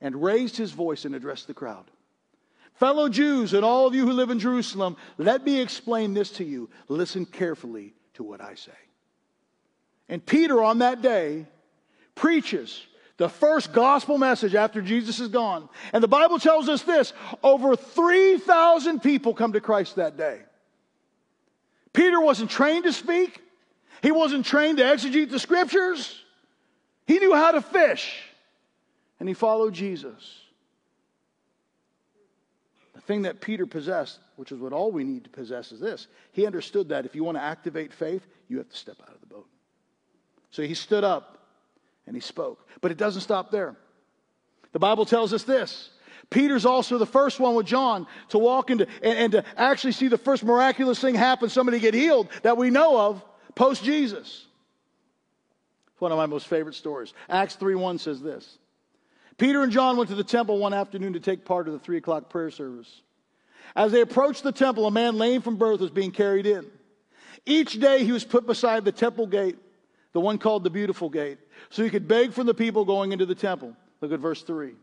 and 0.00 0.20
raised 0.20 0.56
his 0.56 0.72
voice 0.72 1.04
and 1.04 1.14
addressed 1.14 1.46
the 1.46 1.54
crowd. 1.54 1.90
Fellow 2.74 3.08
Jews 3.08 3.54
and 3.54 3.64
all 3.64 3.86
of 3.86 3.94
you 3.94 4.04
who 4.04 4.12
live 4.12 4.30
in 4.30 4.40
Jerusalem, 4.40 4.96
let 5.18 5.44
me 5.44 5.60
explain 5.60 6.12
this 6.12 6.30
to 6.32 6.44
you. 6.44 6.68
Listen 6.88 7.24
carefully 7.24 7.94
to 8.14 8.24
what 8.24 8.40
I 8.40 8.54
say. 8.54 8.72
And 10.08 10.26
Peter 10.26 10.60
on 10.60 10.78
that 10.78 11.02
day 11.02 11.46
preaches 12.16 12.84
the 13.16 13.28
first 13.28 13.72
gospel 13.72 14.18
message 14.18 14.56
after 14.56 14.82
Jesus 14.82 15.20
is 15.20 15.28
gone. 15.28 15.68
And 15.92 16.02
the 16.02 16.08
Bible 16.08 16.40
tells 16.40 16.68
us 16.68 16.82
this 16.82 17.12
over 17.44 17.76
3,000 17.76 19.00
people 19.00 19.34
come 19.34 19.52
to 19.52 19.60
Christ 19.60 19.94
that 19.96 20.16
day. 20.16 20.40
Peter 21.92 22.20
wasn't 22.20 22.50
trained 22.50 22.84
to 22.84 22.92
speak, 22.92 23.41
he 24.02 24.10
wasn't 24.10 24.44
trained 24.44 24.78
to 24.78 24.84
exegete 24.84 25.30
the 25.30 25.38
scriptures. 25.38 26.20
He 27.06 27.18
knew 27.18 27.34
how 27.34 27.52
to 27.52 27.62
fish, 27.62 28.22
and 29.20 29.28
he 29.28 29.34
followed 29.34 29.74
Jesus. 29.74 30.40
The 32.94 33.00
thing 33.00 33.22
that 33.22 33.40
Peter 33.40 33.64
possessed, 33.64 34.18
which 34.36 34.52
is 34.52 34.58
what 34.58 34.72
all 34.72 34.90
we 34.90 35.04
need 35.04 35.24
to 35.24 35.30
possess, 35.30 35.72
is 35.72 35.80
this. 35.80 36.08
He 36.32 36.46
understood 36.46 36.88
that 36.90 37.06
if 37.06 37.14
you 37.14 37.24
want 37.24 37.38
to 37.38 37.42
activate 37.42 37.92
faith, 37.92 38.26
you 38.48 38.58
have 38.58 38.68
to 38.68 38.76
step 38.76 38.96
out 39.02 39.14
of 39.14 39.20
the 39.20 39.26
boat. 39.26 39.46
So 40.50 40.62
he 40.62 40.74
stood 40.74 41.04
up 41.04 41.38
and 42.06 42.14
he 42.16 42.20
spoke. 42.20 42.68
But 42.80 42.90
it 42.90 42.98
doesn't 42.98 43.22
stop 43.22 43.50
there. 43.50 43.76
The 44.72 44.78
Bible 44.78 45.04
tells 45.04 45.32
us 45.32 45.44
this 45.44 45.90
Peter's 46.30 46.64
also 46.64 46.98
the 46.98 47.06
first 47.06 47.38
one 47.40 47.54
with 47.54 47.66
John 47.66 48.06
to 48.30 48.38
walk 48.38 48.70
into 48.70 48.86
and, 49.02 49.18
and, 49.18 49.32
to 49.32 49.44
actually 49.56 49.92
see 49.92 50.08
the 50.08 50.18
first 50.18 50.44
miraculous 50.44 50.98
thing 50.98 51.14
happen, 51.14 51.48
somebody 51.48 51.78
get 51.78 51.94
healed 51.94 52.28
that 52.42 52.56
we 52.56 52.70
know 52.70 52.98
of 52.98 53.24
post 53.54 53.84
Jesus. 53.84 54.46
It's 55.92 56.00
one 56.00 56.12
of 56.12 56.18
my 56.18 56.26
most 56.26 56.46
favorite 56.46 56.74
stories. 56.74 57.12
Acts 57.28 57.54
3 57.56 57.74
1 57.74 57.98
says 57.98 58.20
this 58.20 58.58
Peter 59.38 59.62
and 59.62 59.72
John 59.72 59.96
went 59.96 60.10
to 60.10 60.16
the 60.16 60.24
temple 60.24 60.58
one 60.58 60.74
afternoon 60.74 61.14
to 61.14 61.20
take 61.20 61.44
part 61.44 61.66
of 61.66 61.72
the 61.72 61.78
three 61.78 61.96
o'clock 61.96 62.30
prayer 62.30 62.50
service. 62.50 63.02
As 63.74 63.92
they 63.92 64.00
approached 64.00 64.42
the 64.42 64.52
temple, 64.52 64.86
a 64.86 64.90
man 64.90 65.16
lame 65.16 65.40
from 65.40 65.56
birth 65.56 65.80
was 65.80 65.90
being 65.90 66.10
carried 66.10 66.46
in. 66.46 66.66
Each 67.46 67.78
day 67.80 68.04
he 68.04 68.12
was 68.12 68.24
put 68.24 68.46
beside 68.46 68.84
the 68.84 68.92
temple 68.92 69.26
gate, 69.26 69.56
the 70.12 70.20
one 70.20 70.38
called 70.38 70.62
the 70.62 70.70
Beautiful 70.70 71.08
Gate, 71.08 71.38
so 71.70 71.82
he 71.82 71.90
could 71.90 72.06
beg 72.06 72.32
from 72.32 72.46
the 72.46 72.54
people 72.54 72.84
going 72.84 73.12
into 73.12 73.26
the 73.26 73.34
temple. 73.34 73.74
Look 74.00 74.12
at 74.12 74.20
verse 74.20 74.42
3. 74.42 74.74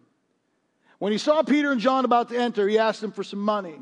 When 0.98 1.12
he 1.12 1.18
saw 1.18 1.44
Peter 1.44 1.72
and 1.72 1.80
John 1.80 2.04
about 2.04 2.30
to 2.30 2.38
enter, 2.38 2.68
he 2.68 2.78
asked 2.78 3.00
them 3.00 3.12
for 3.12 3.24
some 3.24 3.40
money. 3.40 3.82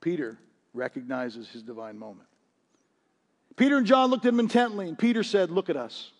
Peter 0.00 0.38
recognizes 0.74 1.48
his 1.48 1.62
divine 1.62 1.98
moment. 1.98 2.28
Peter 3.56 3.76
and 3.76 3.86
John 3.86 4.10
looked 4.10 4.26
at 4.26 4.32
him 4.32 4.40
intently, 4.40 4.88
and 4.88 4.98
Peter 4.98 5.22
said, 5.22 5.50
Look 5.50 5.70
at 5.70 5.76
us. 5.76 6.10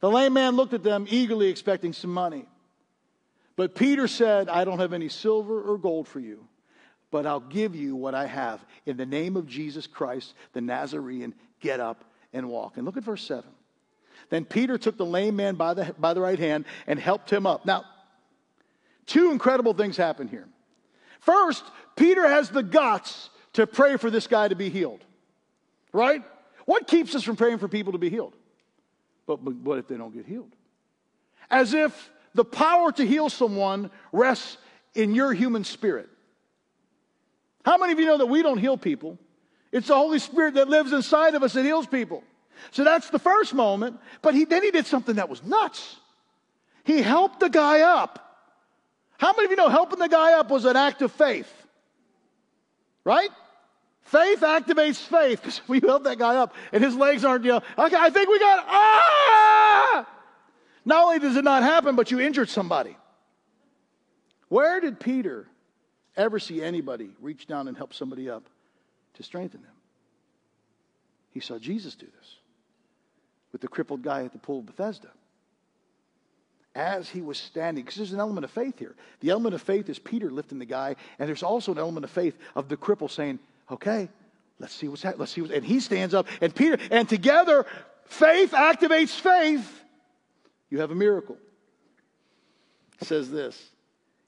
The 0.00 0.10
lame 0.10 0.32
man 0.32 0.56
looked 0.56 0.72
at 0.72 0.82
them, 0.82 1.06
eagerly 1.08 1.48
expecting 1.48 1.92
some 1.92 2.12
money. 2.12 2.46
But 3.56 3.74
Peter 3.74 4.08
said, 4.08 4.48
I 4.48 4.64
don't 4.64 4.78
have 4.78 4.94
any 4.94 5.10
silver 5.10 5.60
or 5.60 5.76
gold 5.76 6.08
for 6.08 6.20
you, 6.20 6.46
but 7.10 7.26
I'll 7.26 7.40
give 7.40 7.76
you 7.76 7.94
what 7.94 8.14
I 8.14 8.26
have. 8.26 8.64
In 8.86 8.96
the 8.96 9.04
name 9.04 9.36
of 9.36 9.46
Jesus 9.46 9.86
Christ, 9.86 10.32
the 10.54 10.62
Nazarene, 10.62 11.34
get 11.60 11.80
up 11.80 12.04
and 12.32 12.48
walk. 12.48 12.78
And 12.78 12.86
look 12.86 12.96
at 12.96 13.04
verse 13.04 13.22
7. 13.24 13.44
Then 14.30 14.46
Peter 14.46 14.78
took 14.78 14.96
the 14.96 15.04
lame 15.04 15.36
man 15.36 15.56
by 15.56 15.74
the, 15.74 15.94
by 15.98 16.14
the 16.14 16.20
right 16.22 16.38
hand 16.38 16.64
and 16.86 16.98
helped 16.98 17.30
him 17.30 17.46
up. 17.46 17.66
Now, 17.66 17.84
two 19.04 19.30
incredible 19.30 19.74
things 19.74 19.96
happen 19.98 20.28
here. 20.28 20.48
First, 21.20 21.64
Peter 21.96 22.26
has 22.26 22.48
the 22.48 22.62
guts 22.62 23.28
to 23.54 23.66
pray 23.66 23.98
for 23.98 24.10
this 24.10 24.26
guy 24.26 24.48
to 24.48 24.54
be 24.54 24.70
healed, 24.70 25.04
right? 25.92 26.22
What 26.70 26.86
keeps 26.86 27.16
us 27.16 27.24
from 27.24 27.34
praying 27.34 27.58
for 27.58 27.66
people 27.66 27.94
to 27.94 27.98
be 27.98 28.10
healed? 28.10 28.32
But, 29.26 29.44
but 29.44 29.56
what 29.56 29.78
if 29.80 29.88
they 29.88 29.96
don't 29.96 30.14
get 30.14 30.24
healed? 30.24 30.52
As 31.50 31.74
if 31.74 32.10
the 32.32 32.44
power 32.44 32.92
to 32.92 33.04
heal 33.04 33.28
someone 33.28 33.90
rests 34.12 34.56
in 34.94 35.12
your 35.12 35.32
human 35.32 35.64
spirit. 35.64 36.08
How 37.64 37.76
many 37.76 37.92
of 37.92 37.98
you 37.98 38.06
know 38.06 38.18
that 38.18 38.26
we 38.26 38.40
don't 38.42 38.58
heal 38.58 38.76
people? 38.76 39.18
It's 39.72 39.88
the 39.88 39.96
Holy 39.96 40.20
Spirit 40.20 40.54
that 40.54 40.68
lives 40.68 40.92
inside 40.92 41.34
of 41.34 41.42
us 41.42 41.54
that 41.54 41.64
heals 41.64 41.88
people. 41.88 42.22
So 42.70 42.84
that's 42.84 43.10
the 43.10 43.18
first 43.18 43.52
moment. 43.52 43.98
But 44.22 44.36
he, 44.36 44.44
then 44.44 44.62
he 44.62 44.70
did 44.70 44.86
something 44.86 45.16
that 45.16 45.28
was 45.28 45.42
nuts. 45.42 45.96
He 46.84 47.02
helped 47.02 47.40
the 47.40 47.50
guy 47.50 47.80
up. 47.80 48.46
How 49.18 49.32
many 49.32 49.46
of 49.46 49.50
you 49.50 49.56
know 49.56 49.70
helping 49.70 49.98
the 49.98 50.08
guy 50.08 50.34
up 50.34 50.52
was 50.52 50.64
an 50.64 50.76
act 50.76 51.02
of 51.02 51.10
faith? 51.10 51.52
Right? 53.02 53.30
Faith 54.10 54.40
activates 54.40 54.96
faith 54.96 55.40
because 55.40 55.60
we 55.68 55.78
help 55.78 56.02
that 56.02 56.18
guy 56.18 56.34
up 56.34 56.52
and 56.72 56.82
his 56.82 56.96
legs 56.96 57.24
aren't, 57.24 57.44
you 57.44 57.52
know, 57.52 57.62
okay, 57.78 57.96
I 57.96 58.10
think 58.10 58.28
we 58.28 58.40
got, 58.40 58.64
ah! 58.68 60.06
Not 60.84 61.04
only 61.04 61.20
does 61.20 61.36
it 61.36 61.44
not 61.44 61.62
happen, 61.62 61.94
but 61.94 62.10
you 62.10 62.18
injured 62.18 62.48
somebody. 62.48 62.96
Where 64.48 64.80
did 64.80 64.98
Peter 64.98 65.46
ever 66.16 66.40
see 66.40 66.60
anybody 66.60 67.10
reach 67.20 67.46
down 67.46 67.68
and 67.68 67.76
help 67.76 67.94
somebody 67.94 68.28
up 68.28 68.42
to 69.14 69.22
strengthen 69.22 69.62
them? 69.62 69.70
He 71.30 71.38
saw 71.38 71.60
Jesus 71.60 71.94
do 71.94 72.06
this 72.06 72.34
with 73.52 73.60
the 73.60 73.68
crippled 73.68 74.02
guy 74.02 74.24
at 74.24 74.32
the 74.32 74.38
pool 74.38 74.58
of 74.58 74.66
Bethesda. 74.66 75.10
As 76.74 77.08
he 77.08 77.20
was 77.20 77.38
standing, 77.38 77.84
because 77.84 77.98
there's 77.98 78.12
an 78.12 78.18
element 78.18 78.44
of 78.44 78.50
faith 78.50 78.76
here. 78.76 78.96
The 79.20 79.30
element 79.30 79.54
of 79.54 79.62
faith 79.62 79.88
is 79.88 80.00
Peter 80.00 80.30
lifting 80.32 80.58
the 80.58 80.64
guy, 80.64 80.96
and 81.20 81.28
there's 81.28 81.44
also 81.44 81.70
an 81.70 81.78
element 81.78 82.02
of 82.02 82.10
faith 82.10 82.36
of 82.56 82.68
the 82.68 82.76
cripple 82.76 83.08
saying, 83.08 83.38
Okay, 83.70 84.08
let's 84.58 84.74
see 84.74 84.88
what's 84.88 85.02
happening. 85.02 85.20
Let's 85.20 85.32
see 85.32 85.42
what's 85.42 85.54
and 85.54 85.64
he 85.64 85.80
stands 85.80 86.14
up, 86.14 86.26
and 86.40 86.54
Peter, 86.54 86.78
and 86.90 87.08
together, 87.08 87.66
faith 88.06 88.52
activates 88.52 89.18
faith. 89.18 89.82
You 90.70 90.80
have 90.80 90.90
a 90.90 90.94
miracle. 90.94 91.36
It 93.00 93.06
says 93.06 93.30
this 93.30 93.70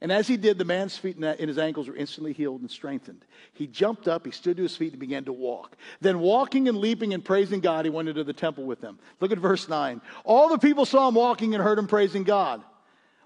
and 0.02 0.10
as 0.10 0.26
he 0.26 0.36
did, 0.36 0.58
the 0.58 0.64
man's 0.64 0.96
feet 0.96 1.16
and 1.16 1.48
his 1.48 1.58
ankles 1.58 1.86
were 1.86 1.94
instantly 1.94 2.32
healed 2.32 2.60
and 2.60 2.68
strengthened. 2.68 3.24
He 3.52 3.68
jumped 3.68 4.08
up, 4.08 4.26
he 4.26 4.32
stood 4.32 4.56
to 4.56 4.64
his 4.64 4.76
feet, 4.76 4.90
and 4.90 4.98
began 4.98 5.24
to 5.26 5.32
walk. 5.32 5.76
Then, 6.00 6.18
walking 6.18 6.68
and 6.68 6.78
leaping 6.78 7.14
and 7.14 7.24
praising 7.24 7.60
God, 7.60 7.84
he 7.84 7.90
went 7.90 8.08
into 8.08 8.24
the 8.24 8.32
temple 8.32 8.64
with 8.64 8.80
them. 8.80 8.98
Look 9.20 9.30
at 9.30 9.38
verse 9.38 9.68
9. 9.68 10.00
All 10.24 10.48
the 10.48 10.58
people 10.58 10.86
saw 10.86 11.06
him 11.06 11.14
walking 11.14 11.54
and 11.54 11.62
heard 11.62 11.78
him 11.78 11.86
praising 11.86 12.24
God. 12.24 12.64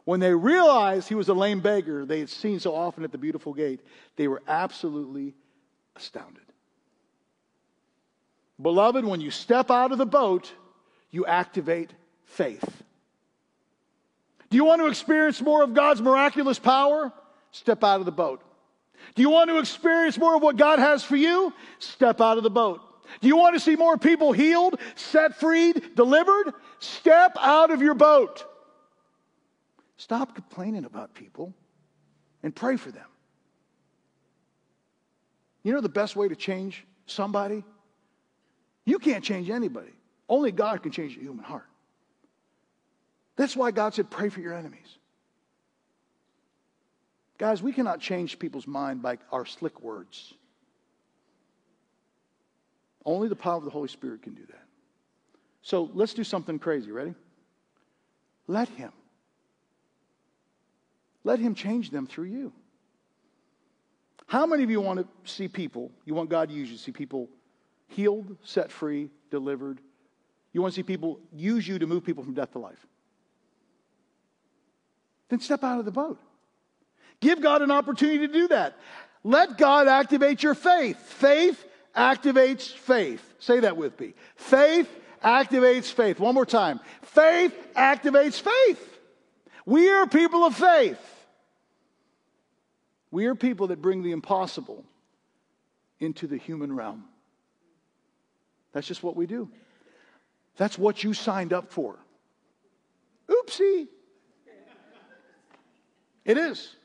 When 0.04 0.20
they 0.20 0.34
realized 0.34 1.08
he 1.08 1.14
was 1.14 1.30
a 1.30 1.34
lame 1.34 1.60
beggar 1.60 2.04
they 2.04 2.18
had 2.18 2.28
seen 2.28 2.60
so 2.60 2.74
often 2.74 3.04
at 3.04 3.10
the 3.10 3.16
beautiful 3.16 3.54
gate, 3.54 3.80
they 4.16 4.28
were 4.28 4.42
absolutely 4.46 5.34
astounded. 5.96 6.42
Beloved, 8.60 9.04
when 9.04 9.20
you 9.20 9.30
step 9.30 9.70
out 9.70 9.92
of 9.92 9.98
the 9.98 10.06
boat, 10.06 10.52
you 11.10 11.26
activate 11.26 11.92
faith. 12.24 12.82
Do 14.50 14.56
you 14.56 14.64
want 14.64 14.80
to 14.80 14.88
experience 14.88 15.40
more 15.40 15.62
of 15.62 15.74
God's 15.74 16.00
miraculous 16.00 16.58
power? 16.58 17.12
Step 17.50 17.82
out 17.82 18.00
of 18.00 18.06
the 18.06 18.12
boat. 18.12 18.42
Do 19.14 19.22
you 19.22 19.30
want 19.30 19.50
to 19.50 19.58
experience 19.58 20.18
more 20.18 20.36
of 20.36 20.42
what 20.42 20.56
God 20.56 20.78
has 20.78 21.02
for 21.02 21.16
you? 21.16 21.52
Step 21.78 22.20
out 22.20 22.38
of 22.38 22.44
the 22.44 22.50
boat. 22.50 22.80
Do 23.20 23.28
you 23.28 23.36
want 23.36 23.54
to 23.54 23.60
see 23.60 23.76
more 23.76 23.96
people 23.96 24.32
healed, 24.32 24.78
set 24.94 25.38
free, 25.38 25.72
delivered? 25.94 26.52
Step 26.78 27.36
out 27.40 27.70
of 27.70 27.82
your 27.82 27.94
boat. 27.94 28.44
Stop 29.96 30.34
complaining 30.34 30.84
about 30.84 31.14
people 31.14 31.54
and 32.42 32.54
pray 32.54 32.76
for 32.76 32.90
them. 32.90 33.06
You 35.66 35.72
know 35.72 35.80
the 35.80 35.88
best 35.88 36.14
way 36.14 36.28
to 36.28 36.36
change 36.36 36.86
somebody? 37.06 37.64
You 38.84 39.00
can't 39.00 39.24
change 39.24 39.50
anybody. 39.50 39.90
Only 40.28 40.52
God 40.52 40.80
can 40.80 40.92
change 40.92 41.16
a 41.16 41.20
human 41.20 41.44
heart. 41.44 41.66
That's 43.34 43.56
why 43.56 43.72
God 43.72 43.92
said, 43.92 44.08
pray 44.08 44.28
for 44.28 44.38
your 44.38 44.54
enemies. 44.54 44.86
Guys, 47.36 47.64
we 47.64 47.72
cannot 47.72 47.98
change 47.98 48.38
people's 48.38 48.68
mind 48.68 49.02
by 49.02 49.18
our 49.32 49.44
slick 49.44 49.82
words. 49.82 50.34
Only 53.04 53.26
the 53.26 53.34
power 53.34 53.56
of 53.56 53.64
the 53.64 53.70
Holy 53.70 53.88
Spirit 53.88 54.22
can 54.22 54.34
do 54.34 54.46
that. 54.46 54.68
So 55.62 55.90
let's 55.94 56.14
do 56.14 56.22
something 56.22 56.60
crazy. 56.60 56.92
Ready? 56.92 57.16
Let 58.46 58.68
Him. 58.68 58.92
Let 61.24 61.40
Him 61.40 61.56
change 61.56 61.90
them 61.90 62.06
through 62.06 62.26
you. 62.26 62.52
How 64.26 64.46
many 64.46 64.64
of 64.64 64.70
you 64.70 64.80
want 64.80 65.00
to 65.00 65.30
see 65.30 65.48
people, 65.48 65.90
you 66.04 66.14
want 66.14 66.30
God 66.30 66.48
to 66.48 66.54
use 66.54 66.70
you 66.70 66.76
to 66.76 66.82
see 66.82 66.92
people 66.92 67.28
healed, 67.88 68.36
set 68.42 68.70
free, 68.72 69.10
delivered? 69.30 69.80
You 70.52 70.62
want 70.62 70.74
to 70.74 70.76
see 70.76 70.82
people 70.82 71.20
use 71.32 71.66
you 71.66 71.78
to 71.78 71.86
move 71.86 72.04
people 72.04 72.24
from 72.24 72.34
death 72.34 72.52
to 72.52 72.58
life? 72.58 72.84
then 75.28 75.40
step 75.40 75.64
out 75.64 75.78
of 75.78 75.84
the 75.84 75.90
boat. 75.90 76.20
Give 77.20 77.40
God 77.40 77.62
an 77.62 77.70
opportunity 77.70 78.26
to 78.26 78.32
do 78.32 78.48
that. 78.48 78.76
Let 79.24 79.58
God 79.58 79.88
activate 79.88 80.42
your 80.42 80.54
faith. 80.54 80.98
Faith 80.98 81.64
activates 81.96 82.70
faith. 82.70 83.34
Say 83.38 83.60
that 83.60 83.76
with 83.76 83.98
me. 83.98 84.14
Faith 84.36 84.88
activates 85.24 85.90
faith. 85.90 86.20
One 86.20 86.34
more 86.34 86.46
time. 86.46 86.80
Faith 87.02 87.54
activates 87.74 88.40
faith. 88.40 88.98
We 89.64 89.90
are 89.90 90.06
people 90.06 90.44
of 90.44 90.54
faith. 90.54 91.00
We 93.16 93.24
are 93.28 93.34
people 93.34 93.68
that 93.68 93.80
bring 93.80 94.02
the 94.02 94.12
impossible 94.12 94.84
into 96.00 96.26
the 96.26 96.36
human 96.36 96.76
realm. 96.76 97.04
That's 98.72 98.86
just 98.86 99.02
what 99.02 99.16
we 99.16 99.24
do. 99.24 99.48
That's 100.58 100.76
what 100.76 101.02
you 101.02 101.14
signed 101.14 101.54
up 101.54 101.72
for. 101.72 101.98
Oopsie. 103.26 103.88
It 106.26 106.36
is. 106.36 106.76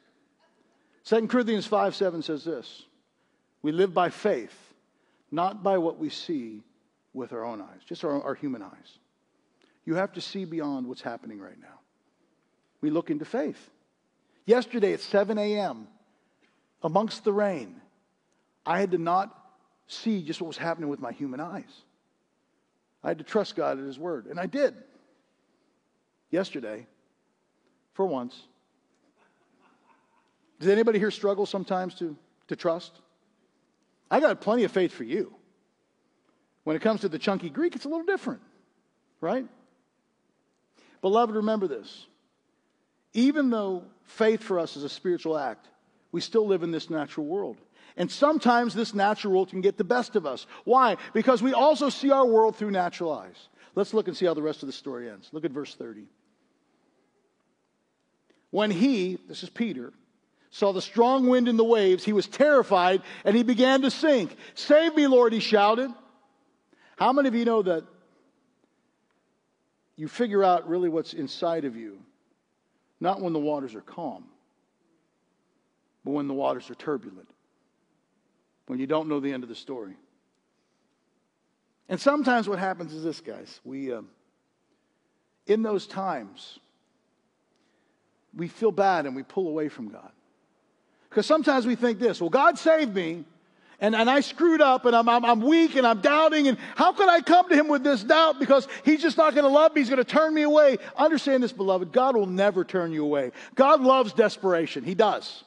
2 1.03 1.27
Corinthians 1.27 1.67
5 1.67 1.95
7 1.95 2.21
says 2.21 2.45
this 2.45 2.85
We 3.61 3.73
live 3.73 3.93
by 3.93 4.09
faith, 4.09 4.55
not 5.31 5.63
by 5.63 5.79
what 5.79 5.99
we 5.99 6.07
see 6.07 6.63
with 7.11 7.33
our 7.33 7.43
own 7.43 7.59
eyes, 7.59 7.81
just 7.85 8.05
our, 8.05 8.23
our 8.23 8.35
human 8.35 8.61
eyes. 8.61 8.99
You 9.83 9.95
have 9.95 10.13
to 10.13 10.21
see 10.21 10.45
beyond 10.45 10.87
what's 10.87 11.01
happening 11.01 11.41
right 11.41 11.59
now. 11.59 11.81
We 12.79 12.89
look 12.89 13.09
into 13.09 13.25
faith. 13.25 13.69
Yesterday 14.45 14.93
at 14.93 15.01
7 15.01 15.37
a.m., 15.37 15.89
amongst 16.83 17.23
the 17.23 17.33
rain, 17.33 17.81
I 18.65 18.79
had 18.79 18.91
to 18.91 18.97
not 18.97 19.35
see 19.87 20.23
just 20.23 20.41
what 20.41 20.47
was 20.47 20.57
happening 20.57 20.89
with 20.89 20.99
my 20.99 21.11
human 21.11 21.39
eyes. 21.39 21.83
I 23.03 23.09
had 23.09 23.17
to 23.17 23.23
trust 23.23 23.55
God 23.55 23.79
at 23.79 23.85
His 23.85 23.99
word, 23.99 24.27
and 24.27 24.39
I 24.39 24.45
did. 24.45 24.75
Yesterday, 26.29 26.87
for 27.93 28.05
once, 28.05 28.39
does 30.59 30.69
anybody 30.69 30.99
here 30.99 31.11
struggle 31.11 31.45
sometimes 31.45 31.95
to, 31.95 32.15
to 32.47 32.55
trust? 32.55 32.91
I 34.09 34.19
got 34.19 34.39
plenty 34.41 34.63
of 34.63 34.71
faith 34.71 34.93
for 34.93 35.03
you. 35.03 35.33
When 36.63 36.75
it 36.75 36.81
comes 36.81 37.01
to 37.01 37.09
the 37.09 37.17
chunky 37.17 37.49
Greek, 37.49 37.75
it's 37.75 37.85
a 37.85 37.89
little 37.89 38.05
different, 38.05 38.41
right? 39.19 39.45
Beloved, 41.01 41.35
remember 41.35 41.67
this. 41.67 42.05
Even 43.13 43.49
though 43.49 43.83
faith 44.03 44.43
for 44.43 44.59
us 44.59 44.77
is 44.77 44.83
a 44.83 44.89
spiritual 44.89 45.37
act, 45.37 45.67
we 46.11 46.21
still 46.21 46.47
live 46.47 46.63
in 46.63 46.71
this 46.71 46.89
natural 46.89 47.25
world. 47.25 47.57
And 47.97 48.09
sometimes 48.09 48.73
this 48.73 48.93
natural 48.93 49.33
world 49.33 49.49
can 49.49 49.61
get 49.61 49.77
the 49.77 49.83
best 49.83 50.15
of 50.15 50.25
us. 50.25 50.47
Why? 50.63 50.97
Because 51.13 51.41
we 51.41 51.53
also 51.53 51.89
see 51.89 52.11
our 52.11 52.25
world 52.25 52.55
through 52.55 52.71
natural 52.71 53.11
eyes. 53.11 53.49
Let's 53.75 53.93
look 53.93 54.07
and 54.07 54.15
see 54.15 54.25
how 54.25 54.33
the 54.33 54.41
rest 54.41 54.63
of 54.63 54.67
the 54.67 54.73
story 54.73 55.09
ends. 55.09 55.29
Look 55.31 55.45
at 55.45 55.51
verse 55.51 55.75
30. 55.75 56.05
When 58.49 58.71
he, 58.71 59.17
this 59.27 59.43
is 59.43 59.49
Peter, 59.49 59.93
saw 60.49 60.73
the 60.73 60.81
strong 60.81 61.27
wind 61.27 61.47
in 61.47 61.55
the 61.55 61.63
waves, 61.63 62.03
he 62.03 62.11
was 62.13 62.27
terrified 62.27 63.01
and 63.23 63.35
he 63.35 63.43
began 63.43 63.81
to 63.83 63.91
sink. 63.91 64.35
Save 64.55 64.95
me, 64.95 65.07
Lord, 65.07 65.31
he 65.31 65.39
shouted. 65.39 65.89
How 66.97 67.13
many 67.13 67.29
of 67.29 67.35
you 67.35 67.45
know 67.45 67.61
that 67.61 67.85
you 69.95 70.07
figure 70.07 70.43
out 70.43 70.67
really 70.67 70.89
what's 70.89 71.13
inside 71.13 71.63
of 71.63 71.75
you, 71.75 71.99
not 72.99 73.21
when 73.21 73.33
the 73.33 73.39
waters 73.39 73.75
are 73.75 73.81
calm, 73.81 74.25
but 76.03 76.11
when 76.11 76.27
the 76.27 76.33
waters 76.33 76.69
are 76.69 76.75
turbulent, 76.75 77.29
when 78.67 78.79
you 78.79 78.87
don't 78.87 79.07
know 79.07 79.19
the 79.19 79.31
end 79.31 79.43
of 79.43 79.49
the 79.49 79.55
story? 79.55 79.95
And 81.89 81.99
sometimes 81.99 82.47
what 82.47 82.57
happens 82.57 82.93
is 82.93 83.03
this, 83.03 83.19
guys. 83.19 83.59
We, 83.65 83.91
uh, 83.91 84.01
in 85.45 85.61
those 85.61 85.85
times, 85.85 86.59
we 88.35 88.47
feel 88.47 88.71
bad 88.71 89.05
and 89.05 89.15
we 89.15 89.23
pull 89.23 89.47
away 89.47 89.67
from 89.67 89.89
God. 89.89 90.11
Because 91.09 91.25
sometimes 91.25 91.67
we 91.67 91.75
think 91.75 91.99
this 91.99 92.21
well, 92.21 92.29
God 92.29 92.57
saved 92.57 92.95
me, 92.95 93.25
and, 93.81 93.95
and 93.95 94.09
I 94.09 94.21
screwed 94.21 94.61
up, 94.61 94.85
and 94.85 94.95
I'm, 94.95 95.09
I'm, 95.09 95.25
I'm 95.25 95.41
weak, 95.41 95.75
and 95.75 95.85
I'm 95.85 95.99
doubting, 95.99 96.47
and 96.47 96.57
how 96.75 96.93
could 96.93 97.09
I 97.09 97.19
come 97.19 97.49
to 97.49 97.55
Him 97.55 97.67
with 97.67 97.83
this 97.83 98.03
doubt? 98.03 98.39
Because 98.39 98.67
He's 98.85 99.01
just 99.01 99.17
not 99.17 99.33
going 99.33 99.43
to 99.43 99.51
love 99.51 99.75
me, 99.75 99.81
He's 99.81 99.89
going 99.89 99.97
to 99.97 100.05
turn 100.05 100.33
me 100.33 100.43
away. 100.43 100.77
Understand 100.95 101.43
this, 101.43 101.51
beloved 101.51 101.91
God 101.91 102.15
will 102.15 102.27
never 102.27 102.63
turn 102.63 102.93
you 102.93 103.03
away. 103.03 103.31
God 103.55 103.81
loves 103.81 104.13
desperation, 104.13 104.85
He 104.85 104.95
does. 104.95 105.43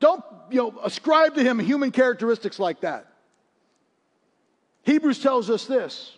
Don't 0.00 0.22
you 0.50 0.58
know, 0.58 0.78
ascribe 0.84 1.34
to 1.34 1.42
Him 1.42 1.58
human 1.58 1.90
characteristics 1.90 2.58
like 2.58 2.80
that. 2.80 3.06
Hebrews 4.82 5.20
tells 5.20 5.50
us 5.50 5.66
this 5.66 6.12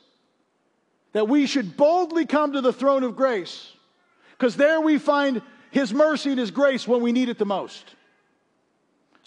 that 1.12 1.28
we 1.28 1.46
should 1.46 1.76
boldly 1.76 2.26
come 2.26 2.52
to 2.52 2.60
the 2.60 2.72
throne 2.72 3.02
of 3.02 3.16
grace 3.16 3.72
because 4.32 4.56
there 4.56 4.80
we 4.80 4.98
find 4.98 5.40
His 5.70 5.92
mercy 5.92 6.30
and 6.30 6.38
His 6.38 6.50
grace 6.50 6.86
when 6.86 7.02
we 7.02 7.12
need 7.12 7.28
it 7.28 7.38
the 7.38 7.46
most. 7.46 7.94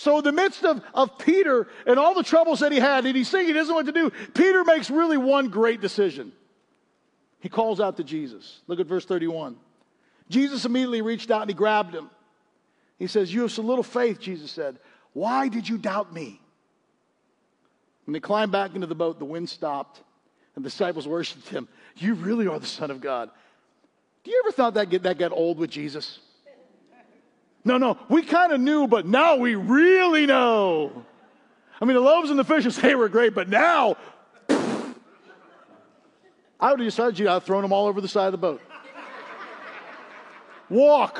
So, 0.01 0.17
in 0.17 0.23
the 0.23 0.31
midst 0.31 0.63
of, 0.63 0.81
of 0.95 1.17
Peter 1.19 1.67
and 1.85 1.99
all 1.99 2.15
the 2.15 2.23
troubles 2.23 2.61
that 2.61 2.71
he 2.71 2.79
had, 2.79 3.05
and 3.05 3.15
he's 3.15 3.29
thinking 3.29 3.49
he 3.49 3.53
doesn't 3.53 3.71
know 3.71 3.75
what 3.75 3.85
to 3.85 3.91
do, 3.91 4.09
Peter 4.33 4.63
makes 4.63 4.89
really 4.89 5.17
one 5.17 5.49
great 5.49 5.79
decision. 5.79 6.31
He 7.39 7.49
calls 7.49 7.79
out 7.79 7.97
to 7.97 8.03
Jesus. 8.03 8.61
Look 8.65 8.79
at 8.79 8.87
verse 8.87 9.05
31. 9.05 9.57
Jesus 10.27 10.65
immediately 10.65 11.03
reached 11.03 11.29
out 11.29 11.41
and 11.41 11.51
he 11.51 11.53
grabbed 11.53 11.93
him. 11.93 12.09
He 13.01 13.07
says, 13.07 13.33
You 13.33 13.41
have 13.41 13.51
so 13.51 13.63
little 13.63 13.83
faith, 13.83 14.19
Jesus 14.19 14.51
said. 14.51 14.77
Why 15.13 15.47
did 15.47 15.67
you 15.67 15.79
doubt 15.79 16.13
me? 16.13 16.39
When 18.05 18.13
they 18.13 18.19
climbed 18.19 18.51
back 18.51 18.75
into 18.75 18.85
the 18.85 18.93
boat, 18.93 19.17
the 19.17 19.25
wind 19.25 19.49
stopped, 19.49 20.03
and 20.55 20.63
the 20.63 20.69
disciples 20.69 21.07
worshiped 21.07 21.49
him. 21.49 21.67
You 21.97 22.13
really 22.13 22.45
are 22.45 22.59
the 22.59 22.67
Son 22.67 22.91
of 22.91 23.01
God. 23.01 23.31
Do 24.23 24.29
you 24.29 24.39
ever 24.45 24.51
thought 24.51 24.75
that 24.75 24.91
get, 24.91 25.01
that 25.01 25.17
got 25.17 25.31
old 25.31 25.57
with 25.57 25.71
Jesus? 25.71 26.19
No, 27.65 27.79
no, 27.79 27.97
we 28.07 28.21
kind 28.21 28.51
of 28.51 28.61
knew, 28.61 28.85
but 28.85 29.07
now 29.07 29.35
we 29.37 29.55
really 29.55 30.27
know. 30.27 31.03
I 31.81 31.85
mean, 31.85 31.95
the 31.95 32.01
loaves 32.01 32.29
and 32.29 32.37
the 32.37 32.43
fishes, 32.43 32.77
they 32.81 32.93
were 32.93 33.09
great, 33.09 33.33
but 33.33 33.49
now, 33.49 33.97
I 36.59 36.69
would 36.69 36.79
have 36.79 36.87
decided 36.87 37.17
you, 37.17 37.27
I'd 37.29 37.33
have 37.33 37.45
thrown 37.45 37.63
them 37.63 37.73
all 37.73 37.87
over 37.87 37.99
the 37.99 38.07
side 38.07 38.27
of 38.27 38.31
the 38.33 38.37
boat. 38.37 38.61
Walk. 40.69 41.19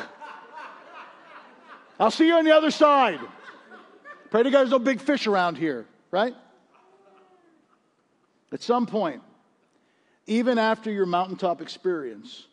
I'll 2.02 2.10
see 2.10 2.26
you 2.26 2.34
on 2.34 2.46
the 2.46 2.56
other 2.56 2.72
side. 2.72 3.20
Pray 4.32 4.42
to 4.42 4.50
God 4.50 4.62
there's 4.62 4.72
no 4.72 4.80
big 4.80 5.00
fish 5.00 5.28
around 5.28 5.60
here, 5.60 5.86
right? 6.10 6.34
At 8.52 8.64
some 8.64 8.88
point, 8.88 9.22
even 10.26 10.58
after 10.58 10.90
your 10.90 11.06
mountaintop 11.06 11.62
experience, 11.62 12.48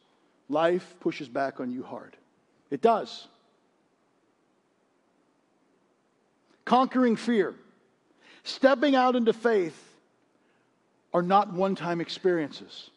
life 0.51 0.95
pushes 1.01 1.31
back 1.31 1.61
on 1.61 1.71
you 1.71 1.83
hard. 1.83 2.15
It 2.71 2.83
does. 2.83 3.27
Conquering 6.67 7.17
fear, 7.17 7.55
stepping 8.43 8.95
out 8.95 9.17
into 9.17 9.33
faith 9.33 9.95
are 11.15 11.23
not 11.23 11.55
one 11.55 11.75
time 11.75 12.03
experiences. 12.03 12.91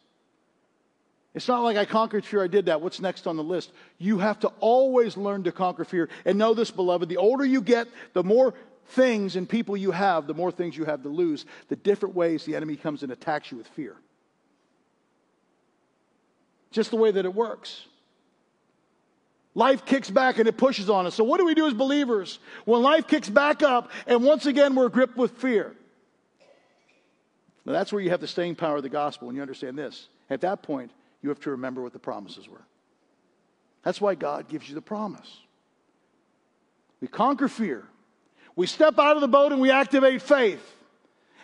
It's 1.34 1.48
not 1.48 1.62
like 1.62 1.76
I 1.76 1.86
conquered 1.86 2.24
fear, 2.24 2.42
I 2.42 2.46
did 2.46 2.66
that. 2.66 2.80
What's 2.80 3.00
next 3.00 3.26
on 3.26 3.36
the 3.36 3.44
list? 3.44 3.72
You 3.98 4.18
have 4.18 4.40
to 4.40 4.48
always 4.60 5.16
learn 5.16 5.44
to 5.44 5.52
conquer 5.52 5.84
fear. 5.84 6.10
And 6.24 6.38
know 6.38 6.52
this, 6.52 6.70
beloved, 6.70 7.08
the 7.08 7.16
older 7.16 7.44
you 7.44 7.62
get, 7.62 7.88
the 8.12 8.22
more 8.22 8.52
things 8.88 9.36
and 9.36 9.48
people 9.48 9.76
you 9.76 9.92
have, 9.92 10.26
the 10.26 10.34
more 10.34 10.50
things 10.50 10.76
you 10.76 10.84
have 10.84 11.02
to 11.02 11.08
lose, 11.08 11.46
the 11.68 11.76
different 11.76 12.14
ways 12.14 12.44
the 12.44 12.54
enemy 12.54 12.76
comes 12.76 13.02
and 13.02 13.10
attacks 13.10 13.50
you 13.50 13.56
with 13.56 13.66
fear. 13.68 13.96
Just 16.70 16.90
the 16.90 16.96
way 16.96 17.10
that 17.10 17.24
it 17.24 17.34
works. 17.34 17.86
Life 19.54 19.84
kicks 19.84 20.10
back 20.10 20.38
and 20.38 20.48
it 20.48 20.56
pushes 20.56 20.88
on 20.88 21.06
us. 21.06 21.14
So, 21.14 21.24
what 21.24 21.38
do 21.38 21.44
we 21.44 21.54
do 21.54 21.66
as 21.66 21.74
believers 21.74 22.38
when 22.64 22.82
life 22.82 23.06
kicks 23.06 23.28
back 23.28 23.62
up 23.62 23.90
and 24.06 24.24
once 24.24 24.46
again 24.46 24.74
we're 24.74 24.88
gripped 24.88 25.16
with 25.16 25.32
fear? 25.32 25.74
Now, 27.64 27.72
that's 27.72 27.92
where 27.92 28.02
you 28.02 28.10
have 28.10 28.20
the 28.20 28.26
staying 28.26 28.56
power 28.56 28.76
of 28.76 28.82
the 28.82 28.88
gospel 28.88 29.28
and 29.28 29.36
you 29.36 29.42
understand 29.42 29.78
this. 29.78 30.08
At 30.30 30.40
that 30.40 30.62
point, 30.62 30.90
you 31.22 31.28
have 31.28 31.40
to 31.40 31.52
remember 31.52 31.82
what 31.82 31.92
the 31.92 31.98
promises 31.98 32.48
were. 32.48 32.64
That's 33.82 34.00
why 34.00 34.14
God 34.14 34.48
gives 34.48 34.68
you 34.68 34.74
the 34.74 34.82
promise. 34.82 35.38
We 37.00 37.08
conquer 37.08 37.48
fear, 37.48 37.84
we 38.54 38.66
step 38.66 38.98
out 38.98 39.16
of 39.16 39.22
the 39.22 39.28
boat 39.28 39.52
and 39.52 39.60
we 39.60 39.70
activate 39.70 40.22
faith. 40.22 40.62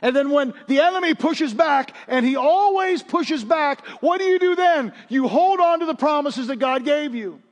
And 0.01 0.14
then 0.14 0.31
when 0.31 0.55
the 0.68 0.81
enemy 0.81 1.14
pushes 1.14 1.53
back, 1.53 1.93
and 2.07 2.24
he 2.24 2.37
always 2.37 3.03
pushes 3.03 3.43
back, 3.43 3.85
what 4.01 4.18
do 4.18 4.24
you 4.24 4.39
do 4.39 4.55
then? 4.55 4.93
You 5.09 5.26
hold 5.26 5.59
on 5.59 5.81
to 5.81 5.87
the 5.87 5.95
promises 5.95 6.47
that 6.47 6.61
God 6.61 6.85
gave 6.85 7.16
you. 7.16 7.43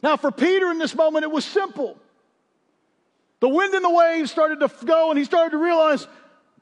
Now, 0.00 0.16
for 0.16 0.30
Peter 0.30 0.70
in 0.70 0.78
this 0.78 0.94
moment, 0.94 1.24
it 1.24 1.30
was 1.32 1.44
simple. 1.44 1.98
The 3.40 3.48
wind 3.48 3.74
and 3.74 3.84
the 3.84 3.90
waves 3.90 4.30
started 4.30 4.60
to 4.60 4.70
go, 4.84 5.10
and 5.10 5.18
he 5.18 5.24
started 5.24 5.50
to 5.50 5.58
realize, 5.58 6.06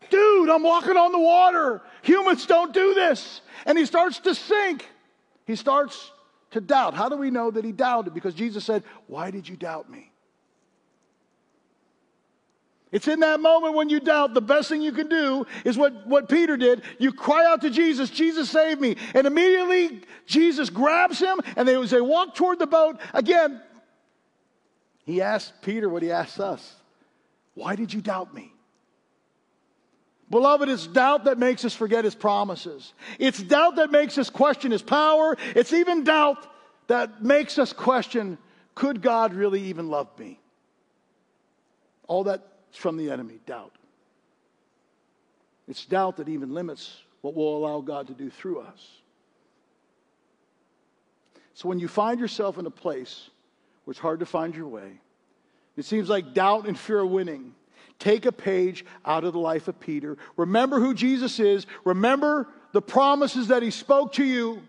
dude, 0.09 0.49
I'm 0.49 0.63
walking 0.63 0.97
on 0.97 1.13
the 1.13 1.19
water. 1.19 1.83
Humans 2.03 2.47
don't 2.47 2.73
do 2.73 2.95
this. 2.95 3.41
And 3.65 3.79
he 3.79 3.87
starts 3.87 4.19
to 4.21 4.35
sink. 4.35 4.89
He 5.47 5.57
starts 5.57 6.11
to 6.51 6.61
doubt. 6.61 6.95
How 6.95 7.09
do 7.09 7.17
we 7.17 7.31
know 7.31 7.51
that 7.51 7.65
he 7.65 7.73
doubted? 7.73 8.15
Because 8.15 8.35
Jesus 8.35 8.65
said, 8.65 8.83
Why 9.07 9.31
did 9.31 9.49
you 9.49 9.57
doubt 9.57 9.91
me? 9.91 10.13
It's 12.93 13.09
in 13.09 13.21
that 13.21 13.41
moment 13.41 13.75
when 13.75 13.89
you 13.89 14.01
doubt, 14.01 14.35
the 14.35 14.43
best 14.43 14.69
thing 14.69 14.83
you 14.83 14.93
can 14.93 15.09
do 15.09 15.47
is 15.65 15.79
what, 15.79 16.07
what 16.07 16.29
Peter 16.29 16.59
did. 16.59 16.83
You 16.99 17.11
cry 17.11 17.47
out 17.47 17.63
to 17.63 17.71
Jesus, 17.71 18.11
Jesus, 18.11 18.51
save 18.51 18.79
me. 18.79 18.97
And 19.15 19.27
immediately 19.27 20.03
Jesus 20.27 20.69
grabs 20.69 21.19
him, 21.19 21.41
and 21.57 21.67
they, 21.67 21.83
they 21.87 22.03
walk 22.03 22.35
toward 22.35 22.59
the 22.59 22.67
boat, 22.67 23.01
again, 23.15 23.63
he 25.05 25.23
asked 25.23 25.63
Peter 25.63 25.89
what 25.89 26.03
he 26.03 26.13
asked 26.13 26.39
us 26.39 26.77
Why 27.55 27.77
did 27.77 27.93
you 27.93 28.03
doubt 28.03 28.35
me? 28.35 28.53
Beloved, 30.33 30.71
it's 30.71 30.87
doubt 30.87 31.25
that 31.25 31.39
makes 31.39 31.63
us 31.63 31.75
forget 31.75 32.07
his 32.07 32.15
promises. 32.15 32.95
It's 33.19 33.41
doubt 33.41 33.77
that 33.77 33.91
makes 33.91 34.17
us 34.17 34.31
question 34.31 34.71
his 34.71 34.81
power. 34.81 35.37
It's 35.55 35.75
even 35.75 36.05
doubt 36.05 36.47
that 36.87 37.23
makes 37.23 37.59
us 37.59 37.75
question 37.75 38.39
could 38.75 39.03
God 39.03 39.35
really 39.35 39.65
even 39.65 39.91
love 39.91 40.09
me? 40.19 40.41
All 42.09 42.25
that's 42.25 42.43
from 42.73 42.97
the 42.97 43.11
enemy, 43.11 43.41
doubt. 43.45 43.75
It's 45.69 45.85
doubt 45.85 46.17
that 46.17 46.31
even 46.31 46.55
limits 46.55 47.03
what 47.21 47.35
we'll 47.35 47.55
allow 47.55 47.83
God 47.83 48.07
to 48.07 48.15
do 48.15 48.31
through 48.31 48.61
us. 48.61 48.89
So 51.53 51.69
when 51.69 51.79
you 51.79 51.89
find 51.89 52.19
yourself 52.19 52.57
in 52.57 52.65
a 52.65 52.71
place 52.71 53.29
where 53.85 53.93
it's 53.93 54.01
hard 54.01 54.21
to 54.21 54.27
find 54.27 54.57
your 54.57 54.69
way, 54.69 54.93
it 55.77 55.85
seems 55.85 56.09
like 56.09 56.33
doubt 56.33 56.67
and 56.67 56.79
fear 56.79 57.01
are 57.01 57.07
winning. 57.07 57.55
Take 58.03 58.27
a 58.27 58.33
page 58.33 58.85
out 59.07 59.23
of 59.23 59.33
the 59.33 59.39
life 59.39 59.69
of 59.69 59.79
Peter. 59.79 60.19
Remember 60.37 60.81
who 60.81 60.93
Jesus 60.93 61.39
is. 61.39 61.69
Remember 61.85 62.49
the 62.73 62.83
promises 62.83 63.47
that 63.47 63.63
he 63.63 63.71
spoke 63.71 64.15
to 64.15 64.25
you 64.25 64.61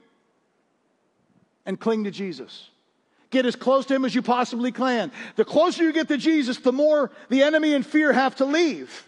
and 1.65 1.79
cling 1.79 2.03
to 2.03 2.11
Jesus. 2.11 2.69
Get 3.31 3.47
as 3.47 3.55
close 3.55 3.87
to 3.87 3.95
him 3.95 4.05
as 4.05 4.13
you 4.13 4.21
possibly 4.21 4.71
can. 4.71 5.11
The 5.35 5.45
closer 5.45 5.81
you 5.81 5.93
get 5.93 6.09
to 6.09 6.17
Jesus, 6.19 6.59
the 6.59 6.71
more 6.71 7.09
the 7.29 7.41
enemy 7.41 7.73
and 7.73 7.83
fear 7.83 8.13
have 8.13 8.35
to 8.35 8.45
leave. 8.45 9.03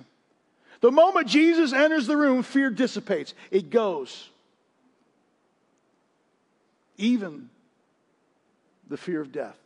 The 0.81 0.89
moment 0.89 1.27
Jesus 1.27 1.71
enters 1.71 2.07
the 2.07 2.17
room, 2.17 2.41
fear 2.41 2.71
dissipates, 2.71 3.35
it 3.51 3.69
goes. 3.69 4.27
Even 6.97 7.51
the 8.87 8.97
fear 8.97 9.21
of 9.21 9.31
death. 9.31 9.59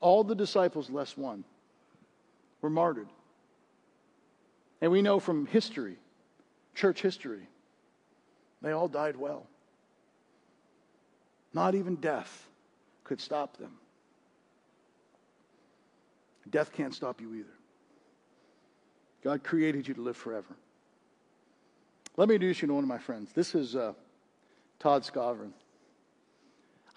All 0.00 0.24
the 0.24 0.34
disciples, 0.34 0.88
less 0.88 1.18
one, 1.18 1.44
were 2.60 2.70
martyred. 2.70 3.08
And 4.80 4.90
we 4.90 5.02
know 5.02 5.18
from 5.18 5.46
history, 5.46 5.96
church 6.74 7.00
history, 7.02 7.48
they 8.62 8.72
all 8.72 8.88
died 8.88 9.16
well. 9.16 9.46
Not 11.54 11.74
even 11.74 11.96
death 11.96 12.48
could 13.04 13.20
stop 13.20 13.56
them. 13.56 13.72
Death 16.50 16.72
can't 16.72 16.94
stop 16.94 17.20
you 17.20 17.34
either. 17.34 17.56
God 19.24 19.42
created 19.42 19.88
you 19.88 19.94
to 19.94 20.00
live 20.00 20.16
forever. 20.16 20.54
Let 22.16 22.28
me 22.28 22.36
introduce 22.36 22.62
you 22.62 22.68
to 22.68 22.74
one 22.74 22.84
of 22.84 22.88
my 22.88 22.98
friends. 22.98 23.32
This 23.32 23.54
is 23.54 23.74
uh, 23.74 23.92
Todd 24.78 25.04
Scovern. 25.04 25.52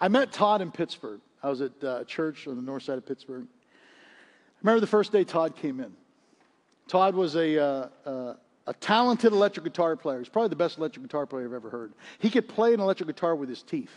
I 0.00 0.08
met 0.08 0.32
Todd 0.32 0.62
in 0.62 0.70
Pittsburgh. 0.70 1.20
I 1.42 1.48
was 1.48 1.60
at 1.60 1.72
uh, 1.82 2.04
church 2.04 2.46
on 2.46 2.56
the 2.56 2.62
north 2.62 2.84
side 2.84 2.98
of 2.98 3.06
Pittsburgh. 3.06 3.46
Remember 4.62 4.80
the 4.80 4.86
first 4.86 5.12
day 5.12 5.24
Todd 5.24 5.56
came 5.56 5.80
in. 5.80 5.92
Todd 6.86 7.14
was 7.14 7.36
a, 7.36 7.58
uh, 7.58 7.88
uh, 8.04 8.34
a 8.66 8.74
talented 8.74 9.32
electric 9.32 9.64
guitar 9.64 9.96
player. 9.96 10.18
He's 10.18 10.28
probably 10.28 10.48
the 10.48 10.56
best 10.56 10.78
electric 10.78 11.04
guitar 11.04 11.26
player 11.26 11.46
I've 11.46 11.52
ever 11.52 11.70
heard. 11.70 11.92
He 12.18 12.30
could 12.30 12.48
play 12.48 12.74
an 12.74 12.80
electric 12.80 13.06
guitar 13.06 13.34
with 13.34 13.48
his 13.48 13.62
teeth. 13.62 13.92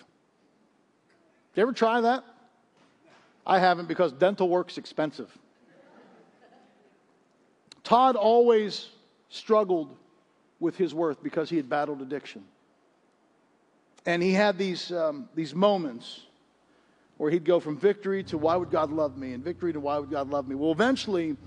Did 1.54 1.62
you 1.62 1.64
ever 1.64 1.74
try 1.74 2.02
that? 2.02 2.24
I 3.46 3.60
haven't 3.60 3.88
because 3.88 4.12
dental 4.14 4.48
work's 4.48 4.78
expensive. 4.78 5.36
Todd 7.84 8.16
always 8.16 8.90
struggled 9.30 9.96
with 10.60 10.78
his 10.78 10.94
worth 10.94 11.22
because 11.22 11.50
he 11.50 11.58
had 11.58 11.70
battled 11.70 12.02
addiction. 12.02 12.46
And 14.06 14.24
he 14.24 14.32
had 14.34 14.58
these, 14.58 14.92
um, 14.92 15.28
these 15.36 15.54
moments 15.54 16.22
where 17.24 17.32
he'd 17.32 17.46
go 17.46 17.58
from 17.58 17.78
victory 17.78 18.22
to 18.22 18.38
why 18.38 18.54
would 18.54 18.70
God 18.70 18.92
love 18.92 19.16
me 19.16 19.32
and 19.32 19.42
victory 19.42 19.72
to 19.72 19.80
why 19.80 19.98
would 19.98 20.12
God 20.12 20.30
love 20.30 20.46
me. 20.46 20.56
Well, 20.56 20.74
eventually, 20.74 21.38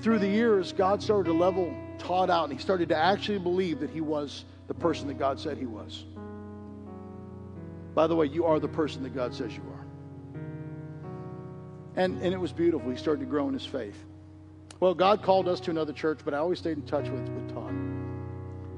through 0.00 0.20
the 0.20 0.28
years, 0.28 0.72
God 0.72 1.02
started 1.02 1.24
to 1.24 1.36
level 1.36 1.74
Todd 1.98 2.30
out 2.30 2.44
and 2.44 2.52
he 2.52 2.60
started 2.60 2.88
to 2.90 2.96
actually 2.96 3.40
believe 3.40 3.80
that 3.80 3.90
he 3.90 4.00
was 4.00 4.44
the 4.68 4.74
person 4.74 5.08
that 5.08 5.18
God 5.18 5.40
said 5.40 5.58
he 5.58 5.66
was. 5.66 6.04
By 7.96 8.06
the 8.06 8.14
way, 8.14 8.26
you 8.26 8.44
are 8.44 8.60
the 8.60 8.68
person 8.68 9.02
that 9.02 9.16
God 9.16 9.34
says 9.34 9.52
you 9.52 9.64
are. 9.64 9.86
And, 11.96 12.22
and 12.22 12.32
it 12.32 12.38
was 12.38 12.52
beautiful. 12.52 12.88
He 12.88 12.96
started 12.96 13.18
to 13.22 13.26
grow 13.26 13.48
in 13.48 13.54
his 13.54 13.66
faith. 13.66 14.04
Well, 14.78 14.94
God 14.94 15.24
called 15.24 15.48
us 15.48 15.58
to 15.62 15.72
another 15.72 15.92
church, 15.92 16.20
but 16.24 16.34
I 16.34 16.36
always 16.36 16.60
stayed 16.60 16.76
in 16.76 16.84
touch 16.84 17.08
with, 17.08 17.28
with 17.28 17.52
Todd. 17.52 17.74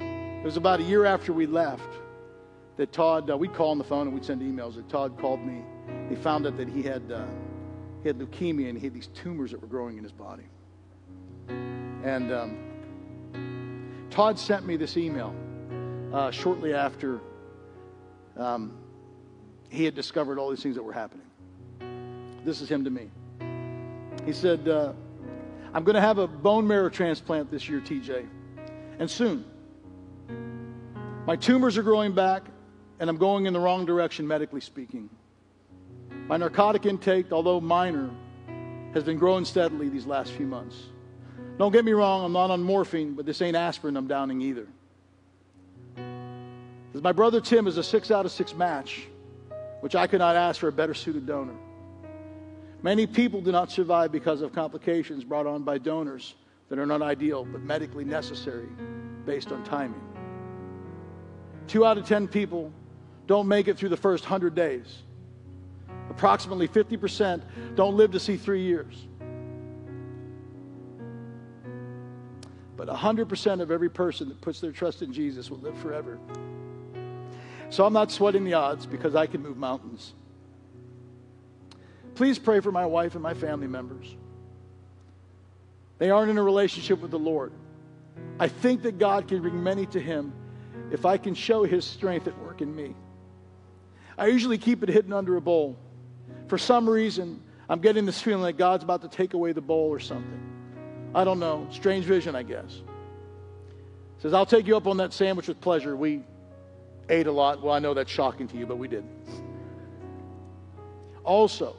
It 0.01 0.46
was 0.46 0.57
about 0.57 0.80
a 0.80 0.84
year 0.84 1.05
after 1.05 1.34
we 1.34 1.44
left 1.44 1.92
that 2.78 2.90
Todd, 2.90 3.28
uh, 3.28 3.36
we'd 3.36 3.53
call 3.53 3.70
on 3.72 3.76
the 3.76 3.84
phone 3.84 4.07
and 4.07 4.14
we'd 4.14 4.24
send 4.24 4.40
emails. 4.40 4.76
That 4.76 4.88
Todd 4.88 5.18
called 5.18 5.44
me. 5.44 5.62
He 6.09 6.16
found 6.16 6.47
out 6.47 6.57
that 6.57 6.68
he 6.68 6.82
had, 6.82 7.11
uh, 7.11 7.24
he 8.03 8.09
had 8.09 8.18
leukemia 8.18 8.68
and 8.68 8.78
he 8.78 8.84
had 8.84 8.95
these 8.95 9.09
tumors 9.09 9.51
that 9.53 9.61
were 9.61 9.68
growing 9.68 9.97
in 9.97 10.03
his 10.03 10.12
body. 10.12 10.45
And 11.49 12.32
um, 12.32 14.07
Todd 14.11 14.38
sent 14.38 14.66
me 14.66 14.76
this 14.76 14.97
email 14.97 15.34
uh, 16.12 16.30
shortly 16.30 16.74
after 16.74 17.20
um, 18.36 18.76
he 19.68 19.84
had 19.84 19.95
discovered 19.95 20.38
all 20.38 20.51
these 20.51 20.62
things 20.62 20.74
that 20.74 20.82
were 20.82 20.93
happening. 20.93 21.26
This 22.45 22.61
is 22.61 22.68
him 22.68 22.84
to 22.84 22.91
me. 22.91 23.11
He 24.26 24.32
said, 24.32 24.68
uh, 24.68 24.93
I'm 25.72 25.84
going 25.84 25.95
to 25.95 26.01
have 26.01 26.18
a 26.18 26.26
bone 26.26 26.66
marrow 26.66 26.88
transplant 26.88 27.51
this 27.51 27.68
year, 27.68 27.80
TJ, 27.80 28.26
and 28.99 29.11
soon. 29.11 29.45
My 31.26 31.36
tumors 31.36 31.78
are 31.78 31.82
growing 31.82 32.12
back, 32.12 32.45
and 32.99 33.09
I'm 33.09 33.16
going 33.16 33.47
in 33.47 33.53
the 33.53 33.61
wrong 33.61 33.86
direction, 33.86 34.26
medically 34.26 34.61
speaking. 34.61 35.09
My 36.31 36.37
narcotic 36.37 36.87
intake, 36.87 37.33
although 37.33 37.61
minor, 37.61 38.09
has 38.95 39.03
been 39.03 39.18
growing 39.18 39.45
steadily 39.45 39.89
these 39.89 40.07
last 40.07 40.31
few 40.31 40.47
months. 40.47 40.76
Don't 41.59 41.72
get 41.72 41.85
me 41.85 41.91
wrong, 41.91 42.24
I'm 42.24 42.33
not 42.33 42.53
on 42.53 42.62
morphine, 42.62 43.14
but 43.14 43.26
this 43.26 43.43
ain't 43.43 43.57
aspirin 43.57 43.97
I'm 43.97 44.07
downing 44.07 44.41
either. 44.41 44.68
My 46.95 47.11
brother 47.11 47.41
Tim 47.41 47.66
is 47.66 47.78
a 47.78 47.83
six 47.83 48.12
out 48.12 48.26
of 48.26 48.31
six 48.31 48.55
match, 48.55 49.09
which 49.81 49.97
I 49.97 50.07
could 50.07 50.20
not 50.20 50.37
ask 50.37 50.61
for 50.61 50.68
a 50.68 50.72
better 50.72 50.95
suited 50.95 51.26
donor. 51.26 51.57
Many 52.81 53.09
people 53.09 53.41
do 53.41 53.51
not 53.51 53.72
survive 53.72 54.12
because 54.12 54.41
of 54.41 54.53
complications 54.53 55.24
brought 55.24 55.49
on 55.49 55.64
by 55.64 55.78
donors 55.78 56.37
that 56.68 56.78
are 56.78 56.87
not 56.87 57.03
ideal 57.03 57.45
but 57.45 57.62
medically 57.62 58.05
necessary 58.05 58.68
based 59.26 59.51
on 59.51 59.64
timing. 59.64 60.01
Two 61.66 61.85
out 61.85 61.99
of 61.99 62.07
ten 62.07 62.28
people 62.28 62.72
don't 63.26 63.49
make 63.49 63.66
it 63.66 63.76
through 63.76 63.89
the 63.89 63.97
first 63.97 64.22
100 64.22 64.55
days. 64.55 65.03
Approximately 66.21 66.68
50% 66.68 67.41
don't 67.77 67.97
live 67.97 68.11
to 68.11 68.21
see 68.21 68.37
three 68.37 68.61
years. 68.61 69.07
But 72.77 72.89
100% 72.89 73.62
of 73.62 73.71
every 73.71 73.89
person 73.89 74.29
that 74.29 74.39
puts 74.43 74.61
their 74.61 74.71
trust 74.71 75.01
in 75.01 75.14
Jesus 75.14 75.51
will 75.51 75.61
live 75.61 75.79
forever. 75.79 76.18
So 77.71 77.87
I'm 77.87 77.95
not 77.95 78.12
sweating 78.12 78.45
the 78.45 78.53
odds 78.53 78.85
because 78.85 79.14
I 79.14 79.25
can 79.25 79.41
move 79.41 79.57
mountains. 79.57 80.12
Please 82.16 82.39
pray 82.39 82.61
for 82.61 82.71
my 82.71 82.85
wife 82.85 83.14
and 83.14 83.23
my 83.23 83.33
family 83.33 83.66
members. 83.66 84.14
They 85.97 86.11
aren't 86.11 86.31
in 86.31 86.37
a 86.37 86.43
relationship 86.43 87.01
with 87.01 87.12
the 87.12 87.18
Lord. 87.18 87.51
I 88.39 88.49
think 88.49 88.83
that 88.83 88.99
God 88.99 89.27
can 89.27 89.41
bring 89.41 89.62
many 89.62 89.87
to 89.87 89.99
Him 89.99 90.35
if 90.91 91.07
I 91.07 91.16
can 91.16 91.33
show 91.33 91.64
His 91.64 91.87
strength 91.87 92.29
at 92.29 92.39
work 92.41 92.61
in 92.61 92.77
me. 92.77 92.95
I 94.18 94.27
usually 94.27 94.59
keep 94.59 94.83
it 94.83 94.91
hidden 94.91 95.14
under 95.14 95.39
a 95.39 95.41
bowl. 95.41 95.79
For 96.51 96.59
some 96.59 96.90
reason, 96.90 97.40
I'm 97.68 97.78
getting 97.78 98.05
this 98.05 98.20
feeling 98.20 98.42
that 98.42 98.55
God's 98.55 98.82
about 98.82 99.03
to 99.03 99.09
take 99.09 99.34
away 99.34 99.53
the 99.53 99.61
bowl 99.61 99.88
or 99.88 100.01
something. 100.01 100.42
I 101.14 101.22
don't 101.22 101.38
know. 101.38 101.68
Strange 101.70 102.05
vision, 102.05 102.34
I 102.34 102.42
guess. 102.42 102.82
Says, 104.18 104.34
I'll 104.34 104.44
take 104.44 104.66
you 104.66 104.76
up 104.76 104.88
on 104.88 104.96
that 104.96 105.12
sandwich 105.12 105.46
with 105.46 105.61
pleasure. 105.61 105.94
We 105.94 106.24
ate 107.09 107.28
a 107.28 107.32
lot. 107.32 107.62
Well, 107.62 107.72
I 107.72 107.78
know 107.78 107.94
that's 107.94 108.11
shocking 108.11 108.48
to 108.48 108.57
you, 108.57 108.66
but 108.66 108.78
we 108.78 108.88
did. 108.88 109.05
Also, 111.22 111.76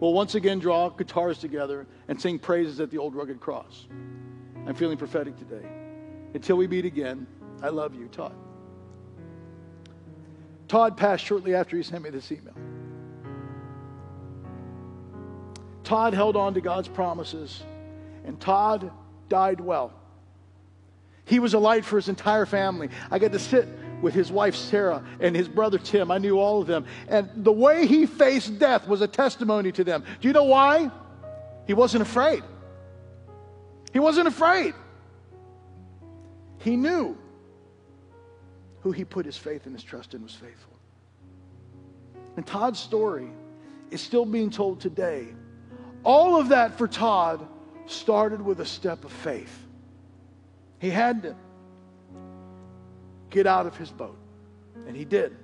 we'll 0.00 0.12
once 0.12 0.34
again 0.34 0.58
draw 0.58 0.88
guitars 0.88 1.38
together 1.38 1.86
and 2.08 2.20
sing 2.20 2.40
praises 2.40 2.80
at 2.80 2.90
the 2.90 2.98
old 2.98 3.14
rugged 3.14 3.38
cross. 3.38 3.86
I'm 4.66 4.74
feeling 4.74 4.98
prophetic 4.98 5.36
today. 5.36 5.64
Until 6.34 6.56
we 6.56 6.66
meet 6.66 6.84
again, 6.84 7.28
I 7.62 7.68
love 7.68 7.94
you, 7.94 8.08
Todd. 8.08 8.34
Todd 10.66 10.96
passed 10.96 11.24
shortly 11.24 11.54
after 11.54 11.76
he 11.76 11.84
sent 11.84 12.02
me 12.02 12.10
this 12.10 12.32
email. 12.32 12.54
Todd 15.88 16.12
held 16.12 16.36
on 16.36 16.52
to 16.52 16.60
God's 16.60 16.86
promises, 16.86 17.62
and 18.26 18.38
Todd 18.38 18.90
died 19.30 19.58
well. 19.58 19.90
He 21.24 21.38
was 21.38 21.54
a 21.54 21.58
light 21.58 21.82
for 21.82 21.96
his 21.96 22.10
entire 22.10 22.44
family. 22.44 22.90
I 23.10 23.18
got 23.18 23.32
to 23.32 23.38
sit 23.38 23.66
with 24.02 24.12
his 24.12 24.30
wife 24.30 24.54
Sarah 24.54 25.02
and 25.18 25.34
his 25.34 25.48
brother 25.48 25.78
Tim. 25.78 26.10
I 26.10 26.18
knew 26.18 26.38
all 26.38 26.60
of 26.60 26.66
them. 26.66 26.84
And 27.08 27.30
the 27.36 27.52
way 27.52 27.86
he 27.86 28.04
faced 28.04 28.58
death 28.58 28.86
was 28.86 29.00
a 29.00 29.08
testimony 29.08 29.72
to 29.72 29.82
them. 29.82 30.04
Do 30.20 30.28
you 30.28 30.34
know 30.34 30.44
why? 30.44 30.90
He 31.66 31.72
wasn't 31.72 32.02
afraid. 32.02 32.42
He 33.90 33.98
wasn't 33.98 34.28
afraid. 34.28 34.74
He 36.58 36.76
knew 36.76 37.16
who 38.82 38.92
he 38.92 39.06
put 39.06 39.24
his 39.24 39.38
faith 39.38 39.64
and 39.64 39.74
his 39.74 39.84
trust 39.84 40.12
in 40.12 40.22
was 40.22 40.34
faithful. 40.34 40.74
And 42.36 42.46
Todd's 42.46 42.78
story 42.78 43.30
is 43.90 44.02
still 44.02 44.26
being 44.26 44.50
told 44.50 44.82
today. 44.82 45.28
All 46.04 46.40
of 46.40 46.50
that 46.50 46.78
for 46.78 46.88
Todd 46.88 47.46
started 47.86 48.40
with 48.40 48.60
a 48.60 48.66
step 48.66 49.04
of 49.04 49.12
faith. 49.12 49.66
He 50.78 50.90
had 50.90 51.22
to 51.22 51.36
get 53.30 53.46
out 53.46 53.66
of 53.66 53.76
his 53.76 53.90
boat. 53.90 54.16
And 54.86 54.96
he 54.96 55.04
did. 55.04 55.36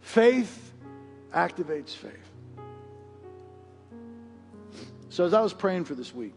Faith 0.00 0.72
activates 1.32 1.94
faith. 1.94 2.12
So 5.08 5.24
as 5.24 5.34
I 5.34 5.40
was 5.40 5.52
praying 5.52 5.84
for 5.84 5.94
this 5.94 6.14
week, 6.14 6.34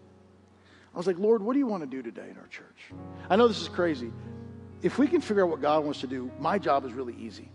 I 0.93 0.97
was 0.97 1.07
like, 1.07 1.19
Lord, 1.19 1.41
what 1.41 1.53
do 1.53 1.59
you 1.59 1.67
want 1.67 1.83
to 1.83 1.87
do 1.87 2.01
today 2.01 2.27
in 2.29 2.37
our 2.37 2.47
church? 2.47 2.91
I 3.29 3.35
know 3.35 3.47
this 3.47 3.61
is 3.61 3.69
crazy. 3.69 4.11
If 4.81 4.97
we 4.97 5.07
can 5.07 5.21
figure 5.21 5.43
out 5.43 5.49
what 5.49 5.61
God 5.61 5.83
wants 5.83 6.01
to 6.01 6.07
do, 6.07 6.31
my 6.39 6.57
job 6.57 6.85
is 6.85 6.93
really 6.93 7.15
easy. 7.15 7.49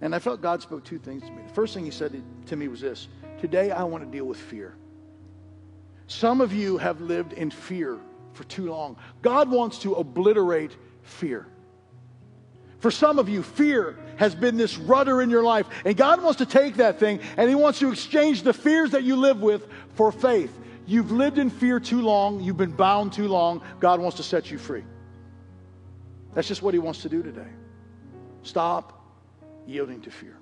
And 0.00 0.14
I 0.14 0.18
felt 0.18 0.40
God 0.40 0.62
spoke 0.62 0.84
two 0.84 0.98
things 0.98 1.22
to 1.22 1.30
me. 1.30 1.42
The 1.46 1.54
first 1.54 1.74
thing 1.74 1.84
he 1.84 1.90
said 1.90 2.22
to 2.46 2.56
me 2.56 2.68
was 2.68 2.80
this 2.80 3.08
Today 3.40 3.70
I 3.70 3.84
want 3.84 4.04
to 4.04 4.10
deal 4.10 4.26
with 4.26 4.38
fear. 4.38 4.74
Some 6.06 6.40
of 6.40 6.52
you 6.52 6.76
have 6.78 7.00
lived 7.00 7.32
in 7.32 7.50
fear 7.50 7.98
for 8.34 8.44
too 8.44 8.70
long. 8.70 8.96
God 9.22 9.50
wants 9.50 9.78
to 9.80 9.94
obliterate 9.94 10.76
fear. 11.02 11.46
For 12.80 12.90
some 12.90 13.18
of 13.18 13.28
you, 13.28 13.42
fear 13.42 13.98
has 14.16 14.34
been 14.34 14.56
this 14.56 14.78
rudder 14.78 15.20
in 15.20 15.30
your 15.30 15.42
life, 15.42 15.66
and 15.84 15.96
God 15.96 16.22
wants 16.22 16.38
to 16.38 16.46
take 16.46 16.76
that 16.76 16.98
thing 16.98 17.20
and 17.36 17.48
He 17.48 17.54
wants 17.54 17.78
to 17.80 17.90
exchange 17.90 18.42
the 18.42 18.52
fears 18.52 18.90
that 18.92 19.04
you 19.04 19.16
live 19.16 19.40
with 19.40 19.66
for 19.94 20.10
faith. 20.12 20.56
You've 20.86 21.12
lived 21.12 21.38
in 21.38 21.50
fear 21.50 21.78
too 21.78 22.00
long, 22.00 22.40
you've 22.40 22.56
been 22.56 22.72
bound 22.72 23.12
too 23.12 23.28
long. 23.28 23.62
God 23.80 24.00
wants 24.00 24.16
to 24.16 24.22
set 24.22 24.50
you 24.50 24.58
free. 24.58 24.84
That's 26.34 26.48
just 26.48 26.62
what 26.62 26.74
He 26.74 26.80
wants 26.80 27.02
to 27.02 27.08
do 27.08 27.22
today. 27.22 27.48
Stop 28.42 29.02
yielding 29.66 30.00
to 30.02 30.10
fear. 30.10 30.36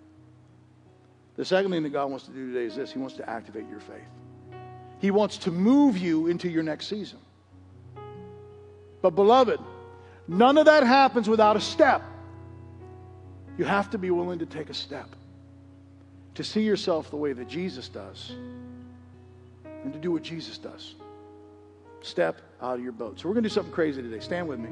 The 1.38 1.44
second 1.44 1.70
thing 1.70 1.84
that 1.84 1.90
God 1.90 2.10
wants 2.10 2.26
to 2.26 2.32
do 2.32 2.52
today 2.52 2.66
is 2.66 2.74
this 2.74 2.92
He 2.92 2.98
wants 2.98 3.14
to 3.16 3.30
activate 3.30 3.68
your 3.70 3.78
faith. 3.78 4.58
He 4.98 5.12
wants 5.12 5.38
to 5.38 5.52
move 5.52 5.96
you 5.96 6.26
into 6.26 6.48
your 6.48 6.64
next 6.64 6.88
season. 6.88 7.20
But, 9.00 9.10
beloved, 9.10 9.60
none 10.26 10.58
of 10.58 10.64
that 10.66 10.82
happens 10.82 11.28
without 11.28 11.56
a 11.56 11.60
step. 11.60 12.02
You 13.56 13.64
have 13.64 13.88
to 13.90 13.98
be 13.98 14.10
willing 14.10 14.40
to 14.40 14.46
take 14.46 14.68
a 14.68 14.74
step 14.74 15.08
to 16.34 16.42
see 16.42 16.62
yourself 16.62 17.08
the 17.08 17.16
way 17.16 17.32
that 17.32 17.48
Jesus 17.48 17.88
does 17.88 18.32
and 19.84 19.92
to 19.92 19.98
do 20.00 20.10
what 20.10 20.22
Jesus 20.22 20.58
does. 20.58 20.96
Step 22.00 22.40
out 22.60 22.78
of 22.78 22.82
your 22.82 22.92
boat. 22.92 23.20
So, 23.20 23.28
we're 23.28 23.34
going 23.34 23.44
to 23.44 23.48
do 23.48 23.54
something 23.54 23.72
crazy 23.72 24.02
today. 24.02 24.18
Stand 24.18 24.48
with 24.48 24.58
me. 24.58 24.70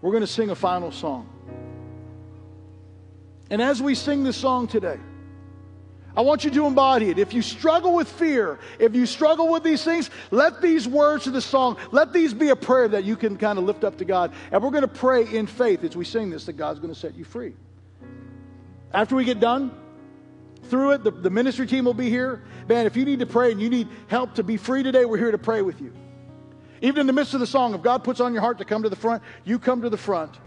We're 0.00 0.12
going 0.12 0.22
to 0.22 0.28
sing 0.28 0.50
a 0.50 0.54
final 0.54 0.92
song. 0.92 1.28
And 3.52 3.60
as 3.60 3.82
we 3.82 3.94
sing 3.94 4.24
this 4.24 4.38
song 4.38 4.66
today, 4.66 4.98
I 6.16 6.22
want 6.22 6.42
you 6.42 6.50
to 6.52 6.66
embody 6.66 7.10
it. 7.10 7.18
If 7.18 7.34
you 7.34 7.42
struggle 7.42 7.94
with 7.94 8.08
fear, 8.08 8.58
if 8.78 8.94
you 8.94 9.04
struggle 9.04 9.52
with 9.52 9.62
these 9.62 9.84
things, 9.84 10.08
let 10.30 10.62
these 10.62 10.88
words 10.88 11.26
of 11.26 11.34
the 11.34 11.42
song, 11.42 11.76
let 11.90 12.14
these 12.14 12.32
be 12.32 12.48
a 12.48 12.56
prayer 12.56 12.88
that 12.88 13.04
you 13.04 13.14
can 13.14 13.36
kind 13.36 13.58
of 13.58 13.66
lift 13.66 13.84
up 13.84 13.98
to 13.98 14.06
God. 14.06 14.32
And 14.50 14.62
we're 14.62 14.70
going 14.70 14.80
to 14.80 14.88
pray 14.88 15.30
in 15.30 15.46
faith 15.46 15.84
as 15.84 15.94
we 15.94 16.06
sing 16.06 16.30
this 16.30 16.46
that 16.46 16.54
God's 16.54 16.80
going 16.80 16.94
to 16.94 16.98
set 16.98 17.14
you 17.14 17.24
free. 17.24 17.52
After 18.94 19.14
we 19.14 19.24
get 19.26 19.38
done 19.38 19.70
through 20.64 20.92
it, 20.92 21.04
the, 21.04 21.10
the 21.10 21.30
ministry 21.30 21.66
team 21.66 21.84
will 21.84 21.92
be 21.92 22.08
here. 22.08 22.42
Man, 22.70 22.86
if 22.86 22.96
you 22.96 23.04
need 23.04 23.18
to 23.18 23.26
pray 23.26 23.52
and 23.52 23.60
you 23.60 23.68
need 23.68 23.86
help 24.06 24.34
to 24.36 24.42
be 24.42 24.56
free 24.56 24.82
today, 24.82 25.04
we're 25.04 25.18
here 25.18 25.30
to 25.30 25.36
pray 25.36 25.60
with 25.60 25.78
you. 25.78 25.92
Even 26.80 27.02
in 27.02 27.06
the 27.06 27.12
midst 27.12 27.34
of 27.34 27.40
the 27.40 27.46
song, 27.46 27.74
if 27.74 27.82
God 27.82 28.02
puts 28.02 28.18
on 28.18 28.32
your 28.32 28.40
heart 28.40 28.56
to 28.58 28.64
come 28.64 28.82
to 28.82 28.88
the 28.88 28.96
front, 28.96 29.22
you 29.44 29.58
come 29.58 29.82
to 29.82 29.90
the 29.90 29.98
front. 29.98 30.38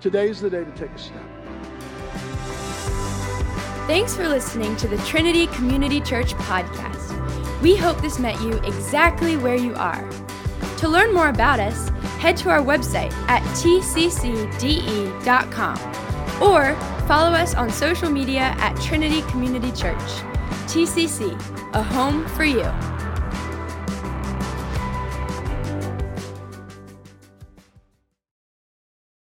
Today's 0.00 0.40
the 0.40 0.50
day 0.50 0.64
to 0.64 0.72
take 0.72 0.90
a 0.90 0.98
step. 0.98 1.41
Thanks 3.88 4.14
for 4.14 4.28
listening 4.28 4.76
to 4.76 4.86
the 4.86 4.96
Trinity 4.98 5.48
Community 5.48 6.00
Church 6.00 6.34
podcast. 6.34 7.60
We 7.60 7.74
hope 7.74 8.00
this 8.00 8.20
met 8.20 8.40
you 8.40 8.52
exactly 8.58 9.36
where 9.36 9.56
you 9.56 9.74
are. 9.74 10.08
To 10.78 10.88
learn 10.88 11.12
more 11.12 11.30
about 11.30 11.58
us, 11.58 11.88
head 12.20 12.36
to 12.38 12.50
our 12.50 12.60
website 12.60 13.12
at 13.28 13.42
tccde.com 13.56 14.02
or 16.40 16.76
follow 17.08 17.32
us 17.36 17.56
on 17.56 17.70
social 17.70 18.08
media 18.08 18.54
at 18.58 18.80
Trinity 18.80 19.22
Community 19.22 19.72
Church. 19.72 19.98
TCC, 20.68 21.32
a 21.74 21.82
home 21.82 22.24
for 22.28 22.44
you. 22.44 22.62